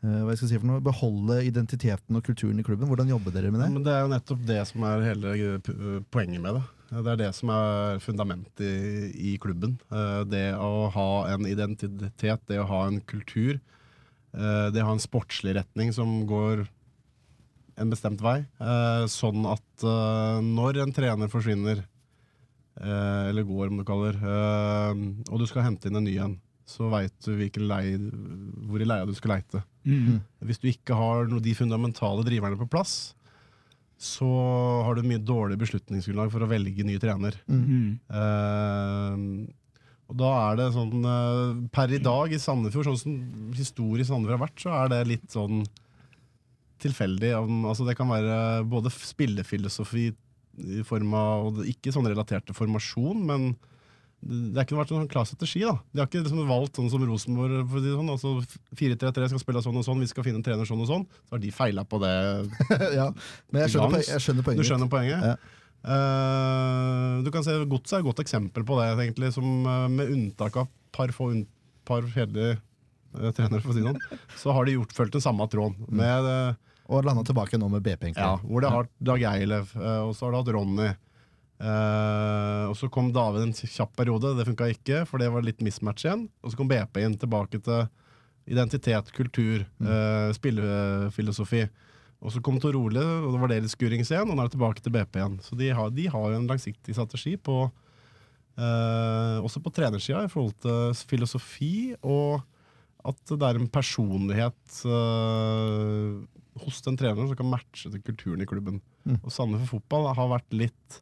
hva 0.00 0.32
skal 0.32 0.46
jeg 0.46 0.54
si 0.54 0.58
for 0.62 0.64
noe, 0.70 0.80
beholde 0.80 1.34
identiteten 1.44 2.16
og 2.16 2.22
kulturen 2.24 2.56
i 2.56 2.64
klubben? 2.64 2.88
Hvordan 2.88 3.10
jobber 3.12 3.34
dere 3.34 3.50
med 3.52 3.60
Ja, 3.60 3.66
det? 3.66 3.74
men 3.74 3.82
det 3.84 3.92
er 3.92 4.00
jo 4.06 4.12
nettopp 4.14 4.46
det 4.48 4.60
som 4.70 4.84
er 4.88 5.02
hele 5.04 5.32
eh, 5.36 5.98
poenget 6.08 6.40
med 6.40 6.56
det. 6.56 6.62
Det 6.90 7.10
er 7.12 7.18
det 7.20 7.28
som 7.36 7.52
er 7.52 8.00
fundamentet 8.00 8.62
i, 8.64 9.34
i 9.34 9.38
klubben. 9.42 9.76
Eh, 9.92 10.22
Det 10.32 10.46
å 10.56 10.88
ha 10.94 11.08
en 11.34 11.44
identitet, 11.46 12.40
det 12.48 12.58
å 12.62 12.68
ha 12.70 12.80
en 12.88 12.96
kultur. 13.12 13.60
eh, 14.32 14.66
Det 14.72 14.80
å 14.80 14.88
ha 14.88 14.96
en 14.96 15.04
sportslig 15.04 15.54
retning 15.60 15.92
som 15.92 16.22
går 16.26 16.64
en 17.76 17.92
bestemt 17.92 18.24
vei. 18.24 18.38
eh, 18.56 19.04
Sånn 19.12 19.44
at 19.52 19.84
eh, 19.84 20.40
når 20.48 20.80
en 20.86 20.96
trener 20.96 21.28
forsvinner, 21.28 21.84
eh, 21.84 21.89
eller 22.80 23.46
går 23.48 23.68
om 23.68 23.80
du 23.80 23.84
kaller, 23.88 24.16
eh, 24.16 25.02
og 25.28 25.40
du 25.40 25.46
skal 25.48 25.66
hente 25.66 25.90
inn 25.90 26.00
en 26.00 26.06
ny 26.06 26.16
en, 26.22 26.36
så 26.70 26.88
veit 26.92 27.14
du 27.26 27.34
lei, 27.66 27.84
hvor 28.70 28.80
i 28.80 28.86
leia 28.86 29.06
du 29.08 29.14
skal 29.16 29.34
leite. 29.36 29.62
Hvis 30.46 30.60
du 30.62 30.68
ikke 30.70 30.96
har 30.96 31.26
noe, 31.28 31.42
de 31.42 31.56
fundamentale 31.58 32.24
driverne 32.26 32.58
på 32.60 32.68
plass, 32.70 33.14
så 34.00 34.28
har 34.86 34.96
du 34.96 35.04
mye 35.04 35.20
dårlig 35.20 35.58
beslutningsgrunnlag 35.60 36.30
for 36.32 36.44
å 36.44 36.48
velge 36.48 36.86
ny 36.88 36.96
trener. 37.02 37.36
Mm. 37.50 37.98
Uh, 38.08 39.50
og 40.10 40.16
da 40.22 40.30
er 40.46 40.56
det 40.58 40.70
sånn 40.74 41.04
uh, 41.04 41.58
Per 41.74 41.92
i 41.94 42.00
dag 42.02 42.32
i 42.32 42.40
Sandefjord, 42.40 42.88
sånn 42.88 43.02
som 43.02 43.52
historisk 43.58 44.08
i 44.08 44.08
Sandefjord 44.08 44.38
har 44.38 44.44
vært, 44.46 44.62
så 44.62 44.72
er 44.78 44.90
det 44.94 45.02
litt 45.10 45.28
sånn 45.34 45.60
tilfeldig. 46.80 47.34
Altså 47.36 47.84
det 47.84 47.98
kan 47.98 48.08
være 48.08 48.64
både 48.72 48.92
spillefilosofi 48.94 50.08
i 50.58 50.84
form 50.86 51.12
av 51.16 51.50
og 51.50 51.60
Ikke 51.68 51.92
sånn 51.94 52.08
relatert 52.10 52.46
til 52.48 52.56
formasjon, 52.56 53.20
men 53.26 53.52
det 54.20 54.58
har 54.58 54.66
ikke 54.66 54.76
vært 54.76 54.90
noen 54.92 55.06
sånn 55.06 55.12
klar 55.12 55.24
strategi. 55.24 55.62
da 55.64 55.78
De 55.94 56.02
har 56.02 56.08
ikke 56.10 56.20
liksom 56.20 56.42
valgt 56.48 56.76
sånn 56.76 56.90
som 56.92 57.04
Rosenborg. 57.08 57.62
For 57.70 57.80
si 57.80 57.92
sånn, 57.94 58.10
altså 58.12 58.32
4-3-3 58.76 59.30
skal 59.32 59.40
spille 59.40 59.62
sånn 59.64 59.78
og 59.80 59.86
sånn, 59.86 60.02
vi 60.04 60.10
skal 60.10 60.26
finne 60.26 60.42
en 60.42 60.44
trener 60.44 60.68
sånn 60.68 60.82
og 60.84 60.90
sånn. 60.90 61.06
Så 61.24 61.36
har 61.36 61.40
de 61.40 61.52
feila 61.56 61.86
på 61.88 62.02
det 62.02 62.12
ja, 62.98 63.06
men 63.48 63.64
jeg 63.64 63.72
skjønner, 63.76 64.04
jeg 64.04 64.24
skjønner 64.26 64.44
Du 64.44 64.50
poenget. 64.50 64.68
skjønner 64.68 64.92
poenget? 64.92 65.24
Ja. 65.30 65.56
Uh, 65.80 67.24
du 67.24 67.30
kan 67.32 67.44
se 67.46 67.54
Godset 67.64 67.94
er 67.96 68.02
et 68.02 68.08
godt 68.10 68.20
eksempel 68.20 68.66
på 68.68 68.76
det, 68.76 68.90
egentlig, 69.00 69.32
som 69.32 69.46
uh, 69.64 69.86
med 69.88 70.12
unntak 70.12 70.58
av 70.60 70.68
par 70.92 71.14
få 71.16 71.30
un 71.32 71.46
par 71.88 72.04
kjedelige 72.04 72.58
uh, 73.16 73.30
trenere, 73.32 73.62
for 73.64 73.72
å 73.72 73.76
si 73.78 73.80
det 73.80 73.94
sånn, 73.94 74.18
så 74.42 74.52
har 74.52 74.68
de 74.68 74.76
gjort 74.76 74.92
fulgt 74.92 75.16
den 75.16 75.24
samme 75.24 75.46
tråden. 75.48 75.80
Med, 75.88 76.28
eh, 76.28 76.69
Og 76.90 77.06
landa 77.06 77.22
tilbake 77.26 77.58
nå 77.60 77.68
med 77.70 77.84
BP, 77.86 78.10
ja, 78.16 78.34
hvor 78.42 78.62
det 78.62 78.70
har 78.72 78.82
hatt 78.82 78.96
Dag 79.06 79.22
Eilev, 79.30 79.70
eh, 79.78 80.02
og 80.02 80.10
så 80.16 80.26
har 80.26 80.34
du 80.34 80.40
hatt 80.40 80.52
Ronny. 80.56 80.90
Uh, 81.60 82.70
og 82.70 82.76
så 82.80 82.88
kom 82.88 83.10
David 83.12 83.42
en 83.44 83.50
kjapp 83.52 83.92
periode, 83.98 84.32
det 84.38 84.46
funka 84.48 84.70
ikke, 84.72 85.02
for 85.04 85.20
det 85.20 85.28
var 85.28 85.44
litt 85.44 85.60
mismatch 85.64 86.06
igjen. 86.06 86.24
Og 86.40 86.52
så 86.52 86.58
kom 86.58 86.70
BP 86.70 87.02
inn, 87.04 87.18
tilbake 87.20 87.60
til 87.60 87.84
identitet, 88.50 89.12
kultur, 89.14 89.66
eh, 89.84 90.30
spillefilosofi. 90.34 91.66
Og 92.20 92.32
så 92.34 92.40
kom 92.42 92.58
Tor 92.60 92.74
Ole, 92.74 93.04
og 93.04 93.34
det 93.34 93.42
var 93.42 93.52
det 93.52 93.60
litt 93.62 93.72
skurings 93.72 94.10
igjen, 94.10 94.28
og 94.28 94.34
nå 94.34 94.42
er 94.42 94.48
det 94.48 94.56
tilbake 94.56 94.82
til 94.82 94.94
BP 94.96 95.20
igjen. 95.20 95.36
Så 95.44 95.58
de 95.60 95.68
har, 95.76 95.92
de 95.94 96.08
har 96.10 96.26
jo 96.32 96.40
en 96.40 96.48
langsiktig 96.50 96.96
strategi 96.96 97.36
på 97.36 97.58
uh, 97.68 99.36
også 99.44 99.62
på 99.62 99.72
trenersida 99.76 100.24
i 100.24 100.32
forhold 100.32 100.56
til 100.64 101.06
filosofi, 101.12 101.74
og 102.00 102.40
at 103.06 103.20
det 103.30 103.46
er 103.46 103.60
en 103.60 103.70
personlighet 103.72 104.80
hos 106.64 106.80
den 106.86 106.98
treneren 106.98 107.28
som 107.30 107.38
kan 107.38 107.50
matche 107.50 107.92
til 107.92 108.02
kulturen 108.04 108.42
i 108.42 108.48
klubben. 108.48 108.80
Mm. 109.04 109.20
Og 109.20 109.30
Sandefjord 109.32 109.78
fotball 109.78 110.10
har 110.16 110.34
vært 110.34 110.56
litt 110.56 111.00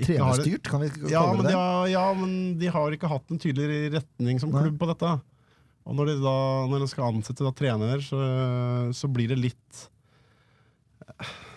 Trenerstyrt, 0.00 0.64
kan 0.64 0.80
vi 0.80 0.88
kalle 0.94 1.10
ja, 1.12 1.22
det 1.36 1.50
de 1.50 1.56
har, 1.56 1.82
ja, 1.90 2.04
men 2.16 2.30
de 2.60 2.68
har 2.72 2.94
ikke 2.94 3.10
hatt 3.10 3.32
en 3.34 3.40
tydelig 3.42 3.90
retning 3.92 4.38
som 4.40 4.52
klubb 4.54 4.78
på 4.80 4.88
dette. 4.88 5.10
Og 5.84 5.96
når 5.96 6.12
de 6.12 6.14
da 6.22 6.36
når 6.70 6.84
de 6.84 6.88
skal 6.92 7.10
ansette 7.10 7.44
da 7.44 7.52
trener, 7.56 8.00
så, 8.04 8.20
så 8.96 9.10
blir 9.12 9.28
det 9.32 9.40
litt 9.40 9.82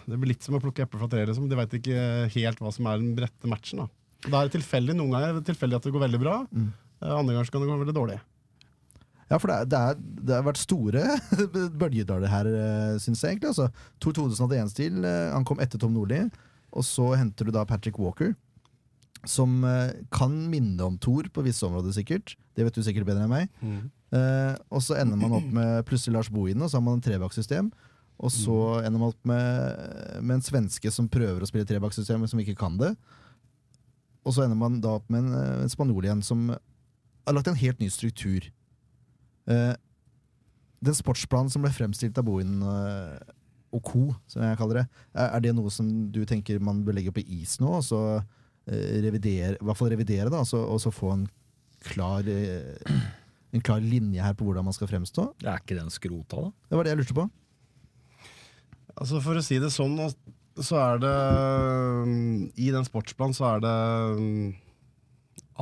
Det 0.07 0.17
blir 0.17 0.33
litt 0.33 0.43
som 0.43 0.57
å 0.57 0.61
plukke 0.63 0.83
epler 0.83 1.03
fra 1.03 1.09
treet. 1.11 1.29
Liksom. 1.29 1.47
De 1.47 1.59
veit 1.59 1.75
ikke 1.79 2.05
helt 2.33 2.59
hva 2.63 2.71
som 2.75 2.89
er 2.91 2.99
den 2.99 3.13
rette 3.23 3.47
matchen. 3.47 3.83
Da. 3.83 3.87
Da 4.25 4.41
er 4.41 4.49
det 4.49 4.57
tilfeldig. 4.57 4.97
Noen 4.97 5.13
ganger 5.15 5.29
er 5.29 5.39
det 5.39 5.47
tilfeldig 5.51 5.79
at 5.79 5.87
det 5.87 5.93
går 5.95 6.05
veldig 6.07 6.19
bra. 6.19 6.37
Mm. 6.51 6.69
Eh, 6.99 7.13
Andre 7.13 7.37
ganger 7.37 7.51
kan 7.53 7.63
det 7.63 7.69
gå 7.69 7.77
veldig 7.85 7.95
dårlig. 7.95 8.17
Ja, 9.33 9.39
for 9.41 9.49
det, 9.49 9.55
er, 9.57 9.65
det, 9.65 9.81
er, 9.81 10.01
det 10.29 10.35
har 10.37 10.45
vært 10.45 10.61
store 10.61 11.03
bølgedaler 11.81 12.29
her, 12.29 12.49
syns 13.01 13.23
jeg. 13.25 13.33
egentlig 13.33 13.49
altså. 13.49 13.71
Tor 13.97 14.13
Thodesen 14.13 14.45
hadde 14.45 14.59
én 14.61 14.69
stil, 14.69 14.99
eh, 15.09 15.31
han 15.33 15.47
kom 15.47 15.61
etter 15.63 15.81
Tom 15.81 15.95
Nordli. 15.95 16.19
Og 16.73 16.85
så 16.85 17.07
henter 17.17 17.49
du 17.49 17.53
da 17.53 17.65
Patrick 17.69 17.97
Walker, 18.01 18.33
som 19.29 19.61
eh, 19.65 19.93
kan 20.13 20.33
minne 20.51 20.85
om 20.85 20.99
Thor 21.01 21.29
på 21.33 21.45
visse 21.45 21.65
områder, 21.65 21.93
sikkert. 21.95 22.35
Det 22.53 22.65
vet 22.67 22.77
du 22.77 22.85
sikkert 22.85 23.07
bedre 23.09 23.25
enn 23.25 23.33
meg. 23.33 23.49
Eh, 24.13 24.53
og 24.69 24.83
så 24.85 24.97
ender 25.01 25.17
man 25.17 25.33
opp 25.39 25.49
med 25.53 25.81
plutselig 25.89 26.17
Lars 26.17 26.31
Bohin, 26.33 26.61
og 26.61 26.69
så 26.69 26.77
har 26.79 26.85
man 26.85 26.99
en 26.99 27.05
trebakssystem. 27.05 27.71
Og 28.23 28.29
så 28.31 28.55
ender 28.85 28.99
man 29.01 29.09
opp 29.09 29.25
med, 29.27 30.21
med 30.21 30.37
en 30.37 30.45
svenske 30.45 30.91
som 30.93 31.09
prøver 31.11 31.41
å 31.41 31.49
spille 31.49 31.67
trebakksystem, 31.67 32.21
men 32.21 32.29
som 32.29 32.41
ikke 32.41 32.57
kan 32.59 32.77
det. 32.79 32.93
Og 34.23 34.35
så 34.35 34.45
ender 34.45 34.59
man 34.59 34.77
da 34.83 34.93
opp 34.99 35.09
med 35.11 35.25
en, 35.25 35.37
eh, 35.39 35.63
en 35.65 35.73
spanjol 35.73 36.05
igjen 36.07 36.21
som 36.25 36.51
har 36.53 37.35
lagt 37.35 37.49
en 37.49 37.59
helt 37.59 37.81
ny 37.81 37.89
struktur. 37.91 38.49
Eh, 39.49 39.73
den 40.83 40.97
sportsplanen 40.97 41.51
som 41.51 41.63
ble 41.63 41.71
fremstilt 41.73 42.17
av 42.19 42.25
Bohin 42.27 42.59
uh, 42.59 43.15
og 43.73 43.83
co., 43.87 44.01
som 44.29 44.43
jeg 44.43 44.57
kaller 44.59 44.81
det, 44.81 44.87
er, 45.15 45.29
er 45.29 45.43
det 45.45 45.53
noe 45.55 45.71
som 45.73 45.87
du 46.13 46.21
tenker 46.27 46.59
man 46.63 46.83
bør 46.85 46.97
legge 46.97 47.13
på 47.15 47.23
is 47.23 47.55
nå, 47.63 47.69
og 47.79 47.85
så 47.87 48.01
uh, 48.19 48.89
revidere, 49.05 49.55
i 49.55 49.63
hvert 49.63 49.79
fall 49.79 49.93
revidere, 49.93 50.27
da, 50.27 50.41
og 50.43 50.49
så, 50.49 50.59
og 50.59 50.81
så 50.83 50.91
få 50.93 51.13
en 51.15 51.23
klar, 51.83 52.27
eh, 52.27 52.99
en 53.55 53.63
klar 53.63 53.83
linje 53.83 54.23
her 54.23 54.35
på 54.37 54.47
hvordan 54.47 54.67
man 54.67 54.75
skal 54.75 54.91
fremstå? 54.91 55.29
Det 55.41 55.49
er 55.49 55.63
ikke 55.63 55.79
den 55.79 55.91
skrota, 55.93 56.45
da? 56.47 56.51
Det 56.69 56.79
var 56.79 56.87
det 56.87 56.93
jeg 56.93 57.01
lurte 57.01 57.17
på. 57.17 57.27
Altså 58.93 59.19
For 59.25 59.39
å 59.39 59.43
si 59.43 59.57
det 59.61 59.71
sånn, 59.73 59.97
så 60.53 60.77
er 60.77 60.99
det 61.01 61.13
I 62.61 62.67
den 62.75 62.85
sportsplanen 62.85 63.33
så 63.33 63.55
er 63.55 63.63
det 63.63 63.77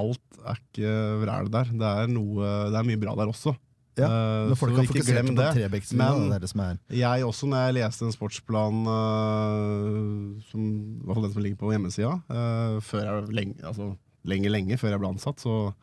Alt 0.01 0.41
er 0.43 0.59
ikke 0.59 0.91
vræl 1.21 1.51
der. 1.51 1.71
Det 1.71 1.91
er, 2.03 2.11
noe, 2.11 2.51
det 2.71 2.79
er 2.79 2.87
mye 2.87 2.99
bra 2.99 3.15
der 3.19 3.31
også. 3.31 3.55
Ja, 3.99 4.07
men 4.47 4.55
folk 4.55 4.77
har 4.77 4.85
ikke 4.87 5.03
glem 5.03 5.33
det. 5.35 5.47
Men- 5.91 6.29
det 6.31 6.41
det 6.41 6.49
Jeg 6.95 7.25
også, 7.27 7.47
når 7.47 7.65
jeg 7.65 7.75
leste 7.75 8.05
en 8.05 8.15
sportsplan, 8.15 8.81
uh, 8.87 10.41
som, 10.47 10.61
i 10.63 11.05
hvert 11.05 11.17
fall 11.17 11.25
den 11.27 11.33
som 11.33 11.43
ligger 11.43 11.59
på 11.59 11.71
hjemmesida, 11.73 12.13
uh, 12.31 12.79
før 12.79 13.03
jeg, 13.03 13.33
lenge, 13.35 13.55
altså, 13.67 13.95
lenge, 14.23 14.49
lenge 14.49 14.77
før 14.79 14.95
jeg 14.95 15.01
ble 15.03 15.11
ansatt, 15.11 15.43
så, 15.43 15.73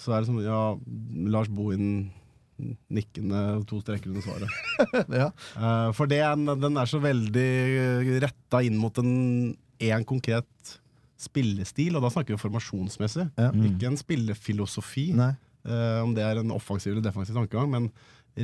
så 0.00 0.14
er 0.14 0.22
det 0.24 0.30
som 0.30 0.40
ja, 0.40 0.62
Lars 1.28 1.52
Bohin 1.52 2.10
nikkende 2.88 3.64
to 3.68 3.80
streker 3.82 4.08
under 4.08 4.24
svaret. 4.24 4.48
ja. 5.20 5.28
uh, 5.58 5.90
for 5.92 6.08
det 6.08 6.22
den 6.22 6.80
er 6.80 6.88
så 6.88 7.02
veldig 7.02 8.20
retta 8.24 8.62
inn 8.64 8.78
mot 8.80 8.96
en 9.02 9.54
én 9.82 10.06
konkret 10.08 10.78
spillestil, 11.20 11.96
og 11.96 12.04
da 12.04 12.10
snakker 12.12 12.36
vi 12.36 12.42
formasjonsmessig. 12.42 13.28
Ja. 13.38 13.50
Ikke 13.52 13.90
en 13.90 13.98
spillefilosofi, 13.98 15.10
Nei. 15.16 15.34
Eh, 15.66 16.00
om 16.04 16.14
det 16.16 16.24
er 16.24 16.40
en 16.40 16.54
offensiv 16.54 16.92
eller 16.92 17.04
defensiv 17.04 17.36
tankegang, 17.36 17.70
men 17.72 17.90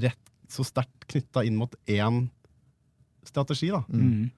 rett 0.05 0.35
så 0.51 0.67
sterkt 0.67 1.07
knytta 1.11 1.45
inn 1.47 1.59
mot 1.59 1.75
én 1.87 2.25
strategi. 3.27 3.71
da. 3.71 3.85
Mm. 3.89 4.31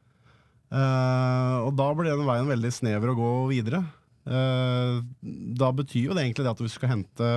Uh, 0.72 1.68
og 1.68 1.74
da 1.76 1.90
blir 1.92 2.08
den 2.08 2.24
veien 2.24 2.48
veldig 2.48 2.70
snever 2.72 3.12
å 3.12 3.16
gå 3.16 3.32
videre. 3.50 3.82
Uh, 4.24 5.02
da 5.20 5.68
betyr 5.76 6.08
jo 6.08 6.16
det 6.16 6.24
egentlig 6.24 6.46
det 6.46 6.52
at 6.54 6.62
hvis 6.62 6.76
du 6.76 6.80
skal 6.80 6.94
hente 6.94 7.32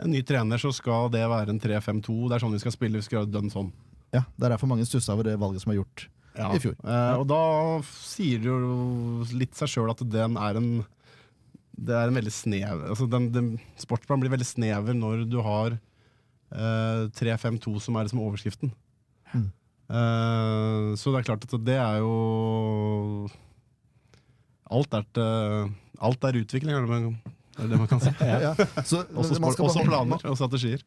en 0.00 0.12
ny 0.12 0.20
trener, 0.26 0.60
så 0.60 0.72
skal 0.72 1.10
det 1.12 1.24
være 1.28 1.54
en 1.54 1.60
3-5-2. 1.60 2.16
Det 2.28 2.36
er 2.36 2.44
sånn 2.44 2.56
vi 2.56 2.62
skal 2.62 2.76
spille. 2.76 3.00
Vi 3.00 3.06
skal 3.06 3.20
gjøre 3.20 3.32
den 3.36 3.52
sånn. 3.52 3.70
Ja, 4.12 4.24
Det 4.36 4.46
er 4.46 4.54
derfor 4.56 4.70
mange 4.72 4.88
stussa 4.88 5.14
over 5.14 5.28
det 5.28 5.38
valget 5.40 5.64
som 5.64 5.72
er 5.72 5.80
gjort. 5.80 6.08
Ja. 6.36 6.50
I 6.54 6.60
fjor. 6.62 6.76
Uh, 6.84 7.20
og 7.20 7.26
da 7.30 7.42
sier 7.96 8.40
det 8.42 8.48
jo 8.48 9.26
litt 9.36 9.56
seg 9.58 9.72
sjøl 9.72 9.92
at 9.92 10.02
den 10.06 10.38
er 10.40 10.60
en 10.60 10.70
Det 11.80 11.96
er 11.96 12.10
en 12.10 12.18
veldig 12.18 12.32
snev 12.34 12.82
altså 12.92 13.06
den, 13.08 13.30
den, 13.32 13.46
Sportsplanen 13.80 14.20
blir 14.24 14.34
veldig 14.34 14.48
snever 14.48 14.96
når 14.96 15.24
du 15.30 15.38
har 15.44 15.78
eh, 16.52 17.06
3-5-2 17.16 17.72
som 17.80 17.96
er 17.96 18.06
liksom 18.06 18.20
overskriften. 18.24 18.72
Mm. 19.32 19.46
Eh, 19.90 20.88
så 21.00 21.10
det 21.10 21.20
er 21.20 21.28
klart 21.30 21.46
at 21.46 21.56
det 21.66 21.78
er 21.80 22.02
jo 22.02 23.28
Alt 24.70 24.92
er, 24.94 25.06
til, 25.16 25.70
alt 25.98 26.24
er 26.28 26.36
utvikling, 26.38 26.76
er 26.76 26.84
det 26.84 26.90
man, 26.92 27.16
er 27.58 27.70
det 27.72 27.78
man 27.80 27.88
kan 27.90 28.02
si. 28.02 28.12
Ja. 28.44 28.52
Så, 28.84 29.02
Også, 29.18 29.34
man 29.34 29.50
sport, 29.50 29.56
skal 29.56 29.66
også 29.66 29.86
planer 29.88 30.26
og 30.30 30.36
strategier. 30.38 30.84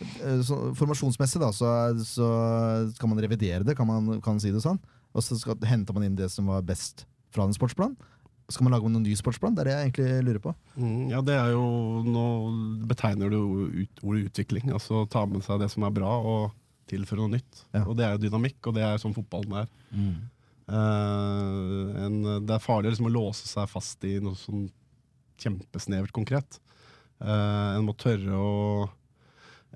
Eh, 0.00 0.40
så 0.46 0.58
formasjonsmessig 0.78 1.42
da, 1.42 1.52
så, 1.54 1.68
så 2.02 2.30
skal 2.96 3.12
man 3.12 3.22
revidere 3.22 3.62
det, 3.66 3.76
kan 3.78 3.86
man 3.86 4.18
kan 4.24 4.40
si 4.42 4.50
det 4.50 4.64
sånn. 4.64 4.80
Og 5.14 5.22
så 5.26 5.38
skal, 5.38 5.58
henter 5.66 5.94
man 5.94 6.08
inn 6.08 6.18
det 6.18 6.30
som 6.32 6.50
var 6.50 6.66
best 6.66 7.04
fra 7.30 7.46
en 7.46 7.54
sportsplan. 7.54 7.94
Skal 8.50 8.66
man 8.66 8.74
lage 8.74 8.88
noen 8.90 9.04
ny 9.06 9.14
sportsplan? 9.18 9.54
Det 9.56 9.62
er 9.62 9.68
det 9.68 9.74
jeg 9.74 9.88
egentlig 9.88 10.24
lurer 10.26 10.42
på. 10.44 10.54
Mm, 10.76 11.04
ja, 11.12 11.20
det 11.24 11.36
er 11.38 11.52
jo 11.54 11.64
Nå 12.06 12.24
betegner 12.90 13.30
du 13.32 13.38
ut, 13.82 14.02
ordet 14.02 14.30
utvikling. 14.30 14.72
Altså 14.74 15.04
ta 15.10 15.24
med 15.30 15.44
seg 15.46 15.62
det 15.62 15.70
som 15.72 15.86
er 15.86 15.94
bra, 15.94 16.10
og 16.18 16.50
tilføre 16.90 17.22
noe 17.22 17.36
nytt. 17.36 17.64
Ja. 17.70 17.84
Og 17.86 17.94
det 17.98 18.06
er 18.06 18.16
jo 18.16 18.24
dynamikk, 18.24 18.58
og 18.66 18.76
det 18.76 18.84
er 18.86 19.00
sånn 19.02 19.14
fotballen 19.14 19.62
er. 19.62 19.72
Eh, 20.70 22.04
en, 22.04 22.20
det 22.46 22.56
er 22.56 22.64
farlig 22.64 22.92
liksom 22.92 23.10
å 23.10 23.14
låse 23.14 23.46
seg 23.50 23.70
fast 23.70 24.06
i 24.06 24.16
noe 24.22 24.38
sånn 24.38 24.68
kjempesnevert 25.40 26.12
konkret. 26.12 26.58
Uh, 27.20 27.76
en 27.76 27.84
må 27.84 27.92
tørre 28.00 28.36
å 28.36 28.54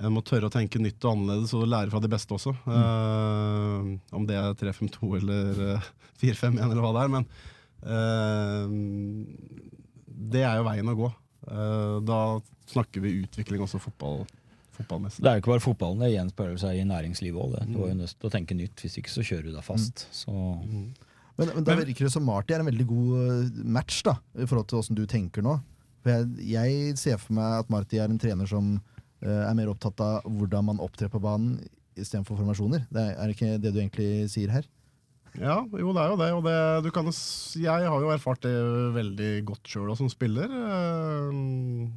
en 0.02 0.10
må 0.10 0.24
tørre 0.26 0.48
å 0.48 0.52
tenke 0.52 0.80
nytt 0.82 1.04
og 1.06 1.12
annerledes 1.12 1.52
og 1.54 1.68
lære 1.70 1.92
fra 1.92 2.00
de 2.02 2.10
beste 2.10 2.34
også. 2.34 2.50
Eh, 2.50 3.90
om 4.18 4.24
det 4.26 4.38
er 4.40 4.56
3-5-2 4.58 5.10
eller 5.20 5.60
eh, 5.68 5.90
4-5-1 6.18 6.64
eller 6.64 6.82
hva 6.82 6.90
det 6.96 7.04
er. 7.04 7.12
Men 7.12 7.28
det 10.34 10.42
er 10.44 10.56
jo 10.58 10.66
veien 10.66 10.90
å 10.90 10.96
gå. 10.98 11.10
Eh, 11.50 11.96
da 12.08 12.20
snakker 12.70 13.04
vi 13.04 13.18
utvikling 13.24 13.64
også 13.64 13.80
fotball, 13.82 14.22
fotballmessig. 14.78 15.22
Det 15.24 15.30
er 15.30 15.38
jo 15.38 15.44
ikke 15.44 15.52
bare 15.54 15.64
fotballen, 15.64 16.04
det 16.04 16.14
gjenspeiler 16.14 16.60
seg 16.60 16.80
i 16.80 16.86
næringslivet 16.88 17.40
òg. 17.40 17.58
Du 17.68 17.82
er 17.82 17.92
jo 17.92 17.98
nødt 18.00 18.14
til 18.16 18.30
å 18.30 18.32
tenke 18.32 18.56
nytt, 18.56 18.80
hvis 18.80 18.98
ikke 19.00 19.12
så 19.12 19.24
kjører 19.26 19.50
du 19.50 19.56
deg 19.56 19.66
fast. 19.66 20.06
Så 20.14 20.32
Mm. 20.34 20.94
Men, 21.34 21.50
men 21.50 21.64
da 21.66 21.74
virker 21.74 22.06
det 22.06 22.12
som 22.14 22.22
Marty 22.22 22.54
er 22.54 22.62
en 22.62 22.68
veldig 22.68 22.84
god 22.86 23.14
eh, 23.18 23.62
match 23.66 24.04
da, 24.06 24.12
i 24.38 24.46
forhold 24.46 24.68
til 24.70 24.78
åssen 24.78 24.94
du 24.94 25.02
tenker 25.10 25.42
nå. 25.42 25.56
For 26.04 26.12
jeg, 26.12 26.28
jeg 26.46 26.98
ser 27.00 27.18
for 27.18 27.34
meg 27.34 27.64
at 27.64 27.72
Marty 27.72 27.98
er 27.98 28.06
en 28.06 28.20
trener 28.22 28.46
som 28.46 28.76
uh, 28.76 29.40
er 29.48 29.56
mer 29.58 29.72
opptatt 29.72 29.98
av 30.04 30.28
hvordan 30.28 30.68
man 30.68 30.82
opptrer 30.84 31.10
på 31.10 31.18
banen 31.18 31.56
istedenfor 31.98 32.38
formasjoner. 32.38 32.84
Det 32.92 33.02
er, 33.02 33.16
er 33.16 33.26
det 33.26 33.34
ikke 33.34 33.58
det 33.64 33.72
du 33.72 33.80
egentlig 33.80 34.08
sier 34.30 34.52
her? 34.54 34.68
Ja, 35.40 35.56
jo 35.66 35.90
det 35.96 36.02
er 36.04 36.10
jo 36.12 36.18
det. 36.20 36.30
Og 36.36 36.42
det, 36.46 36.56
du 36.86 36.90
kan, 36.94 37.08
jeg 37.58 37.88
har 37.90 38.00
jo 38.04 38.10
erfart 38.14 38.44
det 38.46 38.54
veldig 38.94 39.30
godt 39.48 39.66
sjøl 39.70 39.90
som 39.98 40.10
spiller. 40.12 40.46
Uh, 40.46 41.88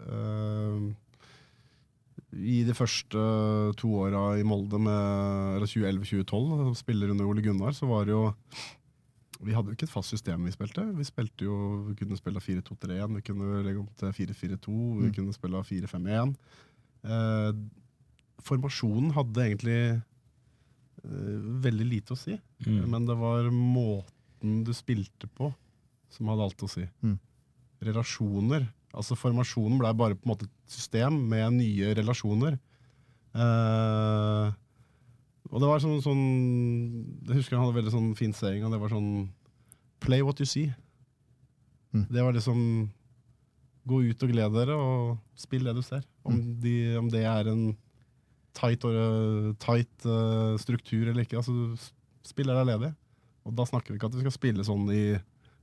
uh, 0.00 0.86
I 2.34 2.62
de 2.66 2.74
første 2.76 3.26
to 3.78 3.90
åra 4.06 4.22
i 4.40 4.46
Molde, 4.48 4.80
med, 4.80 5.58
eller 5.58 5.68
2011-2012, 5.70 6.72
spiller 6.80 7.12
under 7.12 7.28
Ole 7.28 7.44
Gunnar, 7.44 7.76
så 7.76 7.86
var 7.90 8.08
det 8.08 8.16
jo 8.16 8.24
Vi 9.44 9.52
hadde 9.52 9.68
jo 9.68 9.76
ikke 9.76 9.84
et 9.84 9.92
fast 9.92 10.08
system 10.14 10.46
vi 10.46 10.52
spilte. 10.54 10.86
Vi 10.96 11.04
spilte 11.04 11.44
jo, 11.44 11.54
vi 11.90 11.94
kunne 11.98 12.16
spille 12.16 12.40
4-2-3-1, 12.40 13.16
vi 13.18 13.24
kunne 13.26 13.60
legge 13.66 13.82
om 13.82 13.88
til 14.00 14.14
4-4-2, 14.24 14.72
vi 15.02 15.10
Mm. 15.10 15.14
kunne 15.18 15.34
spille 15.36 15.60
4-5-1. 15.68 16.34
Uh, 17.04 17.52
formasjonen 18.40 19.10
hadde 19.12 19.42
egentlig 19.44 19.76
eh, 19.92 20.00
veldig 21.04 21.86
lite 21.88 22.14
å 22.14 22.18
si. 22.18 22.38
mm. 22.66 22.82
Men 22.90 23.06
det 23.08 23.16
var 23.20 23.50
måten 23.52 24.62
du 24.64 24.72
spilte 24.76 25.28
på 25.28 25.52
som 26.14 26.30
hadde 26.30 26.46
alt 26.46 26.64
å 26.64 26.70
si. 26.70 26.84
Mm. 27.04 27.18
Relasjoner. 27.84 28.66
Altså 28.94 29.16
Formasjonen 29.18 29.80
blei 29.80 29.92
bare 29.98 30.16
på 30.16 30.28
en 30.28 30.34
måte 30.34 30.46
et 30.46 30.76
system 30.76 31.16
med 31.30 31.56
nye 31.58 31.94
relasjoner. 31.98 32.58
Eh, 33.34 34.52
og 35.50 35.60
det 35.60 35.68
var 35.68 35.80
sånn, 35.82 35.98
sånn 36.02 36.20
Jeg 37.26 37.40
husker 37.40 37.56
han 37.58 37.64
hadde 37.66 37.80
veldig 37.80 37.92
sånn 37.94 38.12
fin 38.18 38.34
saying, 38.34 38.62
og 38.62 38.70
det 38.74 38.78
var 38.78 38.92
sånn 38.94 39.08
Play 40.04 40.22
what 40.22 40.40
you 40.42 40.46
see. 40.48 40.68
Mm. 41.94 42.06
Det 42.10 42.22
var 42.22 42.36
liksom 42.36 42.60
Gå 43.84 44.00
ut 44.08 44.22
og 44.24 44.30
gled 44.32 44.54
dere, 44.54 44.76
og 44.80 45.18
spill 45.36 45.66
det 45.66 45.74
du 45.76 45.82
ser. 45.84 46.00
Om, 46.24 46.38
de, 46.62 46.72
om 46.96 47.10
det 47.12 47.26
er 47.28 47.50
en 47.50 47.66
tight, 48.56 48.84
or, 48.86 49.54
tight 49.62 50.06
uh, 50.08 50.54
struktur 50.60 51.08
eller 51.10 51.24
ikke. 51.24 51.40
Altså, 51.40 51.54
du 51.54 52.26
spiller 52.26 52.60
deg 52.60 52.70
ledig. 52.72 52.92
Og 53.44 53.56
da 53.58 53.66
snakker 53.68 53.92
vi 53.92 54.00
ikke 54.00 54.08
at 54.08 54.16
vi 54.16 54.24
skal 54.24 54.36
spille 54.38 54.66
sånn 54.66 54.86
i 54.94 55.04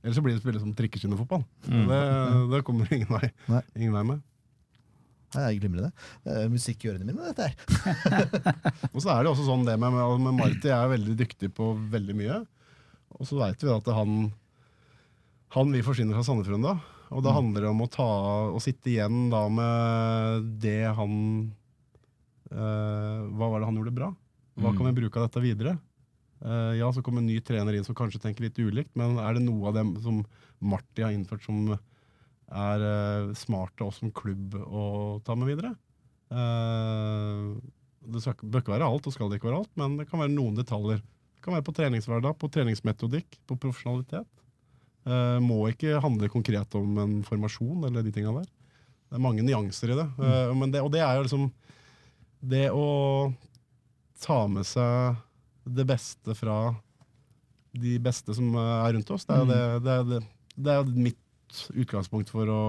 Ellers 0.02 0.16
så 0.18 0.22
blir 0.24 0.34
det 0.34 0.42
spille 0.42 0.58
som 0.58 0.72
trikkeskinnefotball. 0.74 1.44
Mm. 1.70 1.82
Det, 1.86 1.98
det 2.50 2.60
kommer 2.66 2.88
ingen 2.90 3.12
vei, 3.14 3.28
Nei. 3.46 3.60
ingen 3.78 3.92
vei 3.94 4.00
med. 4.08 4.22
Nei, 5.32 5.44
jeg 5.46 5.60
glimrer 5.62 5.86
det. 5.86 6.06
Det 6.26 6.38
er 6.40 6.50
musikk 6.50 6.82
i 6.82 6.90
ørene 6.90 7.06
mine, 7.06 7.30
dette 7.30 7.46
her. 7.46 8.32
Og 8.92 8.98
så 8.98 9.12
er 9.14 9.22
det 9.22 9.30
også 9.30 9.46
sånn 9.46 9.62
det 9.68 9.78
med, 9.80 9.94
med, 9.94 10.34
Marti 10.36 10.72
er 10.74 10.90
veldig 10.90 11.14
dyktig 11.22 11.52
på 11.54 11.70
veldig 11.94 12.16
mye. 12.18 12.40
Og 13.14 13.28
så 13.28 13.38
veit 13.38 13.62
vi 13.62 13.70
at 13.70 13.88
han 13.94 14.32
Han 15.52 15.72
vil 15.72 15.84
forsvinne 15.84 16.16
fra 16.16 16.24
Sandefjord 16.26 16.66
da. 16.66 16.74
Og 17.12 17.22
da 17.24 17.34
handler 17.36 17.64
det 17.64 17.70
om 17.70 17.82
å 17.84 17.90
ta 17.92 18.10
å 18.56 18.60
sitte 18.62 18.90
igjen 18.90 19.26
da 19.32 19.44
med 19.52 20.46
det 20.64 20.80
han 20.96 21.16
eh, 21.44 21.61
Hva 22.52 23.48
var 23.48 23.62
det 23.62 23.68
han 23.70 23.78
gjorde 23.80 23.94
bra? 23.96 24.10
Hva 24.60 24.70
Mm. 24.70 24.76
kan 24.76 24.86
vi 24.86 25.00
bruke 25.00 25.16
av 25.16 25.28
dette 25.28 25.40
videre? 25.40 25.78
Eh, 26.42 26.74
ja, 26.80 26.90
så 26.92 27.02
kommer 27.02 27.22
en 27.22 27.30
ny 27.30 27.38
trener 27.40 27.76
inn 27.76 27.86
som 27.86 27.94
kanskje 27.94 28.20
tenker 28.22 28.44
litt 28.44 28.58
ulikt, 28.58 28.90
men 28.98 29.18
er 29.22 29.36
det 29.36 29.44
noe 29.44 29.70
av 29.70 29.76
dem 29.78 29.94
som 30.02 30.24
Marti 30.60 31.04
har 31.04 31.14
innført 31.14 31.44
som 31.46 31.70
er 32.52 32.82
uh, 32.82 33.32
smart 33.38 33.80
av 33.80 33.88
oss 33.88 34.00
som 34.02 34.10
klubb 34.12 34.54
å 34.58 35.22
ta 35.24 35.36
med 35.38 35.48
videre? 35.48 35.72
Eh, 36.32 37.46
det 38.12 38.22
skal, 38.24 38.36
bør 38.42 38.64
ikke 38.64 38.74
være 38.74 38.88
alt, 38.90 39.06
og 39.06 39.14
skal 39.14 39.30
det 39.30 39.38
ikke 39.38 39.48
være 39.48 39.62
alt, 39.62 39.72
men 39.78 39.96
det 40.00 40.08
kan 40.10 40.20
være 40.20 40.34
noen 40.34 40.58
detaljer. 40.58 41.00
Det 41.00 41.44
kan 41.46 41.56
være 41.56 41.66
på 41.66 41.74
treningshverdag, 41.78 42.36
på 42.38 42.50
treningsmetodikk, 42.52 43.38
på 43.48 43.58
profesjonalitet. 43.62 44.28
Eh, 45.06 45.38
må 45.42 45.62
ikke 45.70 46.02
handle 46.02 46.30
konkret 46.30 46.74
om 46.78 46.98
en 47.02 47.14
formasjon 47.26 47.86
eller 47.88 48.04
de 48.04 48.14
tinga 48.14 48.34
der. 48.40 48.50
Det 49.12 49.18
er 49.18 49.22
mange 49.22 49.46
nyanser 49.46 49.92
i 49.92 49.98
det. 49.98 50.08
Mm. 50.16 50.58
men 50.58 50.70
det 50.72 50.80
og 50.80 50.92
det 50.94 51.02
er 51.04 51.18
jo 51.18 51.24
liksom 51.26 51.48
Det 52.42 52.68
å 52.74 52.86
ta 54.22 54.38
med 54.50 54.66
seg 54.66 55.20
det 55.62 55.86
beste 55.86 56.34
fra 56.34 56.74
de 57.72 57.96
beste 58.02 58.34
som 58.36 58.54
er 58.58 58.92
rundt 58.96 59.10
oss. 59.14 59.24
Det 59.26 59.34
er 59.34 59.42
jo 59.42 59.48
det, 59.48 59.60
det, 59.84 59.92
er 59.92 60.08
det, 60.08 60.20
det 60.66 60.74
er 60.74 60.90
mitt 61.06 61.60
utgangspunkt 61.72 62.32
for 62.32 62.48
å 62.50 62.62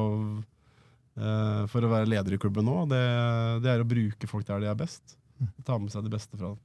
eh, 1.18 1.64
For 1.72 1.84
å 1.84 1.92
være 1.92 2.10
leder 2.10 2.36
i 2.36 2.40
klubben 2.42 2.68
nå. 2.68 2.84
Det, 2.92 3.02
det 3.66 3.74
er 3.74 3.84
å 3.84 3.90
bruke 3.90 4.30
folk 4.30 4.48
der 4.48 4.64
de 4.64 4.70
er 4.72 4.78
best. 4.80 5.18
Ta 5.66 5.80
med 5.82 5.92
seg 5.94 6.06
det 6.06 6.14
beste 6.14 6.38
fra 6.38 6.54
dem. 6.54 6.62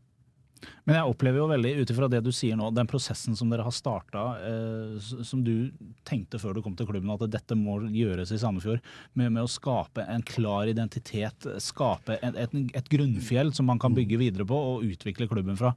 Men 0.88 0.96
jeg 0.98 1.12
opplever 1.12 1.40
jo 1.40 1.48
veldig, 1.50 1.72
ut 1.82 1.92
ifra 1.92 2.08
det 2.10 2.20
du 2.24 2.30
sier 2.34 2.56
nå, 2.58 2.70
den 2.74 2.88
prosessen 2.90 3.36
som 3.38 3.50
dere 3.52 3.66
har 3.66 3.74
starta, 3.74 4.24
eh, 4.48 5.10
som 5.26 5.42
du 5.44 5.70
tenkte 6.08 6.40
før 6.40 6.56
du 6.56 6.62
kom 6.64 6.76
til 6.78 6.88
klubben, 6.88 7.12
at 7.14 7.26
dette 7.30 7.58
må 7.58 7.78
gjøres 7.94 8.32
i 8.34 8.40
Sandefjord, 8.40 8.82
med, 9.18 9.32
med 9.36 9.44
å 9.44 9.50
skape 9.50 10.06
en 10.08 10.24
klar 10.26 10.70
identitet, 10.70 11.48
skape 11.62 12.18
et, 12.22 12.40
et, 12.46 12.56
et 12.80 12.90
grunnfjell 12.92 13.52
som 13.56 13.68
man 13.70 13.80
kan 13.82 13.96
bygge 13.96 14.20
videre 14.20 14.46
på 14.48 14.58
og 14.72 14.86
utvikle 14.88 15.28
klubben 15.30 15.58
fra. 15.58 15.74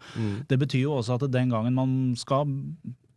Det 0.50 0.60
betyr 0.62 0.86
jo 0.86 0.98
også 0.98 1.20
at 1.20 1.28
den 1.34 1.52
gangen 1.54 1.78
man 1.78 1.96
skal 2.20 2.50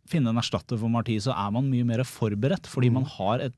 finne 0.09 0.31
en 0.31 0.41
erstatter 0.41 0.77
for 0.79 0.91
Marti, 0.91 1.17
så 1.21 1.33
er 1.33 1.53
man 1.55 1.69
mye 1.71 1.85
mer 1.87 2.03
forberedt, 2.07 2.69
fordi 2.69 2.91
man 2.93 3.07
har 3.17 3.47
et, 3.47 3.55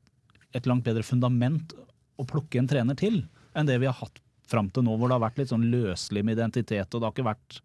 et 0.56 0.70
langt 0.70 0.86
bedre 0.88 1.04
fundament 1.06 1.76
å 2.18 2.26
plukke 2.28 2.62
en 2.62 2.70
trener 2.70 2.98
til 2.98 3.26
enn 3.58 3.68
det 3.68 3.80
vi 3.82 3.90
har 3.90 3.98
hatt 3.98 4.22
fram 4.48 4.70
til 4.72 4.86
nå, 4.86 4.96
hvor 4.96 5.10
det 5.10 5.18
har 5.18 5.26
vært 5.26 5.42
litt 5.42 5.52
sånn 5.52 5.68
løselig 5.72 6.24
med 6.24 6.38
identitet, 6.38 6.94
og 6.94 7.02
det 7.02 7.10
har 7.10 7.16
ikke 7.16 7.28
vært 7.28 7.60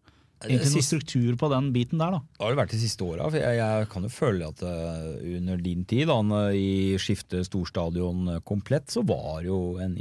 egentlig 0.47 0.71
noe 0.75 0.85
struktur 0.85 1.35
på 1.39 1.49
den 1.53 1.69
biten 1.75 2.01
der, 2.01 2.15
da. 2.15 2.21
Det 2.23 2.43
har 2.43 2.53
det 2.53 2.59
vært 2.61 2.73
de 2.75 2.79
siste 2.81 3.05
åra. 3.07 3.29
Jeg, 3.35 3.59
jeg 3.59 3.89
kan 3.91 4.07
jo 4.07 4.11
føle 4.13 4.49
at 4.49 4.63
eh, 4.67 5.37
under 5.37 5.61
din 5.63 5.85
tid, 5.89 6.09
da, 6.11 6.41
i 6.55 6.95
skifte 7.01 7.43
storstadion 7.47 8.35
eh, 8.35 8.41
komplett, 8.47 8.91
så 8.93 9.05
var 9.07 9.43
jo 9.47 9.77
en 9.83 9.95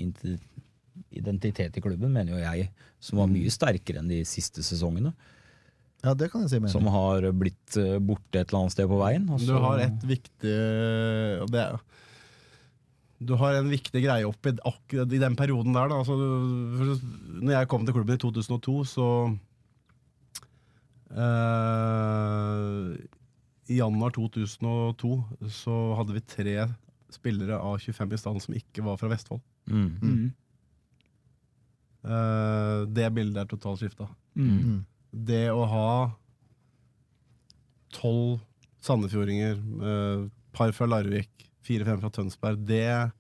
identitet 1.12 1.78
i 1.78 1.84
klubben, 1.84 2.12
mener 2.14 2.34
jo 2.34 2.42
jeg, 2.42 2.70
som 3.02 3.22
var 3.22 3.30
mye 3.30 3.52
sterkere 3.52 4.02
enn 4.02 4.10
de 4.10 4.22
siste 4.28 4.64
sesongene. 4.66 5.14
Ja, 6.02 6.16
det 6.18 6.32
kan 6.32 6.42
jeg 6.42 6.50
si 6.50 6.58
mener. 6.58 6.72
Som 6.74 6.88
har 6.90 7.28
blitt 7.38 7.78
eh, 7.78 8.00
borte 8.02 8.40
et 8.40 8.48
eller 8.48 8.64
annet 8.64 8.74
sted 8.74 8.90
på 8.90 8.98
veien. 8.98 9.28
Også. 9.30 9.52
Du 9.52 9.62
har 9.62 9.84
et 9.84 10.06
viktig 10.06 10.56
og 11.44 11.52
det 11.54 11.62
er, 11.62 11.78
Du 13.22 13.36
har 13.38 13.60
en 13.60 13.70
viktig 13.70 14.02
greie 14.02 14.26
oppi 14.26 14.56
akkurat 14.58 15.14
i 15.14 15.22
den 15.22 15.38
perioden 15.38 15.78
der. 15.78 15.92
Da. 15.92 16.02
Altså, 16.02 16.18
når 17.38 17.54
jeg 17.54 17.70
kom 17.70 17.86
til 17.86 17.94
klubben 17.94 18.18
i 18.18 18.22
2002, 18.24 18.76
så 18.96 19.08
eh, 21.16 22.86
I 23.72 23.78
januar 23.78 24.10
2002 24.16 25.12
så 25.52 25.76
hadde 25.98 26.16
vi 26.16 26.24
tre 26.24 26.56
spillere 27.12 27.58
av 27.58 27.78
25 27.78 28.12
i 28.12 28.18
stand 28.20 28.42
som 28.42 28.56
ikke 28.56 28.84
var 28.86 28.96
fra 29.00 29.10
Vestfold. 29.12 29.42
Mm. 29.68 29.90
Mm. 30.02 30.30
Uh, 32.02 32.88
det 32.90 33.10
bildet 33.14 33.44
er 33.44 33.50
totalt 33.50 33.82
skifta. 33.82 34.08
Mm. 34.32 34.80
det 35.12 35.50
å 35.52 35.66
ha 35.68 35.88
tolv 37.92 38.40
sandefjordinger, 38.82 39.58
uh, 39.84 40.24
par 40.56 40.72
fra 40.74 40.88
Larvik, 40.88 41.30
fire-fem 41.62 42.00
fra 42.00 42.10
Tønsberg, 42.10 42.64
det, 42.66 43.12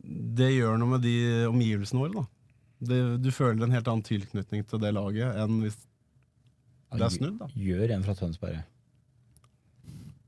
det 0.00 0.50
gjør 0.54 0.80
noe 0.80 0.96
med 0.96 1.04
de 1.04 1.44
omgivelsene 1.50 2.00
våre. 2.00 2.24
da. 2.24 2.24
Det, 2.84 3.00
du 3.22 3.30
føler 3.32 3.64
en 3.64 3.76
helt 3.76 3.88
annen 3.88 4.04
tilknytning 4.04 4.64
til 4.68 4.80
det 4.82 4.90
laget 4.96 5.36
enn 5.40 5.60
hvis 5.62 5.76
det 7.00 7.08
er 7.08 7.14
snudd. 7.14 7.40
da. 7.40 7.48
Gjør 7.54 7.96
en 7.96 8.06
fra 8.06 8.14
Tønsberg. 8.18 8.62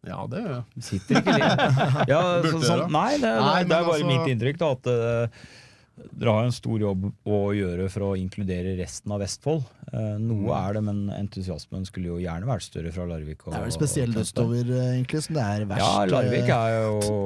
Ja, 0.06 0.22
det 0.30 0.42
gjør 0.44 0.52
jeg. 0.54 0.82
Sitter 0.86 1.20
ikke 1.20 1.34
litt 1.34 1.62
ja, 2.12 2.20
så, 2.46 2.58
sånn, 2.62 2.84
Nei, 2.94 3.12
det, 3.18 3.26
det, 3.26 3.38
Nei, 3.42 3.62
det 3.66 3.78
er 3.78 3.88
bare 3.88 3.96
altså- 3.96 4.10
mitt 4.12 4.28
inntrykk 4.30 4.60
da, 4.60 4.68
at 4.76 4.90
uh, 4.92 5.46
dere 5.96 6.32
har 6.36 6.44
en 6.44 6.52
stor 6.52 6.80
jobb 6.80 7.06
å 7.08 7.38
gjøre 7.56 7.86
for 7.92 8.04
å 8.10 8.10
inkludere 8.20 8.74
resten 8.76 9.12
av 9.14 9.22
Vestfold. 9.24 9.62
Eh, 9.88 10.16
noe 10.20 10.52
er 10.58 10.76
det, 10.76 10.82
men 10.84 10.98
entusiasmen 11.14 11.86
skulle 11.88 12.10
jo 12.10 12.18
gjerne 12.20 12.48
vært 12.48 12.66
større 12.66 12.92
fra 12.92 13.06
Larvik. 13.08 13.46
Og, 13.46 13.54
Det 13.54 13.60
er 13.60 13.64
vel 13.64 13.74
spesielt 13.74 14.18
østover, 14.20 14.68
eh, 14.76 14.90
egentlig, 14.98 15.22
som 15.24 15.38
det 15.38 15.46
er 15.46 15.64
verst. 15.70 15.86
Ja, 15.86 16.04
Larvik 16.12 16.50
eh, 16.50 16.52
er 16.52 16.76
jo 16.84 17.16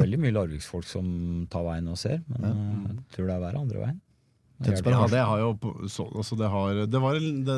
veldig 0.00 0.20
mye 0.24 0.36
Larviksfolk 0.40 0.88
som 0.90 1.06
tar 1.52 1.68
veien 1.68 1.92
og 1.92 2.00
ser, 2.02 2.18
men 2.32 2.48
eh, 2.50 2.90
jeg 2.96 3.14
tror 3.14 3.30
det 3.30 3.36
er 3.36 3.44
verre 3.46 3.62
andre 3.62 3.84
veien. 3.84 4.00
Tønsberg 4.64 4.94
har 4.96 5.10
det 5.12 5.20
har 5.28 5.38
jo 5.42 5.50
så, 5.92 6.06
altså 6.16 6.36
det 6.40 6.48
har 6.48 6.78
Det 6.88 7.00
var 7.02 7.18
det, 7.20 7.56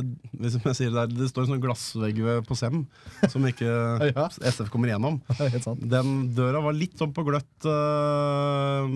sier 0.74 0.90
det, 0.90 1.04
det 1.14 1.28
står 1.30 1.44
en 1.44 1.52
sånn 1.52 1.62
glassvegg 1.62 2.18
på 2.48 2.56
Sem 2.58 2.80
som 3.30 3.46
ikke 3.46 3.68
Ja. 4.16 4.24
SF 4.34 4.66
kommer 4.74 4.90
gjennom. 4.90 5.20
Den 5.94 6.34
døra 6.34 6.58
var 6.64 6.74
litt 6.74 6.98
sånn 6.98 7.14
på 7.14 7.22
gløtt 7.28 7.68
øh, 7.70 8.88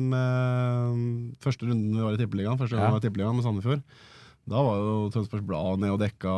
med 0.00 1.36
første 1.44 1.68
runden 1.68 1.92
vi 1.96 2.04
var 2.06 2.16
i 2.16 2.20
Tippeligaen. 2.24 2.56
Første 2.60 2.76
gang 2.78 2.86
Ja. 2.86 2.88
vi 2.88 2.96
var 2.96 3.04
i 3.04 3.06
Tippeligaen 3.08 3.36
med 3.36 3.44
Sandefjord. 3.44 3.82
Da 4.46 4.60
var 4.62 4.76
jo 4.78 4.90
Tønsbergs 5.10 5.42
Blad 5.42 5.80
ned 5.82 5.90
og 5.90 5.98
dekka 5.98 6.32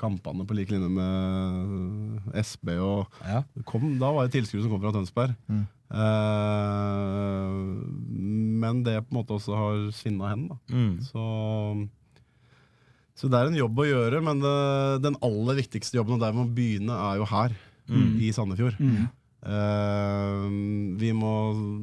kampene 0.00 0.42
på 0.44 0.56
lik 0.58 0.72
linje 0.74 0.88
med 0.90 2.34
SB. 2.42 2.74
Og 2.82 3.06
Ja. 3.24 3.44
kom, 3.64 3.94
da 4.00 4.10
var 4.12 4.26
det 4.26 4.34
tilskuere 4.36 4.64
som 4.66 4.72
kom 4.74 4.82
fra 4.82 4.92
Tønsberg. 4.96 5.36
Mm. 5.48 5.64
Eh, 5.92 7.52
men 8.62 8.84
det 8.86 9.00
på 9.04 9.12
en 9.12 9.18
måte 9.20 9.34
også 9.36 9.58
har 9.58 9.82
svinna 9.96 10.30
hen. 10.32 10.46
Da. 10.52 10.58
Mm. 10.72 10.94
Så, 11.06 11.24
så 13.18 13.30
det 13.30 13.40
er 13.40 13.50
en 13.50 13.58
jobb 13.58 13.82
å 13.82 13.88
gjøre, 13.88 14.22
men 14.24 14.40
det, 14.42 14.54
den 15.04 15.18
aller 15.26 15.58
viktigste 15.60 15.98
jobben, 15.98 16.16
og 16.16 16.22
der 16.24 16.34
vi 16.34 16.40
må 16.40 16.46
begynne, 16.56 17.00
er 17.10 17.20
jo 17.20 17.28
her. 17.32 17.58
Mm. 17.90 18.14
I 18.22 18.30
Sandefjord. 18.32 18.78
Mm. 18.78 19.10
Uh, 19.42 20.44
vi 21.00 21.10
må, 21.18 21.32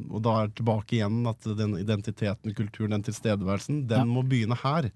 og 0.07 0.21
da 0.23 0.35
er 0.39 0.47
det 0.47 0.55
tilbake 0.61 0.95
igjen 0.95 1.19
at 1.27 1.43
den 1.59 1.75
identiteten, 1.81 2.55
kulturen, 2.55 2.95
den 2.95 3.03
tilstedeværelsen, 3.03 3.83
den 3.89 4.05
Ja. 4.05 4.07
må 4.07 4.23
begynne 4.23 4.55
her. 4.61 4.87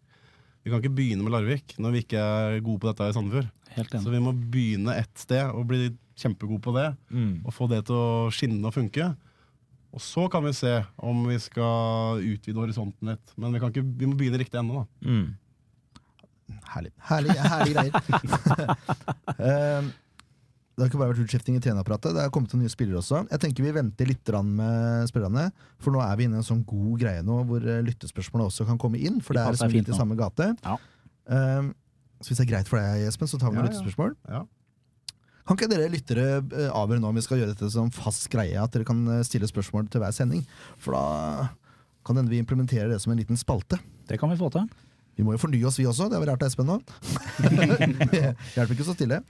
Vi 0.63 0.71
kan 0.71 0.79
ikke 0.79 0.95
begynne 0.95 1.25
med 1.25 1.35
Larvik 1.35 1.75
når 1.77 1.91
vi 1.91 2.03
ikke 2.05 2.23
er 2.23 2.61
gode 2.63 2.79
på 2.79 2.87
dette 2.87 3.09
i 3.11 3.15
Sandefjord. 3.17 3.51
Så 3.99 4.13
vi 4.13 4.21
må 4.23 4.31
begynne 4.31 4.95
ett 4.95 5.11
sted 5.19 5.43
og 5.51 5.67
bli 5.67 5.89
kjempegode 6.15 6.61
på 6.63 6.73
det. 6.77 6.87
Mm. 7.11 7.41
Og 7.43 7.53
få 7.53 7.67
det 7.67 7.83
til 7.89 7.99
å 7.99 8.31
skinne 8.31 8.69
og 8.69 8.75
funke. 8.75 9.09
Og 9.93 10.01
så 10.01 10.25
kan 10.33 10.41
vi 10.45 10.53
se 10.57 10.73
om 11.05 11.23
vi 11.29 11.37
skal 11.41 12.21
utvide 12.25 12.57
horisonten 12.57 13.13
litt. 13.13 13.33
Men 13.37 13.53
vi, 13.53 13.61
kan 13.61 13.73
ikke, 13.73 13.85
vi 13.85 14.09
må 14.09 14.17
begynne 14.17 14.39
riktig 14.41 14.57
ende, 14.57 14.81
da. 14.81 15.09
Mm. 15.09 16.57
Herlig. 16.73 16.93
Herlig, 17.09 17.35
herlig 17.39 17.75
greier. 17.77 18.77
Eh, 19.43 19.85
det 20.73 20.81
har 20.81 20.89
ikke 20.89 20.99
bare 21.01 21.11
vært 21.11 21.23
utskifting 21.27 21.57
i 21.57 21.61
trenerapparatet, 21.61 22.15
det 22.15 22.21
har 22.23 22.31
kommet 22.33 22.49
til 22.49 22.61
nye 22.61 22.71
spillere 22.71 22.97
også. 23.01 23.19
Jeg 23.29 23.41
tenker 23.43 23.65
Vi 23.65 23.73
venter 23.75 24.07
litt 24.09 24.29
med 24.47 25.09
spillerne, 25.09 25.43
for 25.83 25.93
nå 25.93 26.01
er 26.01 26.15
vi 26.17 26.25
inne 26.25 26.39
i 26.39 26.41
en 26.41 26.47
sånn 26.47 26.63
god 26.65 26.95
greie 27.01 27.21
nå 27.25 27.41
hvor 27.49 27.61
eh, 27.65 27.81
lyttespørsmålene 27.85 28.49
også 28.49 28.65
kan 28.69 28.79
komme 28.81 28.97
inn. 29.01 29.19
For 29.21 29.37
Det 29.37 29.43
er 29.43 29.53
liksom 29.53 29.69
litt 29.69 29.83
fint 29.83 29.93
i 29.93 29.99
samme 29.99 30.17
gate. 30.17 30.49
Ja. 30.65 30.77
Eh, 31.29 31.69
så 32.23 32.31
hvis 32.31 32.41
det 32.41 32.45
er 32.47 32.51
greit 32.55 32.71
for 32.71 32.79
deg, 32.81 33.03
Jespen, 33.05 33.29
så 33.29 33.37
tar 33.41 33.51
vi 33.51 33.59
noen 33.59 33.67
Ja, 33.67 33.69
ja. 33.69 33.75
lyttespørsmål. 33.75 34.15
Ja. 34.31 34.43
Kan 35.43 35.57
ikke 35.57 35.71
dere 35.71 35.91
lyttere 35.91 36.27
eh, 36.39 36.69
avgjøre 36.71 37.03
nå 37.03 37.11
om 37.11 37.19
vi 37.19 37.25
skal 37.25 37.41
gjøre 37.41 37.53
dette 37.55 37.69
som 37.73 37.91
fast 37.93 38.29
greie, 38.31 38.55
at 38.59 38.71
dere 38.75 38.87
kan 38.87 39.01
eh, 39.17 39.25
stille 39.27 39.49
spørsmål 39.49 39.89
til 39.91 40.03
hver 40.03 40.15
sending? 40.15 40.45
For 40.81 40.95
da 40.95 41.49
kan 42.07 42.19
hende 42.19 42.31
vi 42.31 42.39
implementerer 42.43 42.91
det 42.91 43.01
som 43.03 43.13
en 43.13 43.19
liten 43.19 43.39
spalte. 43.39 43.79
Det 44.07 44.19
kan 44.19 44.31
vi 44.31 44.39
få 44.39 44.51
til. 44.53 44.67
Vi 45.17 45.25
må 45.25 45.35
jo 45.35 45.41
fornye 45.41 45.67
oss, 45.69 45.77
vi 45.79 45.85
også. 45.87 46.07
Det 46.09 46.17
har 46.17 46.23
vi 46.23 46.31
lært 46.31 46.43
av 46.43 46.49
Espen 46.49 46.69
nå. 46.69 46.79
Hjelper 48.55 48.73
ikke 48.75 48.87
så 48.87 48.95
stille. 48.95 49.21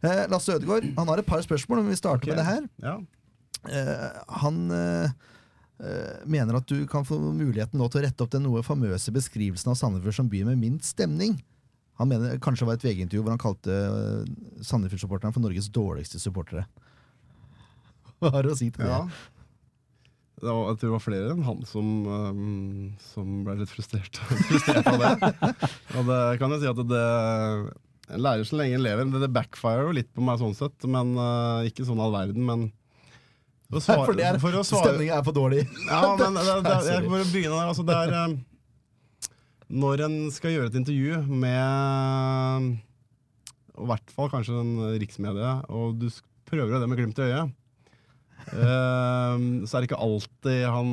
Eh, 0.00 0.26
Lasse 0.32 0.56
Ødegaard 0.56 0.86
han 0.96 1.10
har 1.12 1.22
et 1.22 1.28
par 1.28 1.42
spørsmål, 1.44 1.82
men 1.82 1.94
vi 1.94 2.00
starter 2.00 2.28
okay. 2.28 2.34
med 2.34 2.40
det 2.40 2.48
her. 2.48 2.68
Ja. 2.84 2.98
Eh, 3.68 4.20
han 4.42 4.60
eh, 4.72 5.10
eh, 5.84 6.20
mener 6.24 6.60
at 6.60 6.68
du 6.68 6.86
kan 6.88 7.04
få 7.04 7.18
muligheten 7.20 7.80
nå 7.80 7.88
til 7.88 8.02
å 8.02 8.04
rette 8.06 8.24
opp 8.24 8.32
den 8.32 8.46
noe 8.46 8.64
famøse 8.64 9.12
beskrivelsen 9.14 9.72
av 9.72 9.78
Sandefjord 9.80 10.16
som 10.20 10.30
by 10.32 10.44
med 10.48 10.60
minst 10.60 10.94
stemning. 10.94 11.38
Han 12.00 12.08
mener 12.08 12.38
kanskje 12.40 12.64
det 12.64 12.70
var 12.70 12.78
et 12.78 12.86
VG-intervju 12.86 13.24
hvor 13.24 13.34
han 13.34 13.42
kalte 13.42 13.74
eh, 13.76 14.30
Sandefjord-supporterne 14.64 15.36
for 15.36 15.44
Norges 15.44 15.68
dårligste 15.72 16.20
supportere. 16.22 16.64
Hva 18.20 18.32
har 18.32 18.46
du 18.46 18.54
å 18.54 18.56
si 18.56 18.70
til 18.72 18.86
det? 18.86 18.88
Ja. 18.88 19.04
Det 20.40 20.48
var, 20.48 20.70
jeg 20.70 20.78
tror 20.80 20.88
det 20.88 20.94
var 20.94 21.04
flere 21.04 21.32
enn 21.34 21.44
han 21.44 21.60
som, 21.68 21.88
um, 22.08 22.84
som 23.10 23.42
ble 23.44 23.58
litt 23.58 23.68
frustrert, 23.68 24.16
frustrert 24.48 24.88
av 24.88 25.02
det. 25.02 25.30
Og 26.00 26.08
det 26.08 26.20
kan 26.40 26.54
jeg 26.56 26.62
si 26.62 26.70
at 26.70 26.80
det 26.88 27.04
En 28.10 28.22
lærer 28.24 28.48
så 28.48 28.56
lenge 28.56 28.78
en 28.78 28.82
lever. 28.82 29.10
Det, 29.12 29.20
det 29.22 29.34
backfirer 29.36 29.84
jo 29.84 29.92
litt 30.00 30.08
på 30.16 30.24
meg 30.24 30.40
sånn 30.40 30.56
sett, 30.56 30.88
men 30.88 31.12
uh, 31.20 31.60
ikke 31.68 31.84
sånn 31.86 32.00
all 32.00 32.16
verden. 32.16 32.48
Men 32.48 32.70
for 33.70 33.84
svare, 33.84 34.06
For 34.08 34.16
det 34.16 34.30
er, 34.30 34.40
for 34.40 34.56
å 34.56 34.64
svare 34.64 34.88
stemninga 34.88 35.20
er 35.20 35.28
for 35.28 35.36
dårlig. 35.36 35.66
Ja, 35.84 36.16
men 36.16 36.40
det, 36.40 36.56
det, 36.64 36.78
jeg 36.88 37.04
for 37.04 37.20
å 37.20 37.28
begynne 37.28 37.60
der. 37.60 37.68
Altså, 37.74 37.84
det 37.86 38.00
er 38.00 38.16
um, 38.24 38.40
Når 39.70 40.04
en 40.06 40.16
skal 40.34 40.56
gjøre 40.56 40.70
et 40.72 40.76
intervju 40.80 41.20
med 41.30 42.70
I 43.78 43.88
hvert 43.90 44.12
fall 44.14 44.30
kanskje 44.32 44.58
en 44.58 44.74
riksmedie, 45.00 45.52
og 45.70 46.00
du 46.00 46.08
prøver 46.10 46.26
prøver 46.50 46.82
det 46.82 46.88
med 46.90 46.98
glimt 46.98 47.20
i 47.20 47.26
øyet, 47.28 47.52
eh, 48.50 49.44
så 49.64 49.76
er 49.76 49.82
det 49.82 49.86
ikke 49.86 50.00
alltid 50.02 50.64
han 50.66 50.88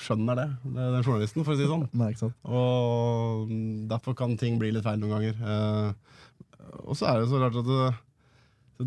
skjønner 0.00 0.38
det, 0.38 0.46
det 0.64 0.86
den 0.94 1.04
journalisten, 1.04 1.44
for 1.44 1.52
å 1.52 1.58
si 1.58 1.66
det 1.66 1.72
sånn. 1.72 1.84
Nei, 1.92 2.12
ikke 2.14 2.24
sant? 2.24 2.38
Og 2.48 3.52
derfor 3.90 4.16
kan 4.16 4.38
ting 4.40 4.56
bli 4.60 4.72
litt 4.72 4.86
feil 4.86 5.02
noen 5.02 5.18
ganger. 5.18 5.36
Eh, 5.44 6.16
og 6.86 6.96
så 6.96 7.10
er 7.10 7.20
det 7.20 7.28
så 7.30 7.42
rart 7.42 7.58
at 7.60 7.68
det, 7.68 7.90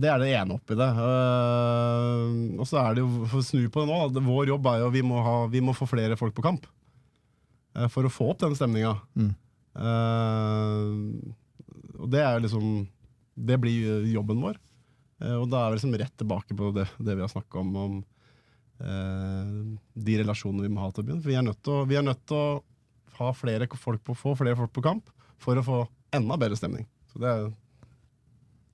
det 0.02 0.10
er 0.12 0.22
det 0.22 0.32
ene 0.36 0.58
oppi 0.58 0.78
det. 0.80 0.88
Uh, 0.98 2.58
og 2.60 2.66
så 2.68 2.82
er 2.82 2.96
det 2.96 3.04
jo, 3.04 3.28
for 3.30 3.42
å 3.42 3.46
snu 3.46 3.68
på 3.72 3.84
det 3.84 3.92
nå, 3.92 4.26
vår 4.26 4.50
jobb 4.52 4.72
er 4.72 4.82
jo 4.82 4.90
vi 4.96 5.04
må, 5.06 5.22
ha, 5.24 5.36
vi 5.52 5.62
må 5.64 5.76
få 5.78 5.88
flere 5.90 6.18
folk 6.20 6.36
på 6.36 6.46
kamp. 6.46 6.66
Eh, 7.76 7.90
for 7.92 8.08
å 8.08 8.14
få 8.14 8.30
opp 8.34 8.44
den 8.44 8.56
stemninga. 8.58 8.96
Mm. 9.16 9.34
Uh, 9.76 11.34
og 12.00 12.08
det 12.08 12.22
er 12.24 12.38
liksom 12.40 12.86
Det 13.36 13.58
blir 13.60 14.06
jobben 14.08 14.40
vår. 14.40 14.60
Uh, 15.20 15.42
og 15.42 15.50
da 15.52 15.66
er 15.66 15.74
vi 15.74 15.80
liksom 15.80 15.98
rett 16.00 16.16
tilbake 16.16 16.56
på 16.56 16.72
det, 16.76 16.86
det 16.96 17.18
vi 17.18 17.24
har 17.26 17.32
snakka 17.32 17.60
om, 17.60 17.76
om 17.76 17.98
uh, 18.80 19.76
de 19.94 20.18
relasjonene 20.22 20.64
vi 20.64 20.72
må 20.72 20.86
ha 20.86 20.94
til 20.96 21.08
byen. 21.08 21.20
For 21.20 21.34
vi 21.34 21.38
er 21.40 21.46
nødt 21.48 21.62
til 21.64 21.76
å, 21.76 21.84
vi 21.90 22.00
er 22.00 22.08
nødt 22.08 22.24
til 22.28 22.40
å 22.40 22.64
ha 23.20 23.30
flere 23.36 23.68
folk 23.80 24.04
på, 24.04 24.16
få 24.16 24.36
flere 24.40 24.58
folk 24.60 24.74
på 24.76 24.84
kamp 24.84 25.12
for 25.42 25.60
å 25.60 25.64
få 25.66 25.84
enda 26.16 26.40
bedre 26.40 26.58
stemning. 26.60 26.88
Så 27.12 27.20
det 27.24 27.32
er 27.32 27.46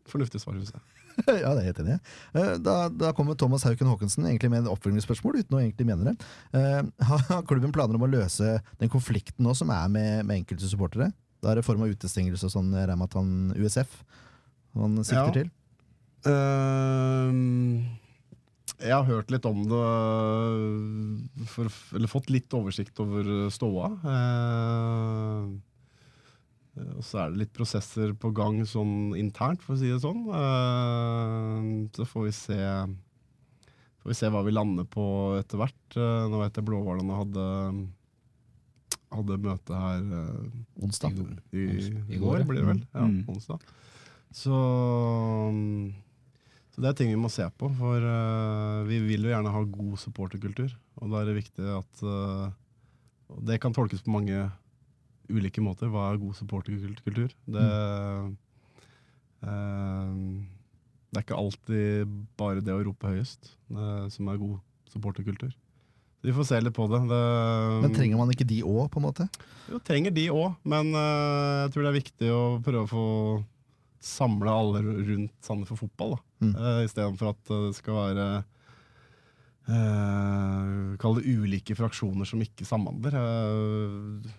fornuftig 0.10 0.42
svar, 0.42 0.58
syns 0.58 0.74
jeg. 0.74 0.91
ja, 1.44 1.54
det 1.56 1.62
er 1.62 1.68
helt 1.70 1.82
enig. 1.84 1.98
Eh, 2.34 2.54
Da, 2.64 2.76
da 2.90 3.12
kommer 3.18 3.36
Thomas 3.40 3.64
Hauken 3.68 3.88
Haakonsen 3.92 4.26
egentlig 4.28 4.50
med 4.54 4.64
en 4.66 4.72
oppfølgingsspørsmål, 4.74 5.40
uten 5.44 5.58
å 5.58 5.62
egentlig 5.64 5.88
mene 5.90 6.12
det. 6.12 6.16
Eh, 6.58 6.82
Har 7.12 7.44
klubben 7.50 7.74
planer 7.76 7.96
om 8.00 8.06
å 8.08 8.12
løse 8.12 8.58
den 8.82 8.90
konflikten 8.94 9.46
nå 9.48 9.56
som 9.58 9.70
er 9.74 9.88
med, 9.92 10.26
med 10.26 10.42
enkelte 10.44 10.70
supportere? 10.72 11.12
Da 11.42 11.52
er 11.52 11.58
det 11.62 11.66
form 11.66 11.82
av 11.86 11.90
utestengelse 11.94 12.46
og 12.50 12.54
sånn, 12.54 12.70
regner 12.76 13.00
med 13.00 13.10
at 13.10 13.18
han 13.18 13.32
USF 13.58 14.04
han 14.78 15.00
sikter 15.04 15.26
Ja. 15.26 15.32
til? 15.42 15.50
Uh, 16.22 17.32
jeg 18.82 18.94
har 18.94 19.04
hørt 19.10 19.30
litt 19.34 19.46
om 19.50 19.64
det, 19.70 21.46
for, 21.52 21.68
eller 21.98 22.10
fått 22.10 22.30
litt 22.34 22.54
oversikt 22.58 22.98
over 23.04 23.50
ståa. 23.54 23.90
Ehm, 24.10 25.52
og 26.78 27.04
så 27.04 27.18
er 27.26 27.32
det 27.34 27.42
litt 27.42 27.54
prosesser 27.54 28.14
på 28.16 28.30
gang 28.34 28.62
sånn 28.66 29.12
internt, 29.20 29.60
for 29.62 29.76
å 29.76 29.80
si 29.82 29.90
det 29.92 30.00
sånn. 30.04 30.22
Ehm, 30.32 31.72
så 31.96 32.06
får 32.08 32.24
vi 32.30 32.32
se 32.38 32.60
Får 34.02 34.10
vi 34.10 34.16
se 34.18 34.30
hva 34.34 34.40
vi 34.42 34.50
lander 34.56 34.88
på 34.90 35.04
etter 35.38 35.60
hvert. 35.62 35.94
Eh, 35.94 36.24
nå 36.32 36.40
vet 36.42 36.56
jeg 36.58 36.66
Blåhvalene 36.66 37.18
hadde, 37.20 37.44
hadde 39.14 39.38
møte 39.44 39.78
her 39.78 40.08
eh, 40.18 40.48
Onsdag. 40.82 41.20
i, 41.54 41.68
I 41.68 42.16
i 42.16 42.18
går, 42.18 42.42
blir 42.50 42.64
det 42.64 42.70
vel. 42.72 42.80
Ja, 42.96 43.04
Mm. 43.06 43.20
onsdag. 43.30 43.62
Så, 44.34 44.58
så 46.72 46.82
det 46.82 46.90
er 46.90 46.98
ting 46.98 47.12
vi 47.12 47.20
må 47.20 47.30
se 47.30 47.46
på, 47.60 47.70
for 47.78 48.00
eh, 48.02 48.80
vi 48.88 48.98
vil 49.06 49.28
jo 49.28 49.34
gjerne 49.36 49.52
ha 49.54 49.62
god 49.70 50.00
supporterkultur. 50.02 50.74
Og 51.02 51.12
da 51.12 51.22
er 51.22 51.30
det 51.30 51.38
viktig 51.44 51.68
at 51.78 52.02
eh, 52.02 52.50
Det 53.48 53.62
kan 53.64 53.72
tolkes 53.78 54.02
på 54.04 54.12
mange 54.18 54.50
ulike 55.32 55.64
måter. 55.64 55.92
Hva 55.92 56.10
er 56.10 56.22
god 56.22 56.38
supporterkultur? 56.38 57.34
Det, 57.56 57.68
eh, 59.48 60.20
det 61.12 61.20
er 61.20 61.26
ikke 61.26 61.42
alltid 61.42 62.14
bare 62.40 62.64
det 62.64 62.76
å 62.76 62.84
rope 62.86 63.12
høyest 63.12 63.54
eh, 63.72 64.06
som 64.14 64.32
er 64.32 64.42
god 64.42 64.60
supporterkultur. 64.92 65.54
Vi 66.22 66.34
får 66.36 66.46
se 66.46 66.60
litt 66.62 66.76
på 66.78 66.86
det. 66.92 67.00
det 67.10 67.24
Men 67.82 67.96
trenger 67.96 68.20
man 68.20 68.30
ikke 68.30 68.46
de 68.46 68.60
òg, 68.62 68.86
på 68.94 69.02
en 69.02 69.08
måte? 69.08 69.26
jo, 69.72 69.80
trenger 69.86 70.14
de 70.14 70.28
òg, 70.34 70.54
men 70.68 70.92
eh, 70.94 71.56
jeg 71.64 71.74
tror 71.74 71.86
det 71.86 71.92
er 71.92 71.98
viktig 71.98 72.30
å 72.36 72.44
prøve 72.66 72.86
å 72.86 72.92
få 72.92 73.08
samle 74.02 74.50
alle 74.54 74.82
rundt 74.82 75.34
Sandefjord 75.46 75.84
fotball. 75.84 76.16
Da. 76.16 76.22
Mm. 76.42 76.54
Uh, 76.58 76.80
Istedenfor 76.88 77.34
at 77.36 77.52
eh, 77.54 77.66
det 77.68 77.78
skal 77.78 77.98
være 78.00 78.28
uh, 79.70 80.96
Kall 81.02 81.20
det 81.20 81.30
ulike 81.30 81.78
fraksjoner 81.78 82.26
som 82.28 82.42
ikke 82.42 82.66
samhandler. 82.68 83.18
Uh, 83.18 84.32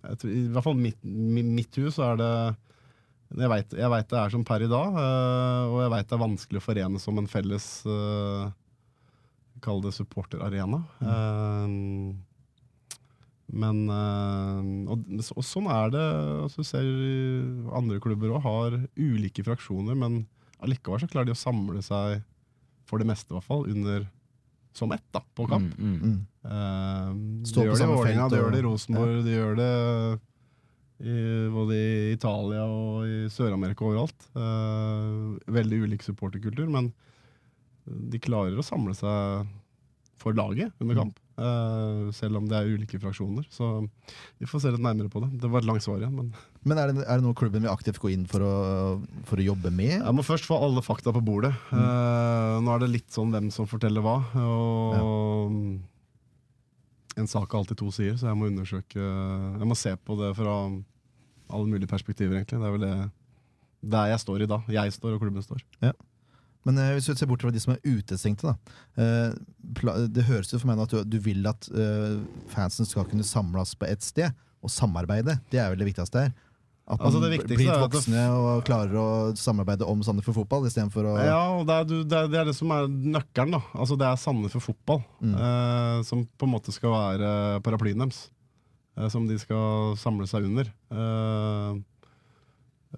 tror, 0.00 0.32
I 0.32 0.48
hvert 0.54 0.66
fall 0.66 0.80
mitt, 0.80 0.98
mitt 1.04 1.80
hus 1.80 1.98
så 1.98 2.12
er 2.12 2.20
det 2.20 2.32
Jeg 3.36 3.50
vet 3.52 4.08
det 4.10 4.18
er 4.18 4.32
som 4.32 4.46
per 4.46 4.64
i 4.64 4.70
dag, 4.70 4.96
eh, 5.02 5.66
og 5.70 5.78
jeg 5.84 5.92
veit 5.94 6.08
det 6.08 6.16
er 6.16 6.24
vanskelig 6.24 6.62
å 6.62 6.64
forene 6.64 7.02
som 7.02 7.20
en 7.20 7.30
felles 7.30 7.68
uh, 7.86 8.50
Kall 9.60 9.82
det 9.84 9.92
supporterarena. 9.92 10.80
Eh, 11.04 11.72
men 13.60 13.80
eh, 13.90 14.68
og, 14.88 15.08
og 15.36 15.44
sånn 15.44 15.68
er 15.70 15.92
det. 15.92 16.06
Altså, 16.46 16.62
du 16.62 16.68
ser 16.68 16.86
andre 17.76 18.00
klubber 18.02 18.36
òg 18.36 18.44
har 18.46 18.78
ulike 18.96 19.44
fraksjoner, 19.46 19.98
men 19.98 20.22
allikevel 20.64 21.02
så 21.02 21.10
klarer 21.10 21.30
de 21.30 21.36
å 21.36 21.40
samle 21.40 21.82
seg, 21.84 22.22
for 22.88 23.02
det 23.02 23.08
meste 23.10 23.32
i 23.32 23.36
hvert 23.36 23.48
fall, 23.48 23.66
under 23.70 24.06
som 24.80 24.96
ett 24.96 25.06
da, 25.12 25.22
på 25.36 25.46
kamp. 25.50 25.76
Mm, 25.78 25.94
mm. 26.00 26.16
Mm. 26.40 27.44
Stå 27.44 27.60
på 27.60 27.66
de 27.66 27.68
gjør 27.68 27.76
det 27.76 27.78
i 27.78 27.84
samme 27.84 28.00
Vålerenga, 28.00 28.28
de 28.32 28.40
gjør 28.40 28.50
det 28.54 28.60
i 28.60 28.66
Rosenborg, 28.66 29.14
Rosenborg, 29.14 29.24
de 29.28 29.36
gjør 29.36 29.60
det 29.60 29.70
i, 31.00 31.14
både 31.52 31.76
i 31.76 32.12
Italia 32.14 32.64
og 32.68 33.06
i 33.08 33.20
Sør-Amerika 33.32 33.86
overalt. 33.88 34.28
Uh, 34.36 35.38
veldig 35.52 35.84
ulik 35.86 36.04
supporterkultur, 36.04 36.68
men 36.72 36.90
de 37.84 38.20
klarer 38.22 38.58
å 38.60 38.64
samle 38.64 38.94
seg 38.96 39.48
for 40.20 40.36
laget 40.36 40.74
under 40.82 40.98
kamp. 41.00 41.20
Eh, 41.40 42.10
selv 42.16 42.38
om 42.40 42.46
det 42.50 42.58
er 42.58 42.68
ulike 42.70 43.00
fraksjoner. 43.02 43.46
Så 43.52 43.68
vi 44.38 44.48
får 44.48 44.64
se 44.64 44.72
litt 44.74 44.84
nærmere 44.84 45.10
på 45.12 45.22
det. 45.24 45.30
Det 45.42 45.50
var 45.50 45.62
et 45.62 45.68
langt 45.70 45.84
svar 45.84 45.98
igjen, 46.00 46.14
men 46.16 46.32
Men 46.62 46.78
er 46.78 46.92
det, 46.92 47.04
er 47.06 47.20
det 47.20 47.24
noe 47.24 47.36
klubben 47.38 47.64
vil 47.64 47.72
aktivt 47.72 47.98
gå 48.02 48.10
inn 48.12 48.26
for 48.28 48.44
å, 48.44 48.54
for 49.24 49.40
å 49.40 49.46
jobbe 49.46 49.72
med? 49.72 49.94
jeg 50.00 50.16
må 50.16 50.24
først 50.26 50.44
få 50.48 50.58
alle 50.60 50.82
fakta 50.84 51.14
på 51.16 51.22
bordet. 51.24 51.54
Eh, 51.72 52.56
nå 52.60 52.74
er 52.74 52.84
det 52.84 52.90
litt 52.92 53.10
sånn 53.14 53.32
hvem 53.32 53.48
som 53.54 53.68
forteller 53.70 54.04
hva. 54.04 54.18
Og 54.44 55.56
en 57.20 57.26
sak 57.30 57.50
har 57.50 57.62
alltid 57.62 57.80
to 57.80 57.90
sider, 57.94 58.18
så 58.20 58.30
jeg 58.30 58.38
må 58.38 58.48
undersøke 58.48 59.00
Jeg 59.00 59.66
må 59.68 59.76
se 59.76 59.96
på 59.96 60.16
det 60.20 60.34
fra 60.38 60.58
alle 61.50 61.66
mulige 61.66 61.90
perspektiver, 61.90 62.36
egentlig. 62.38 62.60
Det 62.60 62.68
er 62.68 62.76
vel 62.76 62.86
det 62.86 63.10
der 63.90 64.12
jeg 64.12 64.20
står 64.22 64.44
i 64.44 64.48
dag. 64.50 64.68
Jeg 64.68 64.92
står, 64.92 65.16
og 65.16 65.22
klubben 65.24 65.42
står. 65.44 65.64
Men 66.68 66.76
eh, 66.78 66.90
hvis 66.96 67.06
du 67.08 67.14
ser 67.16 67.28
bort 67.30 67.40
fra 67.44 67.50
de 67.54 67.60
som 67.62 67.72
er 67.72 67.80
utestengte, 67.88 68.52
da. 68.52 68.56
Eh, 69.00 70.06
det 70.12 70.26
høres 70.28 70.52
jo 70.52 70.58
for 70.60 70.68
meg 70.68 70.82
at 70.84 70.92
du, 70.92 71.00
du 71.08 71.18
vil 71.24 71.46
at 71.48 71.68
eh, 71.72 72.18
fansen 72.52 72.88
skal 72.88 73.06
kunne 73.08 73.24
samles 73.24 73.72
på 73.80 73.88
ett 73.88 74.04
sted 74.04 74.30
og 74.60 74.68
samarbeide. 74.72 75.38
Det 75.52 75.60
er 75.62 75.70
vel 75.72 75.80
det 75.80 75.88
viktigste 75.88 76.26
her. 76.26 76.32
At 76.90 76.98
man 76.98 77.06
Altså, 77.06 77.20
blir 77.54 77.70
voksne 77.84 78.22
og 78.34 78.64
klarer 78.66 78.96
å 78.98 79.06
samarbeide 79.38 79.86
om 79.86 80.00
Sandefjord 80.02 80.40
fotball 80.40 80.64
For 80.90 81.06
å 81.06 81.12
Ja, 81.22 81.36
og 81.60 81.68
det 81.68 81.76
er, 81.76 81.84
det, 81.86 82.16
er, 82.18 82.26
det 82.32 82.38
er 82.40 82.48
det 82.48 82.54
som 82.58 82.72
er 82.74 82.88
nøkkelen. 82.90 83.52
da 83.54 83.60
Altså 83.78 83.94
Det 84.00 84.08
er 84.08 84.18
Sandefjord 84.18 84.64
fotball 84.64 85.02
Mm. 85.22 85.34
eh, 85.36 86.02
som 86.08 86.24
på 86.26 86.48
en 86.48 86.52
måte 86.56 86.72
skal 86.74 86.90
være 86.90 87.60
paraplyen 87.62 88.02
deres. 88.02 88.24
Eh, 88.98 89.06
som 89.12 89.28
de 89.28 89.38
skal 89.38 89.94
samle 90.00 90.26
seg 90.26 90.48
under. 90.48 90.66
Eh, 90.90 91.78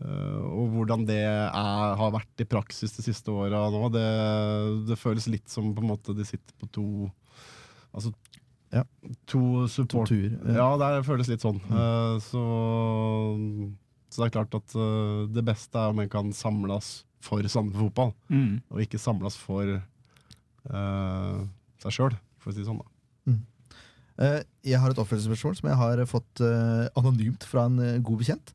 og 0.01 0.71
hvordan 0.73 1.03
det 1.05 1.19
er, 1.21 1.51
har 1.53 2.13
vært 2.15 2.41
i 2.41 2.47
praksis 2.49 2.95
de 2.97 3.03
siste 3.05 3.29
åra 3.29 3.67
nå, 3.75 3.83
det, 3.93 4.05
det 4.89 4.97
føles 4.97 5.27
litt 5.29 5.49
som 5.53 5.75
på 5.77 5.83
en 5.85 5.91
måte 5.91 6.15
de 6.17 6.25
sitter 6.25 6.55
på 6.63 6.69
to 6.73 6.87
Altså 7.93 8.09
Ja. 8.73 8.87
to 9.29 9.67
support... 9.69 10.09
to 10.09 10.15
tur, 10.17 10.55
Ja, 10.57 10.71
det 10.81 11.05
føles 11.05 11.29
litt 11.29 11.43
sånn. 11.45 11.59
Eh, 11.69 12.15
så, 12.25 12.43
så 14.09 14.23
det 14.23 14.29
er 14.31 14.35
klart 14.39 14.55
at 14.57 14.75
eh, 14.81 15.27
det 15.37 15.45
beste 15.45 15.77
er 15.77 15.93
om 15.93 16.01
en 16.01 16.09
kan 16.13 16.33
samles 16.33 17.03
for 17.23 17.45
Sandefjord 17.45 17.91
fotball, 17.93 18.15
Mm. 18.33 18.63
og 18.73 18.81
ikke 18.83 18.99
samles 18.99 19.37
for 19.39 19.69
uh, 20.73 21.43
seg 21.85 21.95
sjøl, 21.95 22.17
for 22.41 22.51
å 22.51 22.55
si 22.57 22.63
det 22.65 22.67
sånn. 22.71 22.81
da. 22.81 22.89
Eh, 24.21 24.43
jeg 24.69 24.79
har 24.81 24.93
et 24.93 24.99
oppfølgingsspørsmål 25.01 25.55
som 25.57 25.71
jeg 25.71 25.79
har 25.81 26.03
fått 26.11 26.43
eh, 26.45 26.85
anonymt 27.01 27.47
fra 27.49 27.65
en 27.69 27.79
eh, 27.81 28.01
god 28.05 28.21
bekjent. 28.21 28.53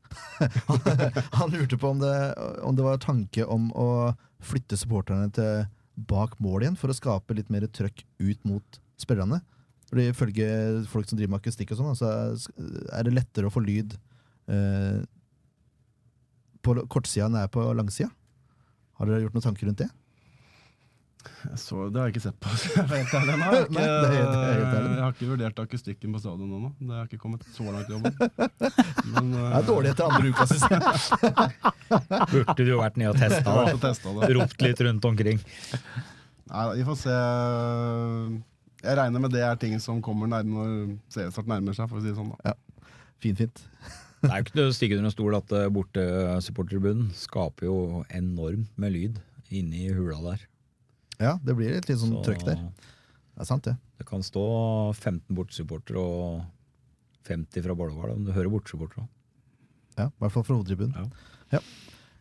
han, 1.38 1.50
lurte 1.54 1.78
på 1.80 1.90
om 1.90 2.02
det, 2.02 2.14
om 2.62 2.78
det 2.78 2.86
var 2.86 3.00
tanke 3.02 3.46
om 3.46 3.72
å 3.74 3.88
flytte 4.38 4.78
supporterne 4.78 5.32
til 5.34 5.66
bak 6.08 6.36
mål 6.42 6.62
igjen 6.62 6.78
for 6.78 6.92
å 6.92 6.96
skape 6.96 7.34
litt 7.34 7.50
mer 7.50 7.66
trøkk 7.74 8.04
ut 8.22 8.44
mot 8.46 8.80
spillerne. 9.00 9.40
Fordi 9.90 10.10
Ifølge 10.12 10.48
folk 10.92 11.08
som 11.08 11.18
driver 11.18 11.34
med 11.34 11.42
akustikk, 11.42 11.72
og 11.74 11.80
sånn, 11.80 11.96
så 11.98 12.12
er 12.94 13.06
det 13.06 13.16
lettere 13.16 13.48
å 13.48 13.52
få 13.52 13.62
lyd 13.64 13.96
på 16.64 16.74
kortsida 16.92 17.26
enn 17.26 17.36
det 17.36 17.46
er 17.46 17.50
på 17.52 17.64
langsida. 17.76 18.10
Har 19.00 19.08
dere 19.08 19.24
gjort 19.24 19.36
noen 19.36 19.46
tanker 19.48 19.68
rundt 19.68 19.80
det? 19.80 19.88
Så, 21.58 21.88
det 21.92 21.98
har 22.00 22.08
jeg 22.08 22.14
ikke 22.16 22.22
sett 22.24 22.38
på. 22.40 22.50
Jeg 22.78 22.84
har 22.88 23.00
ikke, 23.02 23.20
jeg 23.78 25.02
har 25.02 25.12
ikke 25.12 25.28
vurdert 25.28 25.60
akustikken 25.62 26.12
på 26.14 26.20
stadion 26.22 26.46
ennå. 26.46 26.70
Det 26.78 26.94
har 26.94 27.08
ikke 27.08 27.20
kommet 27.20 27.44
så 27.54 27.66
langt 27.68 27.90
i 27.90 27.96
jobben. 27.96 28.14
Men, 29.12 29.32
uh, 29.34 29.40
Det 29.42 29.58
er 29.58 29.66
dårlig 29.68 29.90
etter 29.92 30.08
andre 30.08 30.32
uka, 30.32 30.46
syns 30.50 30.64
jeg. 30.70 30.80
Burde 32.32 32.56
du 32.58 32.70
jo 32.70 32.78
vært 32.80 33.00
nede 33.00 33.12
og 33.14 33.18
testa, 33.82 34.12
det. 34.20 34.30
Ropt 34.38 34.64
litt 34.64 34.82
rundt 34.86 35.08
omkring. 35.10 35.42
Nei, 36.48 36.64
vi 36.78 36.86
får 36.88 37.00
se. 37.02 37.16
Jeg 38.84 38.98
regner 39.00 39.24
med 39.24 39.34
det 39.34 39.42
er 39.44 39.58
ting 39.60 39.74
som 39.82 40.02
kommer 40.04 40.30
nærmere 40.30 40.68
når 40.70 40.92
seriestart 41.12 41.50
nærmer 41.50 41.76
seg, 41.76 41.88
for 41.90 41.98
å 41.98 42.04
si 42.04 42.12
det 42.12 42.18
sånn. 42.18 42.30
da. 42.44 42.54
Fint, 43.22 43.40
fint. 43.42 43.64
Det 44.18 44.26
er 44.32 44.40
jo 44.40 44.44
ikke 44.48 44.54
til 44.56 44.64
å 44.66 44.74
stikke 44.74 44.96
under 44.98 45.06
en 45.06 45.14
stol 45.14 45.34
at 45.38 45.52
eh, 45.54 45.68
bortesupportertribunen 45.70 47.10
skaper 47.14 47.68
jo 47.68 47.74
enormt 48.10 48.72
med 48.74 48.90
lyd 48.90 49.20
inni 49.54 49.84
hula 49.94 50.18
der. 50.24 50.40
Ja, 51.18 51.34
det 51.42 51.56
blir 51.58 51.74
et 51.74 51.88
litt 51.90 51.98
sånn 52.00 52.14
Så 52.18 52.24
trøkk 52.28 52.44
der. 52.46 52.62
Det 52.78 53.44
er 53.44 53.48
sant, 53.48 53.66
det. 53.66 53.74
Det 53.98 54.06
kan 54.06 54.22
stå 54.22 54.44
15 54.94 55.34
bortesupportere 55.34 56.02
og 56.02 56.44
50 57.28 57.64
fra 57.64 57.74
Bolleval, 57.78 58.14
om 58.14 58.24
du 58.26 58.32
hører 58.34 58.50
bortesupportere. 58.52 59.06
Ja, 59.98 60.08
I 60.08 60.22
hvert 60.22 60.34
fall 60.34 60.46
fra 60.46 60.56
hovedtribunen. 60.58 61.10
Ja. 61.50 61.60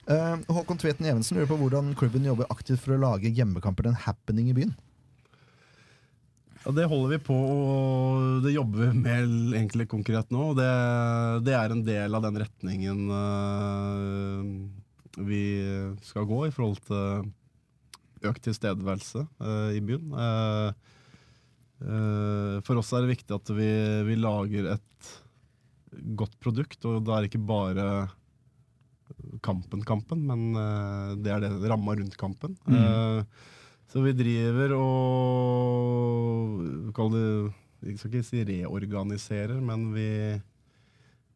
Eh, 0.08 0.36
Håkon 0.48 0.80
Tveten 0.82 1.06
Evensen 1.06 1.38
lurer 1.38 1.50
på 1.50 1.60
hvordan 1.60 1.93
klubben 2.00 2.26
jobber 2.26 2.50
aktivt 2.54 2.82
for 2.84 2.95
å 2.95 3.02
lage 3.02 3.32
hjemmekamper 3.34 3.86
til 3.86 3.93
en 3.93 4.04
happening 4.06 4.50
i 4.52 4.56
byen. 4.58 4.74
Ja, 6.64 6.72
Det 6.72 6.88
holder 6.89 7.14
vi 7.14 7.20
på, 7.28 7.36
og 7.36 8.43
det 8.43 8.56
jobber 8.56 8.88
vi 8.88 9.02
med 9.02 9.56
egentlig 9.56 9.88
konkret 9.91 10.32
nå. 10.34 10.52
og 10.52 10.58
Det, 10.58 10.70
det 11.48 11.56
er 11.56 11.74
en 11.76 11.84
del 11.86 12.16
av 12.18 12.24
den 12.26 12.39
retningen 12.41 13.04
uh, 13.12 14.41
vi 15.28 15.43
skal 16.08 16.28
gå 16.30 16.48
i 16.48 16.54
forhold 16.56 16.82
til 16.88 17.30
økt 18.26 18.43
tilstedeværelse 18.47 19.24
eh, 19.26 19.72
i 19.78 19.82
byen. 19.86 20.13
Eh, 20.18 20.70
eh, 21.86 22.55
for 22.65 22.82
oss 22.82 22.93
er 22.93 23.05
det 23.05 23.13
viktig 23.15 23.36
at 23.38 23.47
vi, 23.57 23.70
vi 24.07 24.15
lager 24.20 24.63
et 24.76 25.11
godt 26.18 26.36
produkt, 26.43 26.80
og 26.86 27.03
da 27.07 27.18
er 27.18 27.26
det 27.26 27.32
ikke 27.32 27.47
bare 27.49 27.88
kampen-kampen, 29.45 30.20
men 30.28 30.49
eh, 30.57 31.15
det 31.24 31.32
er 31.34 31.39
det 31.45 31.70
ramma 31.72 31.95
rundt 31.99 32.18
kampen. 32.20 32.57
Eh, 32.68 33.22
så 33.88 34.03
vi 34.03 34.11
driver 34.18 34.74
og 34.76 34.91
Kall 36.95 37.13
det 37.13 37.24
Jeg 37.88 37.99
skal 38.01 38.11
ikke 38.11 38.28
si 38.28 38.41
reorganiserer, 38.43 39.59
men 39.63 39.93
vi 39.93 40.09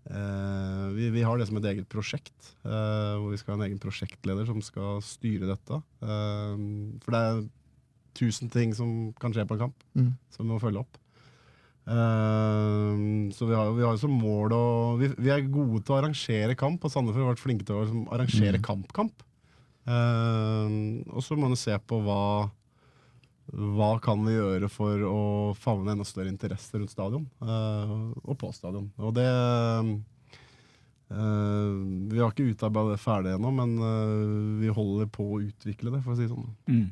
vi, 0.10 1.10
vi 1.14 1.22
har 1.22 1.38
det 1.38 1.45
som 1.47 1.58
et 1.60 1.68
eget 1.72 1.88
prosjekt, 1.91 2.54
eh, 2.66 3.14
hvor 3.22 3.32
vi 3.32 3.38
skal 3.38 3.54
ha 3.54 3.60
en 3.62 3.68
egen 3.70 3.80
prosjektleder 3.82 4.47
som 4.49 4.62
skal 4.66 5.02
styre 5.06 5.49
dette. 5.52 5.82
Eh, 6.02 6.56
for 7.04 7.14
det 7.16 7.22
er 7.22 7.43
tusen 8.18 8.49
ting 8.52 8.74
som 8.76 9.14
kan 9.22 9.32
skje 9.32 9.45
på 9.47 9.56
en 9.56 9.68
kamp, 9.68 9.84
Mm. 9.95 10.14
som 10.34 10.45
vi 10.45 10.52
må 10.52 10.60
følge 10.60 10.82
opp. 10.82 10.97
Uh, 11.82 13.30
så 13.34 13.47
vi 13.49 13.56
har, 13.58 13.72
vi 13.74 13.82
har 13.84 13.97
som 13.97 14.14
mål 14.14 14.54
å 14.54 14.66
vi, 14.99 15.08
vi 15.18 15.32
er 15.34 15.41
gode 15.49 15.82
til 15.82 15.95
å 15.95 15.97
arrangere 15.97 16.54
kamp, 16.56 16.84
og 16.86 16.93
Sandefjord 16.93 17.26
har 17.26 17.34
vært 17.34 17.41
flinke 17.41 17.66
til 17.66 17.76
å 17.76 17.82
liksom, 17.82 18.04
arrangere 18.14 18.62
kamp-kamp. 18.62 19.24
Uh, 19.89 21.02
og 21.10 21.24
så 21.26 21.34
må 21.36 21.49
man 21.49 21.58
se 21.58 21.74
på 21.89 21.97
hva 22.06 22.52
hva 23.52 23.99
kan 24.04 24.22
vi 24.24 24.38
gjøre 24.38 24.70
for 24.72 25.04
å 25.04 25.20
favne 25.60 25.91
enda 25.93 26.06
større 26.08 26.32
interesse 26.32 26.78
rundt 26.78 26.93
stadion 26.93 27.26
uh, 27.43 28.12
og 28.24 28.38
på 28.39 28.52
stadion. 28.56 28.88
Og 29.02 29.12
det 29.18 29.28
uh, 29.28 29.84
Vi 31.12 32.22
har 32.22 32.32
ikke 32.32 32.47
utarbeidet 32.54 32.95
det 32.95 33.04
ferdig 33.04 33.36
ennå, 33.36 33.52
men 33.56 33.76
uh, 33.84 34.60
vi 34.62 34.72
holder 34.72 35.12
på 35.12 35.28
å 35.36 35.41
utvikle 35.43 35.91
det, 35.91 36.04
for 36.06 36.14
å 36.14 36.20
si 36.20 36.28
det 36.28 36.32
sånn. 36.32 36.47
Mm. 36.72 36.88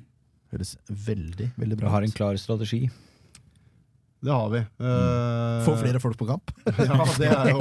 Høres 0.50 0.76
veldig 0.90 1.48
veldig 1.62 1.78
bra 1.80 1.86
bra 1.86 1.96
har 1.96 2.10
en 2.10 2.18
klar 2.18 2.42
strategi. 2.42 2.84
Det 4.20 4.34
har 4.36 4.50
vi. 4.52 4.60
Mm. 4.84 5.64
Få 5.64 5.78
flere 5.80 6.00
folk 6.04 6.18
på 6.20 6.28
kamp. 6.28 6.52
Ja, 6.90 7.06
det 7.16 7.30
er 7.32 7.54
jo 7.54 7.60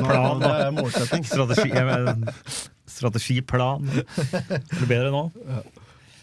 plan, 0.00 0.40
Det 0.40 0.52
er 0.54 0.70
målsetting. 0.72 1.26
Strategi, 1.28 1.68
strategiplan. 2.88 3.90
Er 3.92 4.62
det 4.78 4.88
bedre 4.88 5.10
nå? 5.12 5.26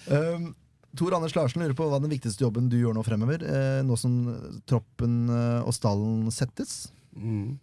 Um, 0.09 0.55
Tor 0.95 1.15
Anders 1.17 1.35
Larsen 1.35 1.61
lurer 1.63 1.75
på 1.77 1.87
hva 1.89 1.99
den 2.01 2.11
viktigste 2.13 2.45
jobben 2.45 2.69
du 2.71 2.77
gjør 2.79 2.95
nå 2.95 3.03
fremover, 3.05 3.43
eh, 3.43 3.81
nå 3.85 3.97
som 3.99 4.17
troppen 4.69 5.25
eh, 5.29 5.61
og 5.65 5.73
stallen 5.75 6.27
settes. 6.33 6.89
Mm. 7.15 7.57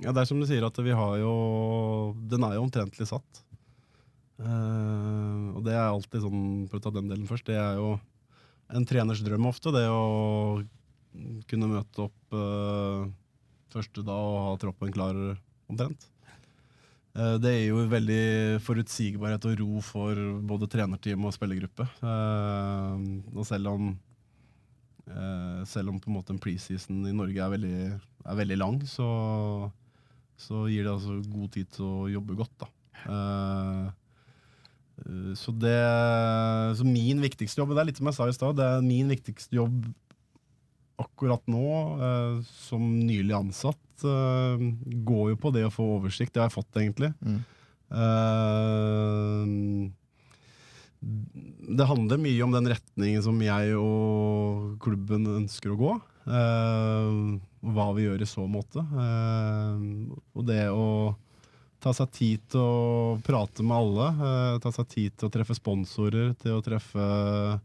Ja, 0.00 0.14
det 0.14 0.22
er 0.22 0.30
som 0.30 0.40
du 0.40 0.46
sier 0.48 0.64
at 0.64 0.78
vi 0.80 0.94
har 0.96 1.18
jo 1.20 1.32
Den 2.30 2.44
er 2.46 2.56
jo 2.56 2.64
omtrentlig 2.64 3.06
satt. 3.10 3.42
Uh, 4.40 5.52
og 5.52 5.64
det 5.66 5.74
er 5.76 5.90
alltid 5.90 6.22
sånn, 6.24 6.44
for 6.70 6.80
å 6.80 6.84
ta 6.86 6.92
den 6.94 7.10
delen 7.10 7.28
først, 7.28 7.44
det 7.50 7.58
er 7.60 7.76
jo 7.76 7.90
en 8.72 8.86
treners 8.88 9.20
drøm 9.20 9.50
ofte. 9.50 9.72
Det 9.74 9.84
å 9.92 10.62
kunne 11.50 11.68
møte 11.68 12.06
opp 12.06 12.32
uh, 12.32 13.04
første 13.74 14.04
da 14.06 14.16
og 14.16 14.38
ha 14.46 14.54
troppen 14.62 14.94
klar 14.94 15.18
omtrent. 15.68 16.08
Eh, 17.16 17.36
det 17.42 17.50
er 17.50 17.64
jo 17.70 17.86
veldig 17.90 18.60
forutsigbarhet 18.62 19.48
og 19.50 19.58
ro 19.62 19.80
for 19.82 20.20
både 20.46 20.68
trenerteam 20.70 21.26
og 21.26 21.34
spillergruppe. 21.34 21.88
Eh, 22.04 23.10
og 23.34 23.44
selv 23.48 23.74
om 23.74 23.90
Eh, 25.10 25.62
selv 25.66 25.90
om 25.90 26.00
på 26.00 26.10
en 26.10 26.16
måte 26.18 26.34
en 26.34 26.40
preseason 26.42 27.02
i 27.08 27.14
Norge 27.14 27.42
er 27.42 27.54
veldig, 27.54 27.78
er 28.30 28.36
veldig 28.42 28.58
lang, 28.60 28.76
så, 28.86 29.06
så 30.38 30.66
gir 30.70 30.86
det 30.86 30.92
altså 30.92 31.18
god 31.32 31.48
tid 31.56 31.72
til 31.74 31.88
å 31.88 32.10
jobbe 32.12 32.36
godt. 32.38 32.54
Da. 32.62 32.70
Så, 35.40 35.54
det, 35.56 35.78
så 36.76 36.84
min 36.84 37.22
viktigste 37.24 37.62
jobb, 37.62 37.72
det 37.72 37.80
er 37.82 37.88
litt 37.88 38.00
som 38.00 38.10
jeg 38.10 38.18
sa 38.18 38.26
i 38.28 38.36
stad, 38.36 38.60
min 38.84 39.08
viktigste 39.08 39.56
jobb 39.56 39.86
akkurat 41.00 41.42
nå, 41.50 41.66
eh, 42.08 42.34
som 42.66 42.84
nylig 43.06 43.34
ansatt, 43.36 44.04
eh, 44.04 44.56
går 45.06 45.30
jo 45.32 45.36
på 45.40 45.52
det 45.54 45.64
å 45.66 45.72
få 45.74 45.86
oversikt. 45.98 46.32
Det 46.34 46.42
har 46.42 46.48
jeg 46.50 46.58
fått, 46.58 46.76
egentlig. 46.80 47.12
Mm. 47.24 47.40
Eh, 47.90 49.44
det 51.80 51.86
handler 51.88 52.20
mye 52.20 52.42
om 52.44 52.52
den 52.52 52.68
retningen 52.68 53.22
som 53.24 53.38
jeg 53.40 53.72
og 53.80 54.76
klubben 54.84 55.24
ønsker 55.38 55.72
å 55.72 55.80
gå. 55.80 55.94
eh, 56.30 57.40
hva 57.60 57.86
vi 57.96 58.04
gjør 58.04 58.22
i 58.22 58.28
så 58.28 58.44
måte. 58.48 58.80
Eh, 58.84 59.80
og 60.36 60.46
det 60.46 60.68
å 60.70 61.14
ta 61.80 61.92
seg 61.96 62.10
tid 62.12 62.44
til 62.52 62.60
å 62.60 63.18
prate 63.24 63.64
med 63.64 63.76
alle. 63.76 64.60
ta 64.60 64.70
seg 64.72 64.88
tid 64.88 65.16
til 65.16 65.28
å 65.28 65.32
treffe 65.32 65.56
sponsorer, 65.56 66.34
til 66.38 66.58
å 66.58 66.62
treffe 66.64 67.60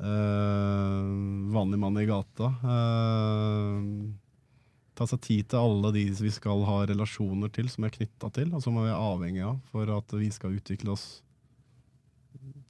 vanlig 0.00 1.78
mann 1.78 1.98
i 2.00 2.06
gata. 2.08 2.46
eh, 2.64 3.80
ta 4.96 5.06
seg 5.08 5.20
tid 5.24 5.48
til 5.48 5.58
alle 5.60 5.92
de 5.96 6.04
vi 6.12 6.30
skal 6.32 6.62
ha 6.68 6.82
relasjoner 6.88 7.48
til, 7.52 7.68
som 7.72 7.84
er 7.84 7.90
knytta 7.94 8.30
til, 8.36 8.50
og 8.54 8.62
som 8.64 8.74
vi 8.76 8.88
er 8.88 8.96
avhengig 8.96 9.44
av 9.46 9.58
for 9.72 9.88
at 9.96 10.12
vi 10.12 10.28
skal 10.32 10.56
utvikle 10.58 10.92
oss 10.92 11.22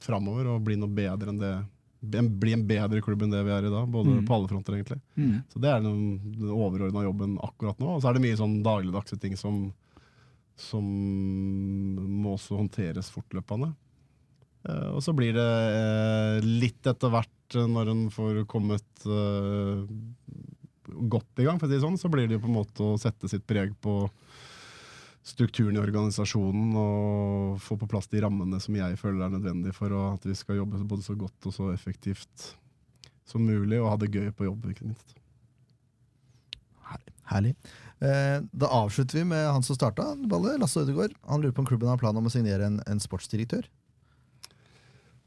framover 0.01 0.47
og 0.55 0.63
bli 0.65 0.75
noe 0.79 0.89
bedre 0.89 1.29
enn 1.29 1.39
det 1.41 1.53
bli 2.01 2.53
en 2.55 2.63
bedre 2.65 2.97
klubb 3.05 3.21
enn 3.21 3.29
det 3.29 3.43
vi 3.45 3.51
er 3.53 3.67
i 3.67 3.69
dag, 3.69 3.85
både 3.93 4.09
Mm. 4.15 4.25
på 4.25 4.33
alle 4.33 4.47
fronter, 4.49 4.73
egentlig. 4.73 4.99
Mm. 5.15 5.43
Så 5.53 5.59
det 5.61 5.69
er 5.69 5.81
den, 5.83 5.99
den 6.33 6.49
overordna 6.49 7.03
jobben 7.05 7.35
akkurat 7.37 7.77
nå. 7.77 7.85
Og 7.95 8.01
så 8.01 8.09
er 8.09 8.13
det 8.17 8.23
mye 8.23 8.37
sånn 8.39 8.63
dagligdagse 8.65 9.19
ting 9.21 9.35
som, 9.37 9.71
som 10.57 10.81
må 12.23 12.33
også 12.39 12.57
håndteres 12.57 13.11
fortløpende. 13.13 13.75
Eh, 14.69 14.89
og 14.93 15.01
så 15.03 15.13
blir 15.17 15.33
det 15.33 15.51
uh, 15.73 16.37
litt 16.45 16.85
etter 16.87 17.11
hvert, 17.13 17.57
uh, 17.57 17.65
når 17.69 17.93
en 17.93 18.05
får 18.13 18.43
kommet 18.51 18.87
godt 20.91 21.39
i 21.41 21.45
gang, 21.47 21.57
for 21.57 21.65
å 21.65 21.69
si 21.71 21.77
det 21.77 21.83
sånn, 21.83 21.97
så 21.97 22.09
blir 22.11 22.27
det 22.27 22.37
jo 22.37 22.43
på 22.43 22.49
en 22.51 22.59
måte 22.59 22.83
å 22.85 22.99
sette 22.99 23.29
sitt 23.31 23.45
preg 23.49 23.73
på 23.81 24.03
strukturen 25.25 25.77
i 25.77 25.81
organisasjonen 25.81 26.75
og 26.81 27.61
få 27.61 27.77
på 27.79 27.87
plass 27.89 28.09
de 28.11 28.21
rammene 28.23 28.57
som 28.61 28.75
jeg 28.75 28.97
føler 28.99 29.25
er 29.25 29.33
nødvendig 29.35 29.73
for 29.77 29.93
at 30.09 30.25
vi 30.25 30.35
skal 30.37 30.57
jobbe 30.59 30.81
både 30.89 31.05
så 31.05 31.15
godt 31.17 31.47
og 31.49 31.55
så 31.55 31.69
effektivt 31.73 32.51
som 33.29 33.45
mulig, 33.45 33.79
og 33.79 33.91
ha 33.93 33.97
det 34.01 34.11
gøy 34.11 34.31
på 34.35 34.49
jobb, 34.49 34.65
ikke 34.73 34.89
minst. 34.89 35.15
Herlig. 37.31 37.53
Da 38.01 38.67
avslutter 38.81 39.21
vi 39.21 39.27
med 39.29 39.45
han 39.47 39.63
som 39.63 39.77
starta 39.77 40.09
ballet, 40.27 40.59
Lasse 40.59 40.81
Ødegaard. 40.83 41.13
Han 41.29 41.45
lurer 41.45 41.55
på 41.55 41.63
om 41.63 41.69
klubben 41.69 41.89
har 41.89 42.01
plan 42.01 42.17
om 42.17 42.27
å 42.27 42.33
signere 42.33 42.67
en, 42.67 42.81
en 42.89 42.99
sportsdirektør. 42.99 43.69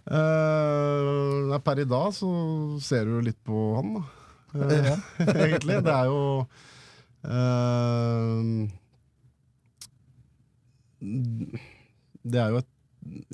Nei, 0.04 1.60
per 1.64 1.80
i 1.80 1.86
dag 1.88 2.12
så 2.12 2.28
ser 2.84 3.08
du 3.08 3.18
litt 3.24 3.40
på 3.46 3.62
han, 3.78 3.94
da. 3.96 4.02
Eh, 4.54 4.92
egentlig. 5.46 5.80
Det 5.84 5.94
er 5.94 6.10
jo 6.10 6.20
uh, 7.26 8.38
Det 12.22 12.38
er 12.38 12.52
jo 12.54 12.60
et 12.62 12.70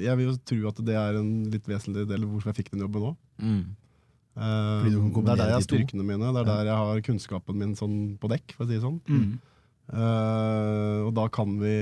Jeg 0.00 0.16
vil 0.18 0.30
jo 0.30 0.38
tro 0.52 0.70
at 0.70 0.80
det 0.86 0.96
er 0.98 1.20
en 1.20 1.28
litt 1.52 1.68
vesentlig 1.68 2.06
del 2.08 2.24
av 2.24 2.32
hvorfor 2.32 2.50
jeg 2.50 2.62
fikk 2.62 2.72
den 2.74 2.86
jobben 2.86 3.10
òg. 3.12 3.20
Mm. 3.38 3.76
Det 4.40 4.40
er 4.40 5.38
der 5.42 5.50
jeg 5.50 5.58
har 5.58 5.66
styrkene 5.66 6.06
mine. 6.06 6.32
Det 6.32 6.40
er 6.42 6.48
der 6.48 6.70
jeg 6.70 6.80
har 6.80 7.04
kunnskapen 7.06 7.60
min 7.60 7.76
sånn 7.78 7.96
på 8.22 8.30
dekk, 8.32 8.54
for 8.56 8.64
å 8.64 8.68
si 8.70 8.78
det 8.78 8.82
sånn. 8.82 8.98
Mm. 9.10 9.32
Og 11.04 11.12
da 11.18 11.26
kan 11.34 11.54
vi, 11.60 11.76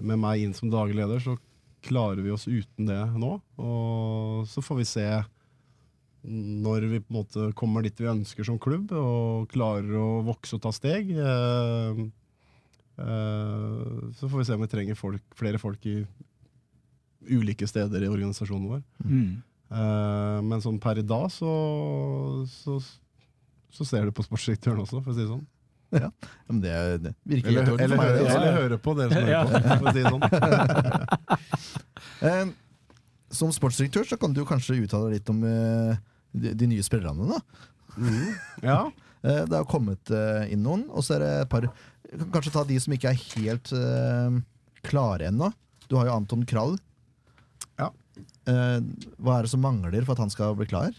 med 0.00 0.20
meg 0.20 0.44
inn 0.44 0.54
som 0.56 0.72
daglig 0.72 0.98
leder, 0.98 1.22
så 1.22 1.36
klarer 1.82 2.22
vi 2.24 2.30
oss 2.34 2.46
uten 2.48 2.86
det 2.88 3.00
nå. 3.18 3.34
Og 3.62 4.46
så 4.50 4.62
får 4.64 4.80
vi 4.82 4.88
se 4.88 5.06
når 6.22 6.84
vi 6.86 7.00
på 7.02 7.10
en 7.10 7.16
måte 7.18 7.48
kommer 7.58 7.82
dit 7.82 7.98
vi 7.98 8.06
ønsker 8.06 8.46
som 8.46 8.58
klubb, 8.62 8.92
og 8.94 9.48
klarer 9.50 9.96
å 9.98 10.20
vokse 10.28 10.54
og 10.54 10.62
ta 10.62 10.70
steg. 10.74 11.10
eh, 11.18 12.02
eh, 13.02 14.10
så 14.18 14.28
får 14.30 14.38
vi 14.38 14.44
se 14.46 14.54
om 14.54 14.62
vi 14.62 14.70
trenger 14.70 14.94
folk, 14.98 15.22
flere 15.38 15.58
folk 15.58 15.86
i 15.90 15.96
ulike 17.32 17.66
steder 17.70 18.02
i 18.06 18.10
organisasjonen 18.10 18.68
vår. 18.70 18.82
Mm. 19.06 19.42
Eh, 19.72 20.38
men 20.46 20.62
sånn 20.62 20.78
per 20.82 20.98
i 21.02 21.06
dag 21.06 21.26
så, 21.32 21.50
så, 22.50 22.78
så 23.72 23.86
ser 23.88 24.06
du 24.06 24.14
på 24.14 24.24
sportsdirektøren 24.26 24.82
også, 24.84 25.02
for 25.02 25.10
å 25.12 25.16
si 25.16 25.24
det 25.24 25.30
sånn. 25.32 25.46
Ja, 25.92 26.08
men 26.48 26.62
det, 26.62 26.70
det 27.04 27.10
virker 27.28 27.50
Eller, 27.50 27.66
helt 27.66 27.68
i 27.68 27.72
orden 27.74 27.84
eller, 27.84 27.98
hø- 28.00 28.12
det 28.16 28.30
eller 28.32 28.54
høre 28.56 28.78
på 28.80 28.94
dere 28.96 29.12
som 29.12 29.26
hører 29.28 29.44
på, 29.52 29.74
for 29.76 29.86
å 29.86 29.92
si 29.92 30.00
det 30.00 30.12
sånn. 30.14 30.22
Eh, 32.22 32.52
som 33.32 33.52
sportsdirektør 33.54 34.06
så 34.08 34.18
kan 34.20 34.34
du 34.36 34.42
kanskje 34.48 34.80
uttale 34.82 35.10
deg 35.10 35.20
litt 35.20 35.32
om 35.32 35.40
eh, 35.48 35.94
de, 36.32 36.52
de 36.58 36.68
nye 36.74 36.84
spillerne. 36.86 37.30
da. 37.34 37.40
Ja. 38.64 38.82
Eh, 39.22 39.44
det 39.46 39.54
har 39.54 39.68
kommet 39.70 40.10
eh, 40.10 40.48
inn 40.50 40.64
noen, 40.66 40.80
og 40.90 41.04
så 41.06 41.12
er 41.14 41.20
det 41.22 41.26
et 41.44 41.50
par 41.52 41.68
kan 42.10 42.32
Kanskje 42.34 42.50
ta 42.56 42.64
de 42.66 42.78
som 42.82 42.94
ikke 42.96 43.12
er 43.12 43.20
helt 43.36 43.70
eh, 43.76 44.38
klare 44.82 45.28
ennå. 45.30 45.52
Du 45.86 45.94
har 45.94 46.08
jo 46.08 46.16
Anton 46.16 46.42
Krall. 46.48 46.74
Ja. 47.78 47.92
Eh, 48.50 48.80
hva 49.22 49.36
er 49.38 49.46
det 49.46 49.52
som 49.52 49.62
mangler 49.64 50.02
for 50.02 50.16
at 50.16 50.24
han 50.24 50.32
skal 50.32 50.56
bli 50.58 50.66
klar? 50.68 50.90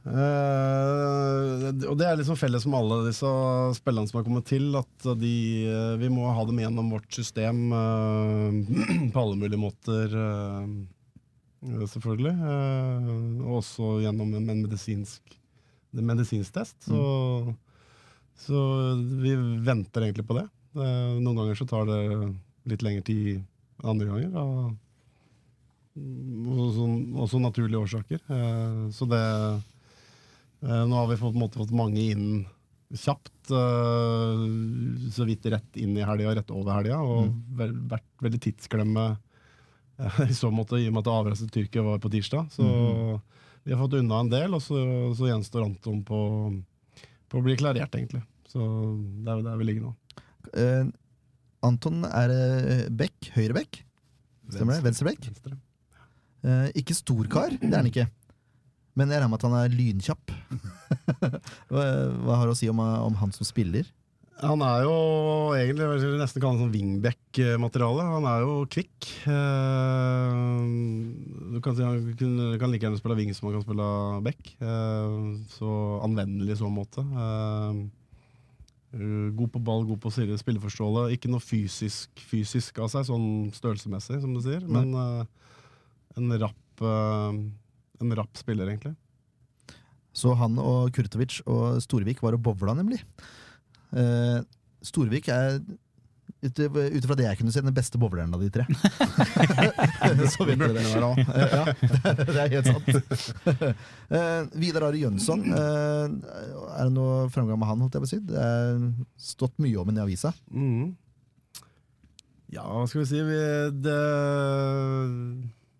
Eh, 0.00 1.66
og 1.84 1.96
det 2.00 2.06
er 2.08 2.16
liksom 2.16 2.38
felles 2.40 2.64
med 2.64 2.78
alle 2.78 3.00
disse 3.10 3.30
spillerne 3.76 4.08
som 4.08 4.20
har 4.20 4.26
kommet 4.26 4.46
til, 4.48 4.70
at 4.78 5.08
de, 5.20 5.34
uh, 5.68 5.96
vi 6.00 6.08
må 6.12 6.24
ha 6.32 6.44
dem 6.48 6.62
gjennom 6.62 6.88
vårt 6.94 7.10
system 7.12 7.68
uh, 7.74 8.48
på 9.12 9.24
alle 9.24 9.36
mulige 9.40 9.60
måter. 9.60 10.16
selvfølgelig. 11.60 12.36
Og 13.44 13.58
også 13.58 13.98
gjennom 14.00 14.32
en 14.38 14.46
medisinsk, 14.48 15.34
en 15.92 16.06
medisinsk 16.08 16.54
test. 16.54 16.78
Så, 16.86 17.02
så 18.46 18.60
vi 18.96 19.34
venter 19.66 20.06
egentlig 20.06 20.24
på 20.24 20.38
det. 20.38 20.46
Noen 20.80 21.36
ganger 21.36 21.58
så 21.58 21.66
tar 21.68 21.84
det 21.90 21.98
litt 22.70 22.86
lengre 22.86 23.04
tid 23.04 23.42
enn 23.82 23.90
andre 23.92 24.08
ganger. 24.08 24.30
Og, 24.40 24.72
også, 26.64 26.88
også 27.26 27.42
naturlige 27.44 27.82
årsaker. 27.84 28.24
Så 28.96 29.10
det 29.10 29.20
Nå 30.60 30.96
har 30.96 31.06
vi 31.08 31.16
på 31.16 31.30
en 31.30 31.40
måte 31.40 31.60
fått 31.60 31.72
mange 31.72 32.02
inn 32.12 32.42
kjapt. 32.90 33.50
eh, 33.50 35.10
så 35.10 35.24
vidt 35.24 35.46
rett 35.46 35.76
inn 35.76 35.96
i 35.96 36.06
helga, 36.06 36.34
rett 36.34 36.50
over 36.50 36.78
helga. 36.78 37.00
Og 37.02 37.30
vel, 37.56 37.74
vært 37.90 38.08
veldig 38.22 38.40
tidsklemme 38.46 39.06
eh, 39.98 40.20
i 40.28 40.34
så 40.34 40.50
måte, 40.50 40.80
i 40.80 40.88
og 40.88 40.96
med 40.96 41.06
at 41.06 41.12
avreise 41.12 41.46
til 41.46 41.64
Tyrkia 41.64 41.86
var 41.86 42.02
på 42.02 42.10
tirsdag. 42.12 42.50
Så 42.54 42.66
vi 43.64 43.74
har 43.74 43.82
fått 43.82 43.98
unna 44.00 44.22
en 44.24 44.32
del, 44.32 44.56
og 44.56 44.62
så, 44.64 44.80
så 45.16 45.30
gjenstår 45.30 45.66
Anton 45.66 46.02
på, 46.06 46.20
på 47.30 47.40
å 47.40 47.44
bli 47.44 47.58
klarert, 47.60 47.94
egentlig. 47.94 48.22
Så 48.50 48.60
det 49.22 49.30
er 49.30 49.38
jo 49.38 49.46
der 49.46 49.60
vi 49.60 49.68
ligger 49.68 49.90
nå. 49.90 49.96
Uh, 50.50 50.88
Anton 51.68 52.02
er 52.08 52.32
Bekk, 52.88 53.28
høyre 53.36 53.54
Bekk? 53.60 53.82
Stemmer 54.50 54.78
det? 54.78 54.86
Venstre 54.88 55.10
Bekk? 55.10 55.28
Venstre. 55.28 55.58
Uh, 56.40 56.66
ikke 56.80 56.96
stor 56.96 57.28
kar, 57.30 57.52
det 57.60 57.68
er 57.68 57.76
han 57.76 57.90
ikke. 57.90 58.08
Men 59.00 59.08
jeg 59.14 59.22
regner 59.22 59.32
med 59.32 59.40
at 59.40 59.48
han 59.48 59.56
er 59.62 59.72
lynkjapp. 59.72 60.34
hva, 61.72 61.86
hva 62.20 62.36
har 62.36 62.44
du 62.50 62.52
å 62.52 62.58
si 62.58 62.68
om, 62.68 62.80
om 62.84 63.16
han 63.22 63.32
som 63.32 63.48
spiller? 63.48 63.88
Han 64.40 64.62
er 64.64 64.86
jo 64.86 64.92
egentlig 65.52 65.84
nesten 66.16 66.44
han 66.46 66.60
sånn 66.62 66.72
wingback-materiale. 66.72 68.06
Han 68.08 68.28
er 68.28 68.44
jo 68.46 68.54
kvikk. 68.72 69.08
Eh, 69.28 70.30
Du 71.52 71.58
kan, 71.60 71.76
si 71.76 71.84
han 71.84 71.98
kan 72.60 72.72
like 72.72 72.86
gjerne 72.86 73.00
spille 73.00 73.18
wing 73.18 73.34
som 73.36 73.50
han 73.50 73.58
kan 73.58 73.66
spille 73.66 73.88
back. 74.24 74.40
Eh, 74.64 75.16
Så 75.52 75.72
anvendelig 76.06 76.56
i 76.56 76.60
så 76.62 76.70
måte. 76.72 77.04
Eh, 77.04 77.74
God 79.36 79.52
på 79.52 79.60
ball, 79.62 79.84
god 79.86 80.00
på 80.02 80.10
side, 80.14 80.40
spilleforståelse. 80.40 81.12
Ikke 81.14 81.30
noe 81.30 81.44
fysisk, 81.44 82.08
fysisk 82.32 82.80
av 82.80 82.88
seg, 82.90 83.04
sånn 83.06 83.28
størrelsesmessig, 83.54 84.22
som 84.24 84.32
du 84.34 84.40
sier. 84.42 84.64
Men 84.66 84.96
en 86.16 86.32
rapp, 86.42 86.82
en 88.00 88.16
rapp 88.16 88.38
spiller, 88.38 88.70
egentlig. 88.70 88.94
Så 90.16 90.34
han 90.38 90.58
og 90.58 90.90
Kurtovic 90.94 91.38
og 91.46 91.78
Storvik 91.84 92.22
var 92.24 92.34
og 92.36 92.42
bowla, 92.42 92.74
nemlig. 92.78 92.98
Eh, 93.94 94.40
Storvik 94.82 95.28
er, 95.30 95.60
ut 96.40 96.60
ifra 96.96 97.16
det 97.18 97.26
jeg 97.26 97.38
kunne 97.38 97.52
se, 97.52 97.62
den 97.62 97.76
beste 97.76 98.00
bowleren 98.00 98.32
av 98.34 98.42
de 98.42 98.50
tre. 98.52 98.64
Så 100.32 100.46
vet 100.48 100.58
dere 100.60 100.72
det. 100.74 100.84
Ja, 100.88 101.04
det 102.24 102.38
er 102.40 102.54
helt 102.56 102.70
sant. 102.70 102.88
Eh, 104.10 104.40
Vidar 104.58 104.88
Ari 104.88 105.04
Jønsson, 105.04 105.44
eh, 105.46 106.06
er 106.08 106.88
det 106.88 106.94
noe 106.96 107.28
framgang 107.30 107.60
med 107.60 107.70
han? 107.70 107.84
holdt 107.84 107.98
jeg 107.98 108.02
på 108.02 108.08
å 108.08 108.12
si? 108.14 108.20
Det 108.26 108.42
er 108.42 108.82
stått 109.20 109.60
mye 109.62 109.78
om 109.78 109.92
ham 109.92 110.00
i 110.00 110.04
avisa. 110.08 110.34
Mm. 110.50 110.90
Ja, 112.50 112.64
hva 112.66 112.82
skal 112.90 113.04
vi 113.04 113.08
si 113.12 113.20
vi, 113.22 113.40
det, 113.84 113.98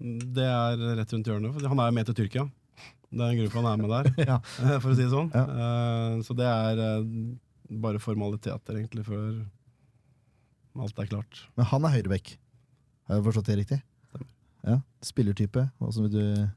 det 0.01 0.46
er 0.48 0.80
rett 0.96 1.12
rundt 1.12 1.28
hjørnet. 1.28 1.61
Han 1.68 1.80
er 1.84 1.92
med 1.92 2.07
til 2.09 2.16
Tyrkia. 2.22 2.46
Det 3.11 3.20
er 3.24 3.32
en 3.34 3.40
gruppe 3.42 3.59
han 3.61 3.66
er 3.72 3.80
med 3.82 3.90
der, 3.90 4.11
Ja. 4.30 4.36
for 4.80 4.92
å 4.92 4.94
si 4.96 5.03
det 5.03 5.11
sånn. 5.12 5.30
Ja. 5.34 5.44
Eh, 5.44 6.20
Så 6.24 6.36
det 6.38 6.46
er 6.46 6.78
eh, 6.84 7.09
bare 7.82 8.01
formaliteter, 8.03 8.78
egentlig, 8.80 9.05
før 9.09 9.42
alt 10.80 10.98
er 11.03 11.11
klart. 11.11 11.42
Men 11.59 11.66
han 11.72 11.84
er 11.88 11.96
høyrebekk. 11.98 12.32
Har 13.11 13.18
jeg 13.18 13.26
forstått 13.26 13.51
det 13.51 13.59
riktig? 13.64 13.80
Ja, 14.62 14.78
Spillertype. 15.03 15.66
Som 15.90 16.05
vil 16.07 16.12
du 16.14 16.48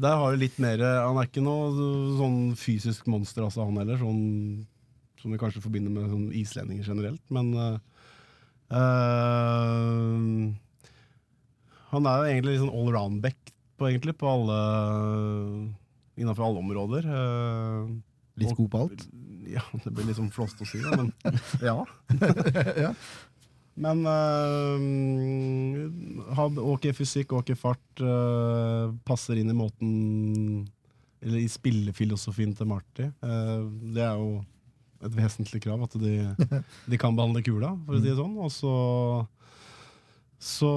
Der 0.00 0.14
har 0.16 0.30
du 0.32 0.38
litt 0.40 0.58
mer 0.62 0.78
Han 0.78 1.18
er 1.18 1.26
ikke 1.26 1.42
noe 1.42 1.72
sånn 2.16 2.38
fysisk 2.56 3.06
monster, 3.10 3.42
altså, 3.44 3.64
han 3.66 3.76
heller. 3.82 3.98
Sånn, 4.00 4.64
som 5.20 5.30
vi 5.34 5.38
kanskje 5.42 5.60
forbinder 5.60 5.90
med 5.92 6.08
sånn 6.08 6.30
islendinger 6.32 6.86
generelt. 6.88 7.20
Men 7.34 7.52
eh, 7.54 7.76
eh, 8.78 10.54
Han 11.90 12.06
er 12.06 12.20
jo 12.20 12.28
egentlig 12.30 12.54
litt 12.54 12.62
sånn 12.64 12.78
allround-back 12.82 13.52
på, 13.80 13.88
egentlig, 13.88 14.14
på 14.20 14.28
alle 14.30 14.58
Innenfor 16.20 16.44
alle 16.44 16.60
områder. 16.60 17.06
Eh, 17.08 17.84
litt 18.42 18.56
god 18.58 18.70
på 18.70 18.84
alt? 18.86 19.08
Ja, 19.50 19.64
det 19.82 19.90
blir 19.90 20.04
litt 20.06 20.14
sånn 20.14 20.30
flåst 20.30 20.60
å 20.62 20.66
si 20.68 20.78
det, 20.78 20.94
men 20.94 21.08
ja. 21.68 21.80
Ja. 22.78 22.92
Men 23.80 24.04
øh, 24.06 24.78
ok 26.70 26.84
fysikk, 26.94 27.32
ok 27.34 27.50
fart, 27.58 28.02
øh, 28.04 28.92
passer 29.08 29.40
inn 29.40 29.50
i 29.50 29.56
måten 29.56 29.90
Eller 31.18 31.40
i 31.40 31.48
spillefilosofien 31.50 32.54
til 32.54 32.70
Marty. 32.70 33.08
Uh, 33.24 33.66
det 33.96 34.04
er 34.06 34.14
jo 34.20 34.38
et 35.00 35.16
vesentlig 35.16 35.60
krav, 35.64 35.82
at 35.88 35.98
de, 35.98 36.14
de 36.92 37.00
kan 37.00 37.16
behandle 37.16 37.42
kula, 37.44 37.74
for 37.88 37.96
å 37.96 38.00
si 38.00 38.06
det 38.06 38.16
sånn. 38.20 38.38
Og 38.38 38.54
så 38.54 38.72
så 40.40 40.70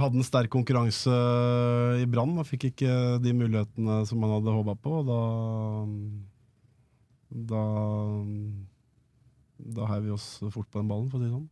hadde 0.00 0.18
han 0.18 0.26
sterk 0.26 0.50
konkurranse 0.50 1.12
i 2.02 2.06
Brann 2.10 2.34
og 2.34 2.48
fikk 2.48 2.72
ikke 2.72 2.94
de 3.22 3.34
mulighetene 3.36 4.00
som 4.08 4.24
han 4.24 4.32
hadde 4.34 4.56
håpa 4.56 4.74
på. 4.82 5.02
Da 5.06 5.20
da 7.28 7.62
da 9.58 9.86
heiv 9.92 10.08
vi 10.08 10.14
oss 10.14 10.26
fort 10.50 10.68
på 10.70 10.80
den 10.80 10.90
ballen, 10.90 11.08
for 11.10 11.18
å 11.18 11.22
si 11.22 11.28
det 11.28 11.34
sånn. 11.34 11.48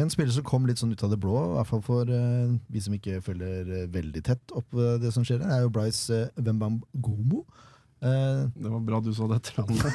En 0.00 0.10
spiller 0.12 0.34
som 0.34 0.46
kom 0.46 0.66
litt 0.68 0.78
sånn 0.78 0.92
ut 0.94 1.02
av 1.02 1.10
det 1.10 1.18
blå, 1.22 1.34
i 1.34 1.54
hvert 1.56 1.70
fall 1.70 1.82
for 1.82 2.10
uh, 2.10 2.52
vi 2.70 2.82
som 2.82 2.94
ikke 2.94 3.22
følger 3.26 3.72
eh, 3.74 3.88
veldig 3.90 4.22
tett 4.26 4.54
opp 4.54 4.74
eh, 4.78 4.98
det 5.02 5.10
som 5.14 5.24
skjer, 5.26 5.42
er 5.42 5.64
jo 5.64 5.72
Bryce 5.74 6.28
uh, 6.30 6.42
Eh, 8.00 8.48
Det 8.54 8.68
var 8.72 8.80
bra 8.80 9.00
du 9.04 9.12
sa 9.14 9.26
det 9.28 9.36
etternavnet. 9.40 9.92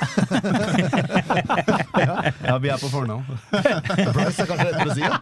ja, 2.46 2.58
vi 2.62 2.70
er 2.70 2.78
på 2.78 2.90
fornavn. 2.94 3.26
Bryce 3.50 4.44
er 4.44 4.50
kanskje 4.52 4.68
rett 4.70 4.86
å 4.86 4.94
si, 4.94 5.02
ja. 5.02 5.16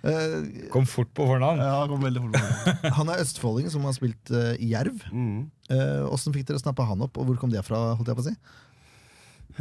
Eh, 0.00 0.68
Kom 0.72 0.88
fort 0.88 1.12
på 1.12 1.26
fornavn. 1.28 1.60
Ja, 1.60 1.84
kom 1.90 2.00
veldig 2.06 2.22
fort 2.24 2.32
på 2.38 2.40
fornavn. 2.40 2.96
han 3.02 3.12
er 3.12 3.22
østfolding 3.26 3.68
som 3.74 3.84
har 3.84 3.94
spilt 3.98 4.32
uh, 4.32 4.54
i 4.56 4.72
Jerv. 4.72 4.96
Mm. 5.12 5.50
uh, 5.74 6.32
fikk 6.32 6.48
dere 6.48 6.62
snappa 6.62 6.88
han 6.88 7.04
opp, 7.04 7.20
og 7.20 7.28
hvor 7.28 7.36
kom 7.42 7.52
det 7.52 7.64
fra? 7.66 7.92
holdt 7.98 8.08
jeg 8.08 8.16
på 8.16 8.24
å 8.24 8.28
si? 8.30 8.36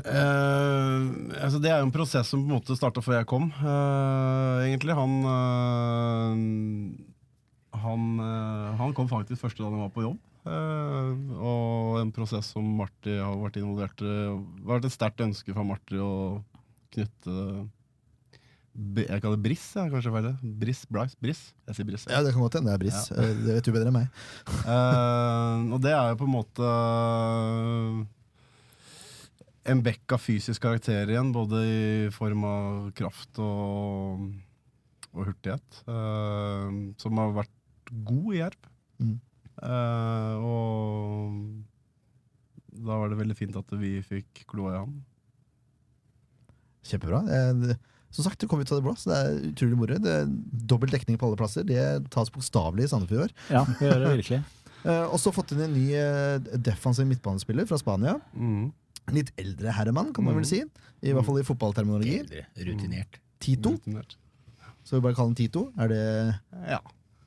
Uh, 0.05 1.33
altså 1.41 1.59
det 1.59 1.71
er 1.71 1.81
jo 1.81 1.87
en 1.89 1.93
prosess 1.93 2.29
som 2.31 2.39
på 2.43 2.47
en 2.47 2.55
måte 2.59 2.77
starta 2.77 3.01
før 3.03 3.19
jeg 3.19 3.27
kom, 3.29 3.49
uh, 3.59 4.63
egentlig. 4.63 4.95
Han 4.95 5.13
eh, 5.33 7.08
han, 7.83 8.03
eh, 8.23 8.75
han 8.79 8.93
kom 8.97 9.09
faktisk 9.11 9.41
første 9.45 9.63
dagen 9.63 9.77
han 9.77 9.87
var 9.87 9.95
på 9.95 10.05
jobb. 10.05 10.19
eh, 10.49 11.09
og 11.39 11.99
en 12.01 12.13
prosess 12.15 12.53
som 12.55 12.65
Marti 12.79 13.17
har 13.19 13.35
vært 13.41 13.59
involvert 13.61 13.99
i. 14.01 14.05
Det 14.05 14.29
har 14.29 14.71
vært 14.75 14.87
et 14.89 14.95
sterkt 14.95 15.25
ønske 15.25 15.53
fra 15.55 15.65
Marti 15.67 15.99
å 15.99 16.13
knytte 16.95 17.35
Jeg 18.79 19.19
kaller 19.21 19.35
det 19.35 19.43
Briss, 19.43 19.65
jeg, 19.75 19.91
kanskje 19.91 20.11
feil. 20.13 20.27
Briss, 20.61 20.85
Bryce, 20.87 21.17
Briss. 21.19 21.41
Jeg 21.67 21.75
sier 21.75 21.87
Briss. 21.89 22.05
Ja, 22.07 22.21
Det 22.23 22.31
kan 22.31 22.45
godt 22.45 22.55
hende 22.59 22.71
det 22.71 22.77
er 22.77 22.83
Briss. 22.85 23.09
Ja. 23.11 23.25
det 23.43 23.57
vet 23.57 23.65
du 23.67 23.73
bedre 23.75 23.91
enn 23.91 23.97
meg. 23.97 24.21
uh, 24.63 25.57
og 25.75 25.81
det 25.83 25.91
er 25.91 26.13
jo 26.13 26.19
på 26.21 26.29
en 26.29 26.35
måte 26.37 26.69
en 29.69 29.81
bekk 29.85 30.15
av 30.15 30.21
fysisk 30.23 30.63
karakter 30.63 31.11
igjen, 31.11 31.33
både 31.35 31.59
i 31.67 31.81
form 32.15 32.45
av 32.47 32.87
kraft 32.97 33.41
og, 33.43 34.29
og 35.11 35.27
hurtighet, 35.27 35.83
Uh, 35.89 36.93
som 37.01 37.19
har 37.19 37.35
vært 37.41 37.53
god 37.91 38.33
i 38.33 38.39
Jerv. 38.41 38.69
Mm. 38.99 39.17
Uh, 39.59 40.35
og 40.47 41.69
da 42.79 42.97
var 43.01 43.11
det 43.11 43.19
veldig 43.19 43.37
fint 43.37 43.55
at 43.59 43.71
vi 43.79 43.97
fikk 44.05 44.45
kloa 44.49 44.73
i 44.73 44.81
han. 44.81 44.99
Kjempebra. 46.89 47.21
Eh, 47.27 47.73
som 48.09 48.25
sagt, 48.25 48.39
det 48.41 48.47
kom 48.49 48.61
ut 48.61 48.71
av 48.71 48.79
det 48.79 48.85
blå, 48.85 48.95
så 48.97 49.11
det 49.11 49.17
er 49.19 49.41
utrolig 49.51 49.77
moro. 49.77 49.97
Det 50.01 50.13
er 50.21 50.29
Dobbel 50.71 50.93
dekning 50.93 51.19
på 51.19 51.27
alle 51.27 51.37
plasser. 51.39 51.65
Det 51.67 51.81
tas 52.13 52.31
bokstavelig 52.33 52.87
i 52.87 52.91
Sandefjord 52.91 53.19
i 53.19 53.25
år. 53.27 53.35
Ja, 53.53 53.65
vi 53.69 53.89
gjør 53.89 54.05
det 54.05 54.15
virkelig. 54.19 54.41
Eh, 54.87 55.11
også 55.11 55.33
fått 55.35 55.49
inn 55.51 55.59
en 55.59 55.73
ny 55.75 55.89
eh, 55.91 56.37
defensiv 56.63 57.03
midtbanespiller 57.03 57.65
fra 57.67 57.75
Spania. 57.81 58.13
Mm. 58.31 58.69
Litt 59.11 59.33
eldre 59.35 59.73
herremann, 59.75 60.13
kan 60.15 60.23
man 60.23 60.37
vel 60.37 60.45
si. 60.47 60.61
I 61.03 61.11
hvert 61.11 61.27
fall 61.27 61.41
i 61.41 61.43
fotballterminologi. 61.43 62.13
Eldre, 62.21 62.45
rutinert. 62.63 63.17
Tito. 63.43 63.73
Rutinert. 63.75 64.15
Så 64.87 64.95
vi 64.95 65.03
bare 65.03 65.17
kaller 65.17 65.33
han 65.33 65.35
Tito. 65.35 65.65
Er 65.75 65.91
det 65.91 65.99
Ja. 66.71 66.79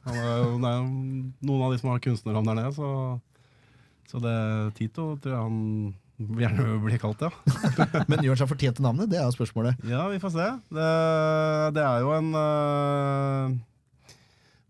Han 0.07 0.19
er 0.19 0.31
jo, 0.43 0.55
det 0.59 0.71
er 0.71 0.79
jo 0.79 0.87
noen 1.49 1.65
av 1.67 1.75
de 1.75 1.81
som 1.81 1.93
har 1.93 2.03
kunstnernavn 2.03 2.49
der 2.51 2.59
nede, 2.59 2.73
så, 2.77 2.89
så 4.11 4.23
det 4.23 4.37
Tito 4.79 5.13
tror 5.23 5.35
jeg 5.35 5.43
han 5.43 5.61
gjerne 6.43 6.65
vil 6.67 6.81
bli 6.85 6.99
kalt, 7.03 7.23
ja. 7.23 7.31
Men 8.11 8.23
gjør 8.23 8.35
han 8.35 8.41
seg 8.43 8.51
fortjent 8.51 8.79
til 8.79 8.87
navnet? 8.87 9.11
Det 9.11 9.19
er 9.19 9.27
jo 9.27 9.35
spørsmålet. 9.37 9.83
Ja, 9.89 10.07
vi 10.13 10.21
får 10.23 10.35
se. 10.37 10.49
Det, 10.75 10.89
det 11.79 11.85
er 11.85 12.03
jo 12.05 12.15
en 12.17 12.33
øh, 12.39 13.55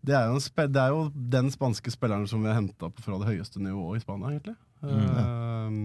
Det 0.01 0.15
er, 0.17 0.27
jo 0.29 0.37
en 0.37 0.45
spe, 0.45 0.67
det 0.71 0.81
er 0.81 0.93
jo 0.93 1.07
den 1.37 1.51
spanske 1.53 1.93
spilleren 1.93 2.27
som 2.29 2.43
vi 2.43 2.51
har 2.51 2.59
henta 2.59 2.89
fra 3.03 3.19
det 3.21 3.29
høyeste 3.31 3.61
nivået 3.63 4.01
i 4.01 4.05
Spania, 4.05 4.33
egentlig. 4.33 4.55
Eh, 4.83 5.77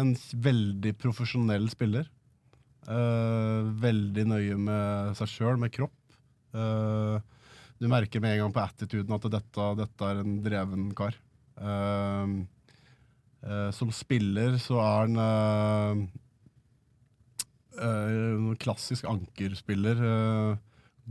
en 0.00 0.14
veldig 0.48 0.94
profesjonell 0.98 1.68
spiller. 1.72 2.08
Eh, 2.84 3.60
veldig 3.84 4.26
nøye 4.28 4.56
med 4.60 5.14
seg 5.18 5.30
sjøl, 5.30 5.60
med 5.60 5.72
kropp. 5.74 5.96
Eh, 6.54 7.16
du 7.80 7.88
merker 7.90 8.20
med 8.22 8.36
en 8.36 8.44
gang 8.44 8.52
på 8.54 8.62
attituden 8.64 9.14
at 9.16 9.30
dette, 9.32 9.68
dette 9.80 10.10
er 10.10 10.20
en 10.22 10.36
dreven 10.44 10.90
kar. 10.96 11.16
Uh, 11.58 12.42
uh, 13.46 13.70
som 13.74 13.90
spiller 13.94 14.56
så 14.62 14.78
er 14.82 15.00
han 15.04 15.18
eh, 15.24 16.04
eh, 17.78 18.14
en 18.34 18.56
klassisk 18.60 19.04
ankerspiller. 19.10 20.00
eh, 20.00 20.56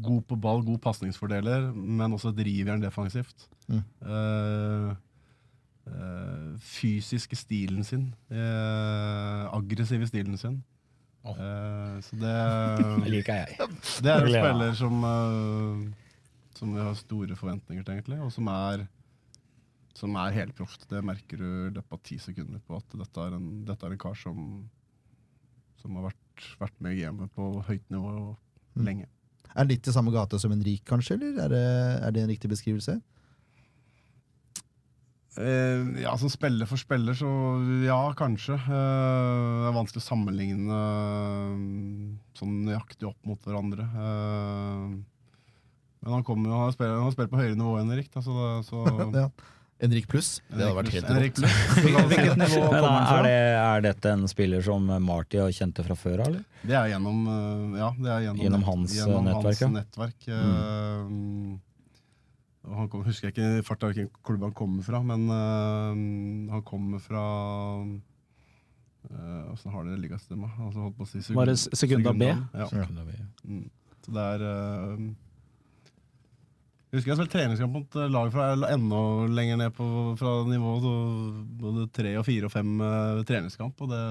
god 0.03 0.23
på 0.25 0.35
ball, 0.41 0.63
god 0.65 0.79
pasningsfordeler, 0.81 1.67
men 1.75 2.13
også 2.15 2.31
drivjern 2.33 2.81
defensivt. 2.81 3.47
Mm. 3.69 3.83
Eh, 4.01 4.95
eh, 5.87 6.47
fysiske 6.59 7.37
stilen 7.37 7.83
sin. 7.85 8.07
eh, 8.31 9.43
aggressive 9.53 10.07
stilen 10.09 10.37
sin. 10.37 10.63
Oh. 11.23 11.37
Eh, 11.37 11.99
så 12.01 12.15
det 12.19 12.33
Det 13.05 13.11
liker 13.11 13.33
jeg. 13.43 13.69
det 14.03 14.11
er 14.11 14.25
en 14.25 14.33
spiller 14.33 14.73
som, 14.75 15.03
eh, 15.03 15.91
som 16.63 16.71
vi 16.73 16.79
har 16.83 16.95
store 16.95 17.35
forventninger 17.39 17.83
til, 17.83 17.97
egentlig, 17.99 18.21
og 18.23 18.31
som 18.33 18.47
er 18.55 18.87
som 19.93 20.15
er 20.17 20.33
helproft. 20.33 20.87
Det 20.89 21.03
merker 21.05 21.37
du 21.37 21.45
i 21.45 21.73
løpet 21.75 21.93
av 21.93 21.99
ti 22.07 22.15
sekunder 22.17 22.57
på 22.65 22.79
at 22.79 22.95
dette 22.97 23.27
er 23.27 23.35
en, 23.37 23.49
dette 23.67 23.85
er 23.85 23.93
en 23.93 23.99
kar 24.01 24.15
som, 24.17 24.39
som 25.77 25.99
har 25.99 26.07
vært, 26.07 26.47
vært 26.63 26.79
med 26.81 26.95
i 26.97 27.03
gamet 27.03 27.29
på 27.35 27.51
høyt 27.67 27.85
nivå 27.93 28.13
Mm. 28.73 28.87
lenge. 28.87 29.05
Er 29.53 29.67
det 29.67 29.75
litt 29.75 29.87
i 29.87 29.93
samme 29.93 30.09
gate 30.09 30.39
som 30.41 30.49
en 30.55 30.63
rik, 30.65 30.81
kanskje? 30.89 31.13
Eller 31.13 31.43
er 31.43 31.51
det, 31.53 31.65
er 32.07 32.11
det 32.15 32.21
en 32.23 32.31
riktig 32.31 32.49
beskrivelse? 32.49 32.95
Eh, 35.37 36.01
ja, 36.01 36.15
Som 36.17 36.29
spiller 36.33 36.65
for 36.69 36.77
spiller, 36.81 37.13
så 37.17 37.29
ja, 37.85 37.99
kanskje. 38.17 38.53
Eh, 38.53 38.65
det 38.69 39.69
er 39.69 39.77
vanskelig 39.77 40.01
å 40.01 40.07
sammenligne 40.07 40.79
eh, 40.81 41.61
sånn 42.37 42.59
nøyaktig 42.65 43.07
opp 43.09 43.29
mot 43.29 43.45
hverandre. 43.45 43.85
Eh, 43.85 44.97
men 46.03 46.17
han 46.17 46.23
kommer 46.27 46.49
jo, 46.49 46.55
han 46.57 46.67
har 46.67 46.73
spilt, 46.75 46.91
han 46.91 47.05
har 47.07 47.13
spilt 47.15 47.31
på 47.31 47.39
høyere 47.39 47.55
nivå 47.55 47.73
enn 47.79 47.91
Erik. 47.95 48.09
Da, 48.11 48.23
så, 48.25 48.33
da, 48.35 48.47
så 48.67 48.83
Ja. 49.23 49.27
Henrik 49.83 50.05
pluss? 50.07 50.37
Det 50.47 50.61
hadde 50.61 50.75
vært 50.77 50.93
helt 50.93 51.09
rått. 51.11 51.39
Hvilket 51.83 52.37
nivå 52.39 52.61
kommer 52.69 52.87
han 52.87 53.01
er, 53.01 53.07
fra? 53.09 53.23
det, 53.25 53.39
er 53.63 53.83
dette 53.83 54.13
en 54.15 54.23
spiller 54.31 54.63
som 54.63 54.87
Marty 55.03 55.41
har 55.41 55.51
kjent 55.55 55.75
til 55.75 55.87
fra 55.87 55.97
før 55.99 56.23
av, 56.23 56.29
eller? 56.29 56.61
Det 56.63 56.77
er 56.79 56.93
gjennom, 56.93 57.17
eh, 57.27 57.81
ja, 57.81 57.89
det 57.97 58.13
er 58.13 58.21
gjennom, 58.27 58.41
Gjennom 58.45 58.65
hans, 58.69 58.93
eh, 58.93 58.99
gjennom 59.01 59.27
nettverk, 59.27 59.59
ja. 59.59 59.67
Hans 59.67 59.77
nettverk 59.81 60.31
Mm. 60.33 61.59
Uh, 62.63 62.77
han 62.77 62.87
kom, 62.87 63.01
husker 63.03 63.27
jeg 63.27 63.33
ikke 63.33 63.63
farta 63.67 63.89
hvilken 63.91 64.07
klubb 64.23 64.45
han 64.45 64.53
kommer 64.55 64.85
fra, 64.87 65.01
men 65.03 65.25
uh, 65.27 66.53
han 66.53 66.63
kommer 66.63 67.03
fra 67.03 67.23
uh, 67.83 69.51
Åssen 69.51 69.73
har 69.73 69.83
dere 69.83 69.99
ligastemma? 69.99 70.47
Altså, 70.63 70.85
holdt 70.85 70.95
på 70.95 71.03
å 71.03 71.09
si 71.11 71.19
sekund, 71.19 71.41
Var 71.41 71.51
det 71.51 71.57
sekunda 71.59 72.15
B? 72.15 72.29
Ja. 72.31 72.69
Ja. 72.71 72.87
Mm. 73.43 73.65
Så 74.03 74.11
det 74.15 74.23
er 74.35 74.41
eh, 74.47 75.03
Jeg 76.93 76.99
husker 76.99 77.09
jeg 77.09 77.17
spilte 77.17 77.33
treningskamp 77.33 77.73
mot 77.73 77.95
eh, 77.97 78.09
lag 78.13 78.27
fra 78.29 78.51
enda 78.69 78.97
lenger 79.33 79.57
ned 79.63 79.71
på, 79.73 79.85
fra 80.19 80.33
nivå 80.45 80.73
så 80.83 80.91
både 81.63 81.87
tre 81.89 82.11
og 82.21 82.25
fire 82.27 82.45
og 82.45 82.53
fem 82.53 82.75
uh, 82.85 83.23
treningskamp. 83.25 83.81
Og 83.81 83.89
det, 83.89 84.01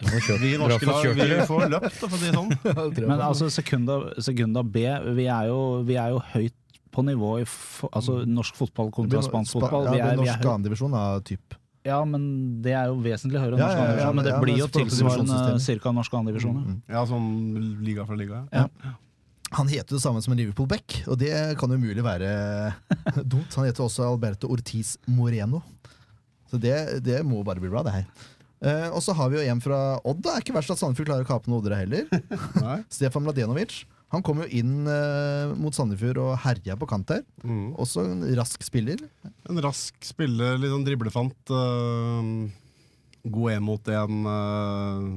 vi 0.40 0.54
norske 0.56 0.88
lag 0.88 1.10
vi 1.18 1.36
får 1.50 1.66
løpt, 1.74 1.98
for 2.00 2.08
å 2.08 2.22
si 2.22 2.30
det 2.30 2.38
sånn. 2.38 2.54
Men 3.10 3.20
altså, 3.20 3.50
sekunda, 3.52 3.98
sekunda 4.16 4.64
B, 4.64 4.86
vi 5.12 5.28
er, 5.28 5.50
jo, 5.52 5.60
vi 5.84 6.00
er 6.00 6.16
jo 6.16 6.24
høyt 6.32 6.56
på 6.94 7.04
nivå 7.04 7.34
i 7.42 7.44
altså, 7.90 8.22
norsk 8.32 8.56
fotball 8.64 8.88
kontra 9.02 9.20
spansk 9.28 9.58
fotball. 9.58 9.90
Vi 9.92 10.00
Ja, 10.00 10.08
er, 10.08 10.16
vi 10.16 10.16
er 10.16 10.20
norsk 10.24 10.40
høyt. 10.40 10.50
andredivisjon 10.56 10.98
av 11.04 11.20
typ. 11.28 11.60
Ja, 11.84 12.00
men 12.08 12.28
det 12.64 12.72
er 12.72 12.88
jo 12.88 12.96
vesentlig 13.04 13.42
høyere 13.44 13.58
enn 13.58 13.60
Ja, 13.60 13.68
norsk 13.68 13.76
ja, 13.76 13.84
ja, 13.84 14.08
andredivisjon. 14.08 14.16
Men 14.16 14.30
det 14.32 14.36
blir 14.40 14.62
jo 14.62 14.72
tilsvarende 14.72 15.80
ca. 15.84 15.98
norsk 16.00 16.20
andredivisjon. 16.22 16.60
ja. 16.62 16.68
Mm. 16.72 16.84
Ja, 16.96 17.08
sånn 17.12 17.32
liga 17.84 18.08
fra 18.08 18.16
liga. 18.16 18.46
Ja. 18.56 18.70
Han 19.54 19.70
heter 19.70 19.96
det 19.96 20.02
samme 20.02 20.22
som 20.24 20.34
en 20.34 20.40
Liverpool-back, 20.40 21.04
og 21.06 21.18
det 21.20 21.30
kan 21.60 21.70
jo 21.70 21.78
umulig 21.78 22.02
være 22.04 22.28
dumt. 23.32 23.54
Han 23.54 23.68
heter 23.68 23.84
også 23.86 24.06
Alberto 24.08 24.50
Ortiz 24.50 24.96
Moreno. 25.06 25.62
Så 26.50 26.58
det, 26.60 26.74
det 27.06 27.20
må 27.26 27.42
bare 27.46 27.62
bli 27.62 27.70
bra, 27.72 27.84
det 27.86 27.94
her. 27.94 28.06
Eh, 28.64 28.88
og 28.90 29.02
så 29.04 29.14
har 29.16 29.30
vi 29.30 29.38
jo 29.38 29.44
en 29.52 29.60
fra 29.62 29.80
Odd. 30.02 30.22
Det 30.24 30.32
er 30.32 30.44
ikke 30.44 30.54
verst 30.56 30.72
at 30.74 30.80
Sandefjord 30.80 31.10
klarer 31.10 31.26
å 31.26 31.28
kape 31.28 31.50
noen 31.50 31.60
oddere 31.60 31.82
heller. 31.82 32.08
Stefan 32.94 33.26
Mladenovic. 33.26 33.82
Han 34.14 34.22
kom 34.24 34.42
jo 34.44 34.48
inn 34.54 34.86
eh, 34.86 35.54
mot 35.58 35.74
Sandefjord 35.74 36.20
og 36.22 36.34
herja 36.44 36.76
på 36.78 36.88
kant 36.88 37.08
der. 37.10 37.24
Mm. 37.42 37.74
Også 37.82 38.04
en 38.06 38.22
rask 38.38 38.62
spiller. 38.64 39.00
En 39.50 39.60
rask 39.64 39.96
spiller, 40.06 40.58
litt 40.60 40.72
sånn 40.72 40.86
driblefant. 40.86 41.50
Uh, 41.50 42.46
god 43.24 43.56
en 43.56 43.66
mot 43.66 43.90
en. 43.90 44.26
øh, 44.34 45.08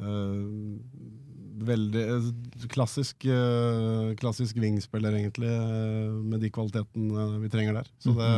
øh, 0.00 1.21
veldig 1.66 2.02
øh, 2.14 2.28
klassisk, 2.72 3.26
øh, 3.26 4.12
klassisk 4.20 4.58
wingspiller, 4.60 5.14
egentlig, 5.16 5.50
øh, 5.50 6.14
med 6.32 6.42
de 6.42 6.50
kvalitetene 6.50 7.40
vi 7.42 7.50
trenger 7.52 7.80
der. 7.80 7.90
Så 8.02 8.14
det 8.18 8.30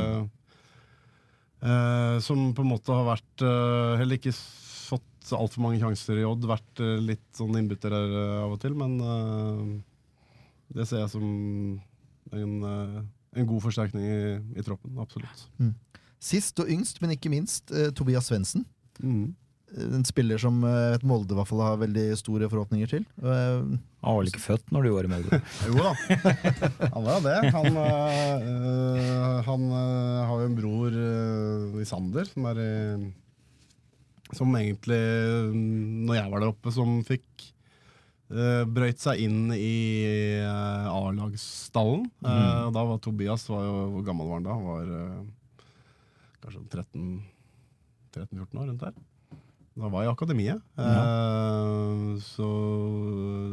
øh, 1.64 2.20
Som 2.20 2.53
på 2.55 2.62
en 2.62 2.68
måte 2.68 2.93
har 2.93 3.07
vært 3.09 3.45
Heller 3.99 4.18
ikke 4.18 4.35
fått 4.35 5.33
altfor 5.33 5.64
mange 5.64 5.81
sjanser 5.81 6.20
i 6.20 6.27
Odd. 6.29 6.45
Vært 6.45 6.83
litt 7.01 7.25
sånn 7.33 7.57
innbytter 7.57 7.95
av 7.97 8.53
og 8.53 8.61
til, 8.61 8.77
men 8.77 8.99
det 10.75 10.85
ser 10.85 11.01
jeg 11.01 11.14
som 11.14 11.25
en, 12.37 12.53
en 12.68 13.49
god 13.49 13.64
forsterkning 13.64 14.05
i, 14.05 14.18
i 14.61 14.66
troppen. 14.66 14.99
Absolutt. 15.01 15.47
Sist 16.25 16.61
og 16.62 16.70
yngst, 16.72 17.03
men 17.03 17.12
ikke 17.12 17.33
minst, 17.33 17.72
eh, 17.72 17.91
Tobias 17.93 18.31
Svendsen. 18.31 18.64
Mm. 19.03 19.35
En 19.75 20.05
spiller 20.07 20.39
som 20.39 20.61
eh, 20.62 20.93
vet 20.95 21.03
Molde 21.09 21.35
i 21.35 21.39
hvert 21.39 21.49
fall 21.51 21.62
har 21.64 21.81
veldig 21.81 22.05
store 22.20 22.47
forhåpninger 22.53 22.91
til. 22.93 23.07
Eh, 23.18 23.62
Han 24.05 24.12
var 24.14 24.20
vel 24.20 24.31
ikke 24.31 24.43
født 24.45 24.68
når 24.70 24.85
du 24.87 24.91
var 24.95 25.09
i 25.09 25.11
Molde? 25.11 25.41
Jo 25.66 25.75
da, 25.81 25.93
han 26.95 27.07
var 27.09 27.25
det. 27.25 27.39
Han, 27.57 27.79
øh, 27.81 29.41
han 29.49 29.64
har 29.75 30.35
jo 30.39 30.47
en 30.47 30.55
bror 30.61 30.95
øh, 30.95 31.81
i 31.83 31.87
Sander 31.89 32.29
som 32.29 32.47
er 32.53 32.61
Som 34.35 34.55
egentlig, 34.59 35.01
mm, 35.55 36.07
når 36.07 36.14
jeg 36.20 36.31
var 36.33 36.41
der 36.45 36.53
oppe, 36.55 36.72
som 36.75 37.01
fikk 37.07 37.51
brøyt 38.75 38.99
seg 38.99 39.20
inn 39.20 39.51
i 39.53 40.41
A-lagsstallen. 40.43 42.07
Eh, 42.25 42.62
da 42.75 42.83
var 42.89 42.99
Tobias 43.05 43.45
var 43.51 43.62
jo, 43.66 43.75
Hvor 43.95 44.07
gammel 44.07 44.31
var 44.31 44.41
han 44.41 44.47
da? 44.47 44.55
Han 44.57 44.64
var 44.70 44.87
kanskje 46.43 46.62
13-14 46.72 48.59
år, 48.62 48.70
rundt 48.70 48.81
der. 48.87 48.95
Da 49.75 49.89
var 49.91 50.05
i 50.05 50.11
akademiet. 50.11 50.61
Eh, 50.79 52.11
så, 52.22 52.47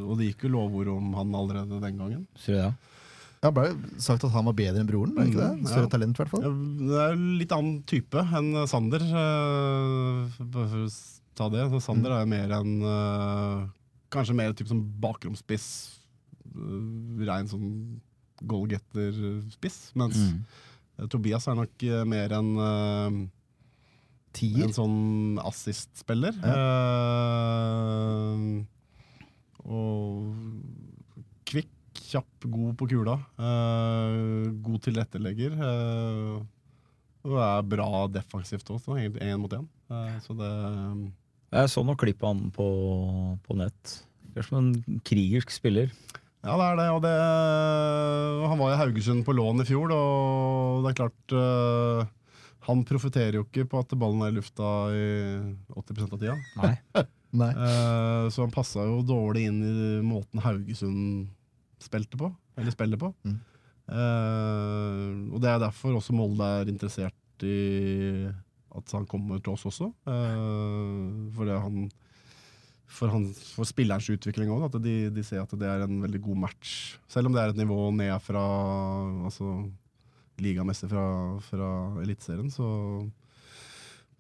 og 0.06 0.18
det 0.20 0.28
gikk 0.32 0.44
jo 0.46 0.52
lovord 0.54 0.92
om 0.94 1.14
han 1.18 1.34
allerede 1.34 1.80
den 1.82 1.98
gangen. 1.98 2.26
Sier 2.38 2.56
du 2.56 2.62
det? 2.68 2.74
Ja, 3.42 3.50
det 3.50 3.56
ble 3.58 4.02
sagt 4.06 4.22
at 4.28 4.36
han 4.36 4.46
var 4.46 4.54
bedre 4.54 4.84
enn 4.84 4.90
broren. 4.92 5.16
ikke 5.18 5.34
Mm, 5.34 5.64
det? 5.64 5.70
Større 5.72 5.88
ja. 5.88 5.94
talent, 5.96 6.14
i 6.14 6.22
hvert 6.22 6.30
fall. 6.30 6.44
Ja, 6.46 6.52
Det 6.92 7.00
er 7.08 7.16
en 7.16 7.24
litt 7.40 7.52
annen 7.58 7.80
type 7.90 8.22
enn 8.38 8.52
Sander. 8.70 9.02
eh, 9.02 10.44
Bare 10.46 10.68
for 10.70 10.86
å 10.86 10.92
ta 11.34 11.48
det. 11.50 11.64
Så 11.72 11.82
Sander 11.82 12.12
er 12.20 12.30
mer 12.30 12.54
en 12.60 12.76
eh, 12.86 13.68
Kanskje 14.14 14.36
mer 14.36 14.54
type 14.54 14.68
som 14.70 14.84
bakromsspiss. 15.02 15.68
Rein 16.54 17.48
sånn 17.50 18.00
goalgetter-spiss. 18.46 19.92
Mens 19.96 20.18
Mm. 20.18 20.44
Tobias 21.10 21.48
er 21.48 21.56
nok 21.56 21.82
mer 22.06 22.34
en 22.38 22.50
eh, 22.60 23.28
Tier. 24.36 24.64
En 24.68 24.76
sånn 24.76 25.40
assist-spiller. 25.44 26.38
Eh, 26.48 28.36
og 29.68 30.32
kvikk, 31.48 31.74
kjapp, 32.12 32.48
god 32.54 32.78
på 32.80 32.88
kula. 32.94 33.18
Uh, 33.40 34.48
god 34.64 34.80
tilrettelegger. 34.88 35.58
Uh, 35.60 36.40
og 37.28 37.36
er 37.44 37.68
bra 37.76 37.90
defensivt 38.10 38.72
også, 38.74 38.98
én 38.98 39.38
mot 39.42 39.54
én. 39.54 39.68
Så 40.26 40.34
det 40.40 40.52
Jeg 41.52 41.70
så 41.70 41.84
noen 41.84 42.00
klipp 42.00 42.24
av 42.24 42.32
han 42.32 42.48
på, 42.56 42.68
på 43.46 43.60
nett. 43.60 44.00
Virker 44.32 44.48
som 44.48 44.62
en 44.62 45.02
krigersk 45.06 45.52
spiller. 45.54 45.92
Ja, 46.42 46.56
det 46.58 46.66
er 46.66 46.80
det. 46.80 46.88
Og 46.96 47.02
det, 47.04 47.14
han 48.50 48.58
var 48.64 48.74
i 48.74 48.80
Haugesund 48.80 49.22
på 49.28 49.36
lån 49.38 49.62
i 49.62 49.68
fjor, 49.68 49.92
og 49.94 50.88
det 50.88 50.94
er 50.94 51.00
klart 51.04 51.36
Han 52.68 52.84
profitterer 52.88 53.40
jo 53.40 53.46
ikke 53.48 53.66
på 53.70 53.82
at 53.82 53.96
ballen 53.98 54.22
er 54.26 54.34
i 54.34 54.38
lufta 54.38 54.68
i 54.94 55.06
80 55.80 56.04
av 56.08 56.18
tida. 56.18 56.36
Nei. 56.62 56.74
Nei. 57.42 57.52
Eh, 57.56 58.26
så 58.34 58.44
han 58.44 58.54
passa 58.54 58.84
jo 58.86 59.00
dårlig 59.08 59.48
inn 59.48 59.62
i 59.64 59.74
måten 60.04 60.44
Haugesund 60.44 61.32
spilte 61.82 62.20
på. 62.20 62.30
Eller 62.60 62.76
spiller 62.76 63.00
på. 63.02 63.10
Mm. 63.26 63.40
Eh, 63.92 65.08
og 65.32 65.42
det 65.42 65.50
er 65.50 65.64
derfor 65.64 65.98
også 65.98 66.16
Molde 66.16 66.48
er 66.60 66.72
interessert 66.72 67.48
i 67.48 68.30
at 68.72 68.94
han 68.96 69.08
kommer 69.10 69.42
til 69.44 69.56
oss 69.56 69.66
også. 69.68 69.90
Uh, 70.08 71.28
fordi 71.36 71.58
han 71.60 71.90
for, 72.92 73.12
han, 73.12 73.30
for 73.56 73.68
spillerens 73.68 74.10
utvikling 74.12 74.52
òg. 74.52 74.68
At 74.68 74.78
de, 74.84 74.96
de 75.14 75.24
ser 75.26 75.44
at 75.44 75.54
det 75.60 75.68
er 75.68 75.86
en 75.86 76.02
veldig 76.04 76.22
god 76.24 76.42
match. 76.48 76.76
Selv 77.12 77.30
om 77.30 77.36
det 77.36 77.44
er 77.44 77.54
et 77.54 77.62
nivå 77.62 77.80
ned 77.96 78.14
fra 78.24 78.44
altså, 79.28 79.54
ligamessig 80.42 80.90
fra, 80.92 81.04
fra 81.46 81.70
Eliteserien, 82.02 82.50
så, 82.54 82.68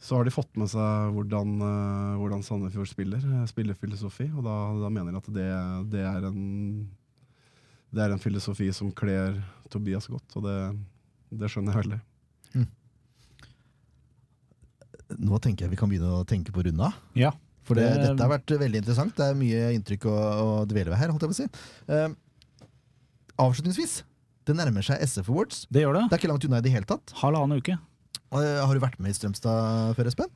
så 0.02 0.18
har 0.20 0.26
de 0.28 0.34
fått 0.36 0.56
med 0.62 0.70
seg 0.72 1.12
hvordan, 1.16 1.56
eh, 1.66 2.14
hvordan 2.22 2.44
Sandefjord 2.46 2.90
spiller, 2.92 3.24
eh, 3.26 3.46
spillerfilosofi. 3.50 4.30
Og 4.36 4.46
da, 4.46 4.56
da 4.84 4.90
mener 4.94 5.12
jeg 5.16 5.24
at 5.24 5.32
det, 5.36 5.50
det, 5.96 6.06
er 6.06 6.30
en, 6.30 6.46
det 7.92 8.06
er 8.06 8.16
en 8.16 8.22
filosofi 8.24 8.70
som 8.74 8.94
kler 8.96 9.42
Tobias 9.72 10.08
godt, 10.12 10.38
og 10.38 10.46
det, 10.48 10.58
det 11.42 11.50
skjønner 11.52 11.74
jeg 11.78 11.86
veldig. 11.86 12.02
Nå 15.22 15.38
tenker 15.44 15.66
jeg 15.66 15.74
vi 15.74 15.80
kan 15.80 15.90
begynne 15.92 16.12
å 16.22 16.28
tenke 16.28 16.54
på 16.56 16.64
runda. 16.64 16.92
Ja. 17.20 17.34
For 17.68 17.76
det, 17.78 17.84
Det- 17.94 18.04
dette 18.08 18.24
har 18.24 18.32
vært 18.32 18.54
veldig 18.62 18.80
interessant. 18.82 19.16
Det 19.16 19.26
er 19.28 19.36
mye 19.38 19.74
inntrykk 19.76 20.06
å, 20.08 20.14
å 20.16 20.66
dvele 20.66 20.90
ved 20.94 20.98
her. 21.02 21.12
holdt 21.12 21.26
jeg 21.26 21.32
på 21.32 21.36
å 21.36 21.40
si. 21.42 21.48
Uh, 21.92 22.16
avslutningsvis, 23.44 23.98
det 24.50 24.56
nærmer 24.58 24.86
seg 24.86 25.02
SF 25.06 25.30
Awards. 25.30 25.66
Det 25.70 25.84
gjør 25.84 26.00
det. 26.00 26.08
Det 26.10 26.18
er 26.18 26.24
ikke 26.24 26.32
langt 26.32 26.48
unna 26.48 26.62
i 26.62 26.66
det 26.66 26.74
hele 26.74 26.90
tatt. 26.90 27.14
Halvannen 27.22 27.62
uke. 27.62 27.78
Eh, 28.32 28.58
har 28.64 28.74
du 28.74 28.82
vært 28.82 28.98
med 29.04 29.14
i 29.14 29.18
Strømstad 29.18 29.94
før, 29.98 30.10
Espen? 30.10 30.34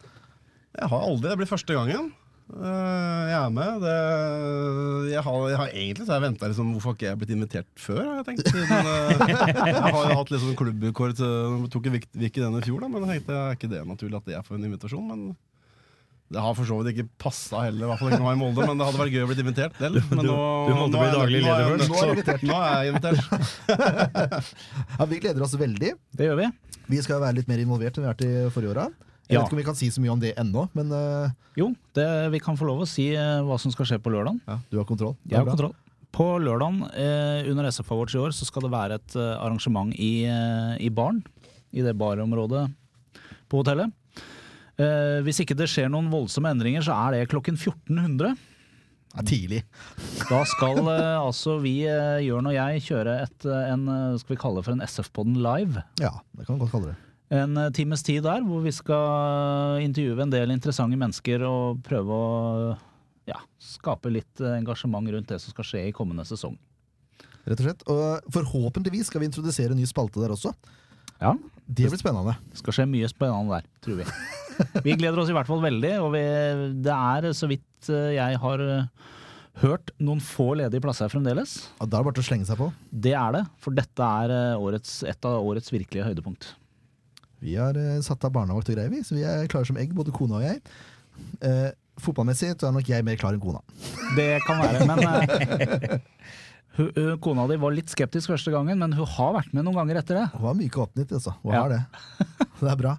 Jeg 0.75 0.91
har 0.91 1.07
aldri, 1.07 1.31
det 1.31 1.39
blir 1.39 1.49
første 1.49 1.75
gangen. 1.77 2.11
Uh, 2.45 3.25
jeg 3.25 3.37
er 3.39 3.49
med. 3.49 3.81
Det, 3.81 3.93
jeg, 5.09 5.21
har, 5.25 5.37
jeg 5.49 5.57
har 5.57 5.71
egentlig 5.71 6.05
så 6.05 6.13
har 6.13 6.19
jeg 6.19 6.25
venta 6.27 6.49
liksom, 6.51 6.73
hvorfor 6.75 6.91
har 6.91 6.97
ikke 6.99 7.07
jeg 7.07 7.19
blitt 7.21 7.31
invitert 7.33 7.69
før, 7.81 8.01
har 8.03 8.19
jeg 8.19 8.27
tenkt. 8.27 8.51
Siden, 8.51 8.69
uh, 8.85 9.23
jeg 9.31 9.81
har 9.81 10.11
jo 10.11 10.19
hatt 10.19 10.33
sånn 10.35 10.59
klubbrekord, 10.59 11.15
så 11.17 11.29
tok 11.73 11.89
ikke 11.89 12.03
ikke 12.27 12.43
den 12.43 12.59
i 12.59 12.63
fjor, 12.67 12.83
da, 12.83 12.91
men 12.91 13.07
jeg 13.07 13.23
tenkte 13.23 13.39
er 13.39 13.57
ikke 13.57 13.71
det 13.71 13.81
naturlig 13.89 14.19
at 14.19 14.29
jeg 14.35 14.45
får 14.45 14.59
en 14.59 14.67
invitasjon. 14.69 15.09
Men 15.09 15.25
det 16.33 16.41
har 16.41 16.55
for 16.57 16.65
så 16.65 16.75
vidt 16.79 16.89
ikke 16.95 17.05
passa 17.21 17.59
heller, 17.67 17.85
i 17.85 17.89
hvert 17.91 17.99
fall 18.01 18.09
ikke 18.11 18.23
nå 18.23 18.31
i 18.33 18.37
Molde, 18.39 18.63
men 18.65 18.79
det 18.79 18.85
hadde 18.87 18.97
vært 19.03 19.13
gøy 19.13 19.23
å 19.23 19.29
bli 19.29 19.37
invitert. 19.43 19.75
Del. 19.77 19.99
men 20.09 20.21
nå, 20.25 20.37
du 20.65 20.73
måtte 20.73 20.95
nå 20.95 21.01
bli 21.01 21.05
er 21.05 21.13
daglig 21.13 21.39
er 21.39 21.45
leder 21.45 21.65
først. 21.69 21.89
Nå 21.91 21.95
er 21.95 22.05
du 22.05 22.13
invitert. 22.15 22.45
Nå 22.49 22.55
er 22.57 22.71
jeg 22.75 22.93
invitert. 22.95 23.19
Ja, 24.99 25.05
Vi 25.11 25.19
gleder 25.21 25.45
oss 25.45 25.53
veldig. 25.59 25.91
Det 26.17 26.29
gjør 26.29 26.39
vi. 26.41 26.47
Vi 26.95 27.01
skal 27.05 27.21
være 27.23 27.37
litt 27.39 27.49
mer 27.51 27.61
involvert 27.61 27.97
enn 27.97 28.05
vi 28.05 28.09
har 28.09 28.15
vært 28.17 28.25
i 28.25 28.33
forrige 28.55 28.73
åra. 28.73 28.87
Jeg 29.25 29.35
Ja. 29.35 29.41
vet 29.41 29.47
ikke 29.49 29.55
om 29.57 29.61
vi 29.61 29.67
kan 29.69 29.77
si 29.77 29.87
så 29.89 30.01
mye 30.03 30.13
om 30.13 30.19
det 30.21 30.33
ennå, 30.37 30.67
men 30.77 30.91
uh... 30.93 31.29
Jo, 31.57 31.71
det, 31.97 32.05
vi 32.33 32.39
kan 32.45 32.57
få 32.59 32.67
lov 32.69 32.83
å 32.83 32.89
si 32.89 33.07
uh, 33.17 33.41
hva 33.47 33.57
som 33.61 33.73
skal 33.73 33.87
skje 33.89 33.97
på 34.01 34.11
lørdag. 34.13 34.37
ja, 34.45 34.59
du 34.69 34.77
har 34.77 34.85
kontroll. 34.85 35.15
Jeg 35.25 35.39
har 35.39 35.47
kontroll. 35.49 35.73
På 36.13 36.27
lørdag 36.39 36.77
uh, 36.93 37.49
under 37.51 37.65
SF 37.71 37.89
Awards 37.91 38.13
i 38.13 38.21
år 38.21 38.35
så 38.37 38.45
skal 38.47 38.67
det 38.67 38.71
være 38.71 38.99
et 39.01 39.15
eh, 39.19 39.31
arrangement 39.41 39.89
i, 39.97 40.11
eh, 40.29 40.75
i 40.85 40.89
baren. 40.93 41.23
I 41.75 41.81
det 41.83 41.95
barområdet 41.99 42.67
på 43.51 43.59
hotellet. 43.63 43.91
Eh, 44.75 45.21
hvis 45.23 45.39
ikke 45.43 45.55
det 45.55 45.69
skjer 45.71 45.87
noen 45.91 46.09
voldsomme 46.11 46.51
endringer, 46.51 46.83
så 46.83 46.95
er 47.05 47.15
det 47.15 47.29
klokken 47.31 47.55
1400. 47.55 48.35
Ja, 49.15 49.23
tidlig. 49.23 49.61
Da 50.27 50.41
skal 50.51 50.81
eh, 50.91 51.15
altså 51.21 51.55
vi, 51.63 51.77
eh, 51.87 52.19
Jørn 52.25 52.49
og 52.51 52.55
jeg, 52.57 52.81
kjøre 52.89 53.13
et, 53.23 53.47
eh, 53.47 53.69
en, 53.71 53.87
eh, 53.87 54.17
skal 54.19 54.35
vi 54.35 54.39
kalle 54.41 54.59
det 54.59 54.67
for 54.67 54.75
en 54.75 54.83
SF-podden 54.83 55.37
live. 55.39 55.83
Ja, 56.03 56.11
det 56.35 56.47
kan 56.47 56.57
vi 56.57 56.65
godt 56.65 56.73
kalle 56.75 56.91
det. 56.91 56.97
En 57.39 57.55
eh, 57.57 57.71
times 57.77 58.03
tid 58.03 58.25
der, 58.27 58.43
hvor 58.43 58.59
vi 58.65 58.73
skal 58.75 59.79
intervjue 59.85 60.19
en 60.25 60.33
del 60.35 60.51
interessante 60.51 60.99
mennesker 60.99 61.47
og 61.47 61.79
prøve 61.87 62.19
å 62.19 62.75
ja, 63.31 63.39
skape 63.63 64.11
litt 64.11 64.43
engasjement 64.43 65.07
rundt 65.15 65.31
det 65.31 65.39
som 65.41 65.55
skal 65.55 65.69
skje 65.71 65.85
i 65.87 65.95
kommende 65.95 66.27
sesong. 66.27 66.59
Rett 67.45 67.61
og 67.61 67.69
slett. 67.69 67.85
Og 67.87 68.33
forhåpentligvis 68.35 69.07
skal 69.07 69.23
vi 69.23 69.29
introdusere 69.31 69.71
en 69.71 69.79
ny 69.79 69.87
spalte 69.89 70.19
der 70.19 70.35
også. 70.35 70.51
Ja, 71.21 71.37
Det 71.65 71.87
blir 71.87 71.97
spennende. 72.01 72.35
Det 72.51 72.59
skal 72.59 72.75
skje 72.75 72.85
mye 72.89 73.07
spennende 73.09 73.61
der, 73.61 73.69
tror 73.85 74.03
vi. 74.03 74.09
Vi 74.85 74.95
gleder 74.97 75.19
oss 75.21 75.29
i 75.31 75.35
hvert 75.35 75.49
fall 75.49 75.61
veldig, 75.63 75.93
og 76.05 76.11
vi, 76.15 76.23
det 76.85 76.95
er 76.95 77.29
så 77.37 77.49
vidt 77.51 77.89
eh, 77.91 78.15
jeg 78.17 78.39
har 78.41 78.63
eh, 78.65 79.13
hørt 79.63 79.91
noen 80.03 80.19
få 80.23 80.51
ledige 80.59 80.83
plasser 80.83 81.11
fremdeles. 81.11 81.57
Ja, 81.79 81.85
da 81.87 81.99
er 81.99 82.03
det 82.03 82.07
bare 82.09 82.17
til 82.19 82.25
å 82.25 82.29
slenge 82.29 82.47
seg 82.49 82.59
på. 82.59 82.69
Det 82.91 83.13
er 83.15 83.37
det, 83.37 83.43
for 83.63 83.75
dette 83.77 84.11
er 84.25 84.33
eh, 84.35 84.61
årets, 84.67 84.97
et 85.07 85.27
av 85.29 85.39
årets 85.47 85.71
virkelige 85.73 86.07
høydepunkt. 86.09 86.53
Vi 87.45 87.53
har 87.59 87.75
uh, 87.77 87.99
satt 88.01 88.23
av 88.25 88.31
barnevakt 88.33 88.69
og 88.71 88.77
greier, 88.77 88.89
vi, 88.89 89.03
så 89.05 89.13
vi 89.17 89.25
er 89.27 89.45
klare 89.51 89.67
som 89.67 89.77
egg, 89.77 89.91
både 89.93 90.13
kona 90.15 90.39
og 90.39 90.45
jeg. 90.47 90.61
Uh, 91.43 91.67
fotballmessig 92.01 92.53
så 92.55 92.69
er 92.69 92.73
nok 92.75 92.87
jeg 92.89 93.05
mer 93.05 93.19
klar 93.21 93.35
enn 93.35 93.43
kona. 93.43 93.59
Det 94.17 94.39
kan 94.47 94.63
være, 94.63 94.87
men 94.87 95.99
uh, 96.79 97.11
kona 97.21 97.45
di 97.51 97.59
var 97.61 97.75
litt 97.75 97.91
skeptisk 97.93 98.31
første 98.33 98.53
gangen, 98.55 98.79
men 98.81 98.95
hun 98.97 99.11
har 99.17 99.35
vært 99.37 99.53
med 99.53 99.67
noen 99.67 99.77
ganger 99.83 100.01
etter 100.01 100.21
det. 100.21 100.25
Hun 100.33 100.47
har 100.49 100.57
mye 100.57 100.81
åpnet, 100.87 101.13
altså. 101.19 101.35
Hun 101.43 101.53
Ja. 101.53 101.61
har 101.67 101.75
det. 101.75 101.83
Det 102.63 102.71
er 102.71 102.79
bra. 102.79 102.95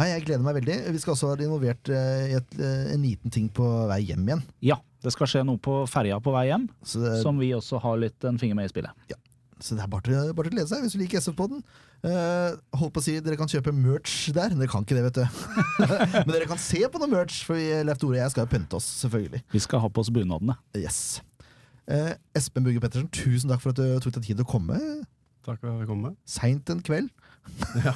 Hei, 0.00 0.14
jeg 0.14 0.22
gleder 0.30 0.40
meg 0.40 0.54
veldig. 0.56 0.74
Vi 0.94 1.00
skal 1.02 1.12
også 1.12 1.28
være 1.34 1.44
involvert 1.44 1.88
eh, 1.92 2.30
i 2.30 2.36
et, 2.38 2.54
eh, 2.56 2.92
en 2.94 3.02
liten 3.04 3.32
ting 3.32 3.50
på 3.52 3.64
vei 3.90 3.98
hjem 4.08 4.22
igjen. 4.24 4.40
Ja, 4.64 4.78
det 5.04 5.12
skal 5.12 5.28
skje 5.28 5.42
noe 5.44 5.60
på 5.60 5.74
ferja 5.92 6.16
på 6.24 6.32
vei 6.32 6.46
hjem, 6.48 6.64
det, 6.80 7.18
som 7.20 7.36
vi 7.36 7.50
også 7.52 7.82
har 7.84 7.98
litt 8.00 8.24
en 8.24 8.38
finger 8.40 8.56
med 8.56 8.70
i 8.70 8.72
spillet. 8.72 8.96
Ja. 9.12 9.18
så 9.60 9.76
det 9.76 9.84
er 9.84 9.90
bare 9.92 10.06
til, 10.06 10.32
bare 10.32 10.48
til 10.48 10.54
å 10.54 10.56
glede 10.56 10.70
seg 10.70 10.86
hvis 10.86 10.96
du 10.96 11.02
liker 11.02 11.20
SF-podden. 11.20 11.60
Uh, 12.00 12.56
holdt 12.80 12.94
på 12.96 13.02
å 13.02 13.04
si 13.04 13.18
Dere 13.20 13.36
kan 13.36 13.52
kjøpe 13.52 13.76
merch 13.76 14.30
der. 14.32 14.56
Dere 14.56 14.72
kan 14.72 14.88
ikke 14.88 14.96
det, 14.96 15.04
vet 15.10 15.20
du. 15.20 15.40
Men 16.24 16.32
dere 16.32 16.48
kan 16.48 16.64
se 16.64 16.80
på 16.80 17.02
noe 17.02 17.12
merch, 17.12 17.42
for 17.44 17.60
vi, 17.60 17.68
Leif 17.84 18.00
Tore 18.00 18.16
og 18.16 18.22
jeg 18.22 18.32
skal 18.32 18.48
jo 18.48 18.52
pynte 18.54 18.80
oss, 18.80 18.88
selvfølgelig. 19.02 19.44
Vi 19.52 19.66
skal 19.66 19.84
ha 19.84 19.92
på 19.92 20.00
oss 20.00 20.08
bunadene. 20.16 20.56
Yes. 20.80 21.20
Uh, 21.84 22.14
Espen 22.32 22.64
Bugge 22.64 22.80
Pettersen, 22.80 23.12
tusen 23.12 23.52
takk 23.52 23.60
for 23.60 23.76
at 23.76 23.82
du 23.84 24.00
tok 24.00 24.16
deg 24.16 24.30
tid 24.30 24.40
til 24.40 24.48
å 24.48 24.52
komme. 24.56 24.80
Takk 25.44 25.60
for 25.60 25.74
at 25.74 25.84
jeg 25.84 25.92
kom 25.92 26.06
med. 26.08 26.16
Seint 26.24 26.72
en 26.72 26.80
kveld. 26.88 27.12
Ja. 27.84 27.92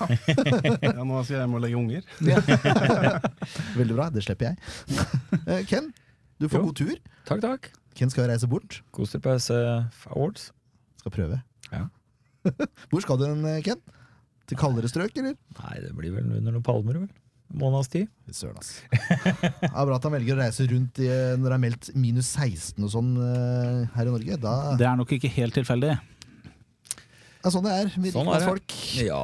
ja, 0.82 1.04
nå 1.04 1.20
skal 1.24 1.34
jeg 1.34 1.40
hjem 1.40 1.54
og 1.56 1.62
legge 1.64 1.78
unger. 1.78 2.02
Veldig 3.78 3.96
bra, 3.96 4.08
det 4.14 4.22
slipper 4.26 4.50
jeg. 4.52 5.00
Eh, 5.46 5.64
Ken, 5.70 5.90
du 6.40 6.46
får 6.50 6.60
Jo. 6.60 6.68
god 6.68 6.76
tur. 6.80 6.94
Takk, 7.28 7.40
takk. 7.44 7.70
Ken 7.98 8.10
skal 8.12 8.28
reise 8.30 8.48
bort. 8.50 8.80
Kos 8.94 9.14
dere 9.14 9.22
på 9.24 9.34
SF 9.38 10.06
Awards. 10.12 10.48
Skal 11.02 11.14
prøve. 11.14 11.40
Ja. 11.72 11.84
Hvor 12.90 13.04
skal 13.04 13.20
du 13.20 13.26
hen, 13.28 13.44
Ken? 13.66 13.80
Til 14.50 14.58
kaldere 14.60 14.90
strøk, 14.90 15.14
eller? 15.16 15.36
Nei, 15.62 15.76
det 15.80 15.94
blir 15.96 16.12
vel 16.18 16.26
under 16.36 16.52
noen 16.58 16.64
palmer, 16.66 16.98
vel. 17.04 17.12
Måneds 17.54 17.88
tid. 17.92 18.08
Søren, 18.34 18.56
ass. 18.58 18.74
Det 18.90 19.68
er 19.70 19.86
bra 19.86 19.96
at 19.96 20.04
han 20.08 20.14
velger 20.16 20.34
å 20.36 20.40
reise 20.42 20.64
rundt 20.68 20.98
i, 21.04 21.06
når 21.38 21.46
det 21.52 21.54
er 21.56 21.62
meldt 21.62 21.90
minus 21.96 22.32
16 22.34 22.82
og 22.82 22.90
sånn 22.92 23.12
eh, 23.20 23.82
her 23.94 24.08
i 24.10 24.12
Norge. 24.12 24.38
Da, 24.42 24.54
Det 24.80 24.86
er 24.88 24.98
nok 24.98 25.12
ikke 25.16 25.30
helt 25.36 25.54
tilfeldig. 25.56 25.94
Det 27.44 27.50
er 27.50 27.52
sånn 27.52 27.64
det 27.66 27.72
er 27.76 27.88
Vi 28.00 28.10
Sånn 28.14 28.28
er 28.32 28.40
det. 28.40 28.46
folk. 28.48 28.74
Ja. 29.04 29.18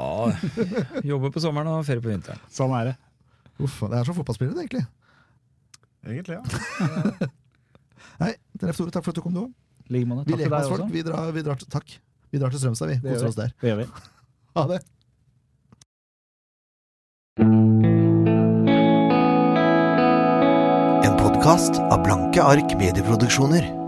Jobber 1.11 1.33
på 1.33 1.41
sommeren 1.41 1.71
og 1.73 1.87
ferie 1.89 2.03
på 2.05 2.11
vinteren. 2.13 2.43
Sånn 2.53 2.75
er 2.77 2.91
det. 2.91 2.97
Uff, 3.65 3.79
det 3.89 3.97
er 3.97 4.05
som 4.09 4.17
fotballspillere, 4.19 4.59
det, 4.59 4.67
egentlig. 4.67 4.85
Egentlig, 6.05 6.37
ja. 6.37 7.31
Nei, 8.21 8.35
Tore, 8.61 8.93
takk 8.93 9.05
for 9.07 9.15
at 9.15 9.17
du 9.17 9.25
kom, 9.25 9.33
du 9.37 9.41
òg. 9.47 9.51
Vi 9.91 10.05
Takk 10.05 10.37
med 10.37 10.53
deg 10.53 10.69
folk. 10.69 10.85
vi 10.93 11.03
drar, 11.03 11.33
vi 11.35 11.43
drar 11.49 11.65
takk. 11.73 11.97
Vi 12.31 12.39
drar 12.39 12.53
til 12.53 12.61
Strømstad, 12.63 12.93
vi. 12.93 13.01
Koser 13.09 13.25
vi. 13.25 13.31
oss 13.33 13.41
der. 13.41 13.57
Det 13.61 13.73
gjør 13.73 13.81
vi. 13.83 13.91
Ha 14.61 14.65
det. 14.67 14.81
En 21.07 21.17
podkast 21.23 21.81
av 21.81 22.03
Blanke 22.05 22.43
ark 22.45 22.75
medieproduksjoner. 22.77 23.80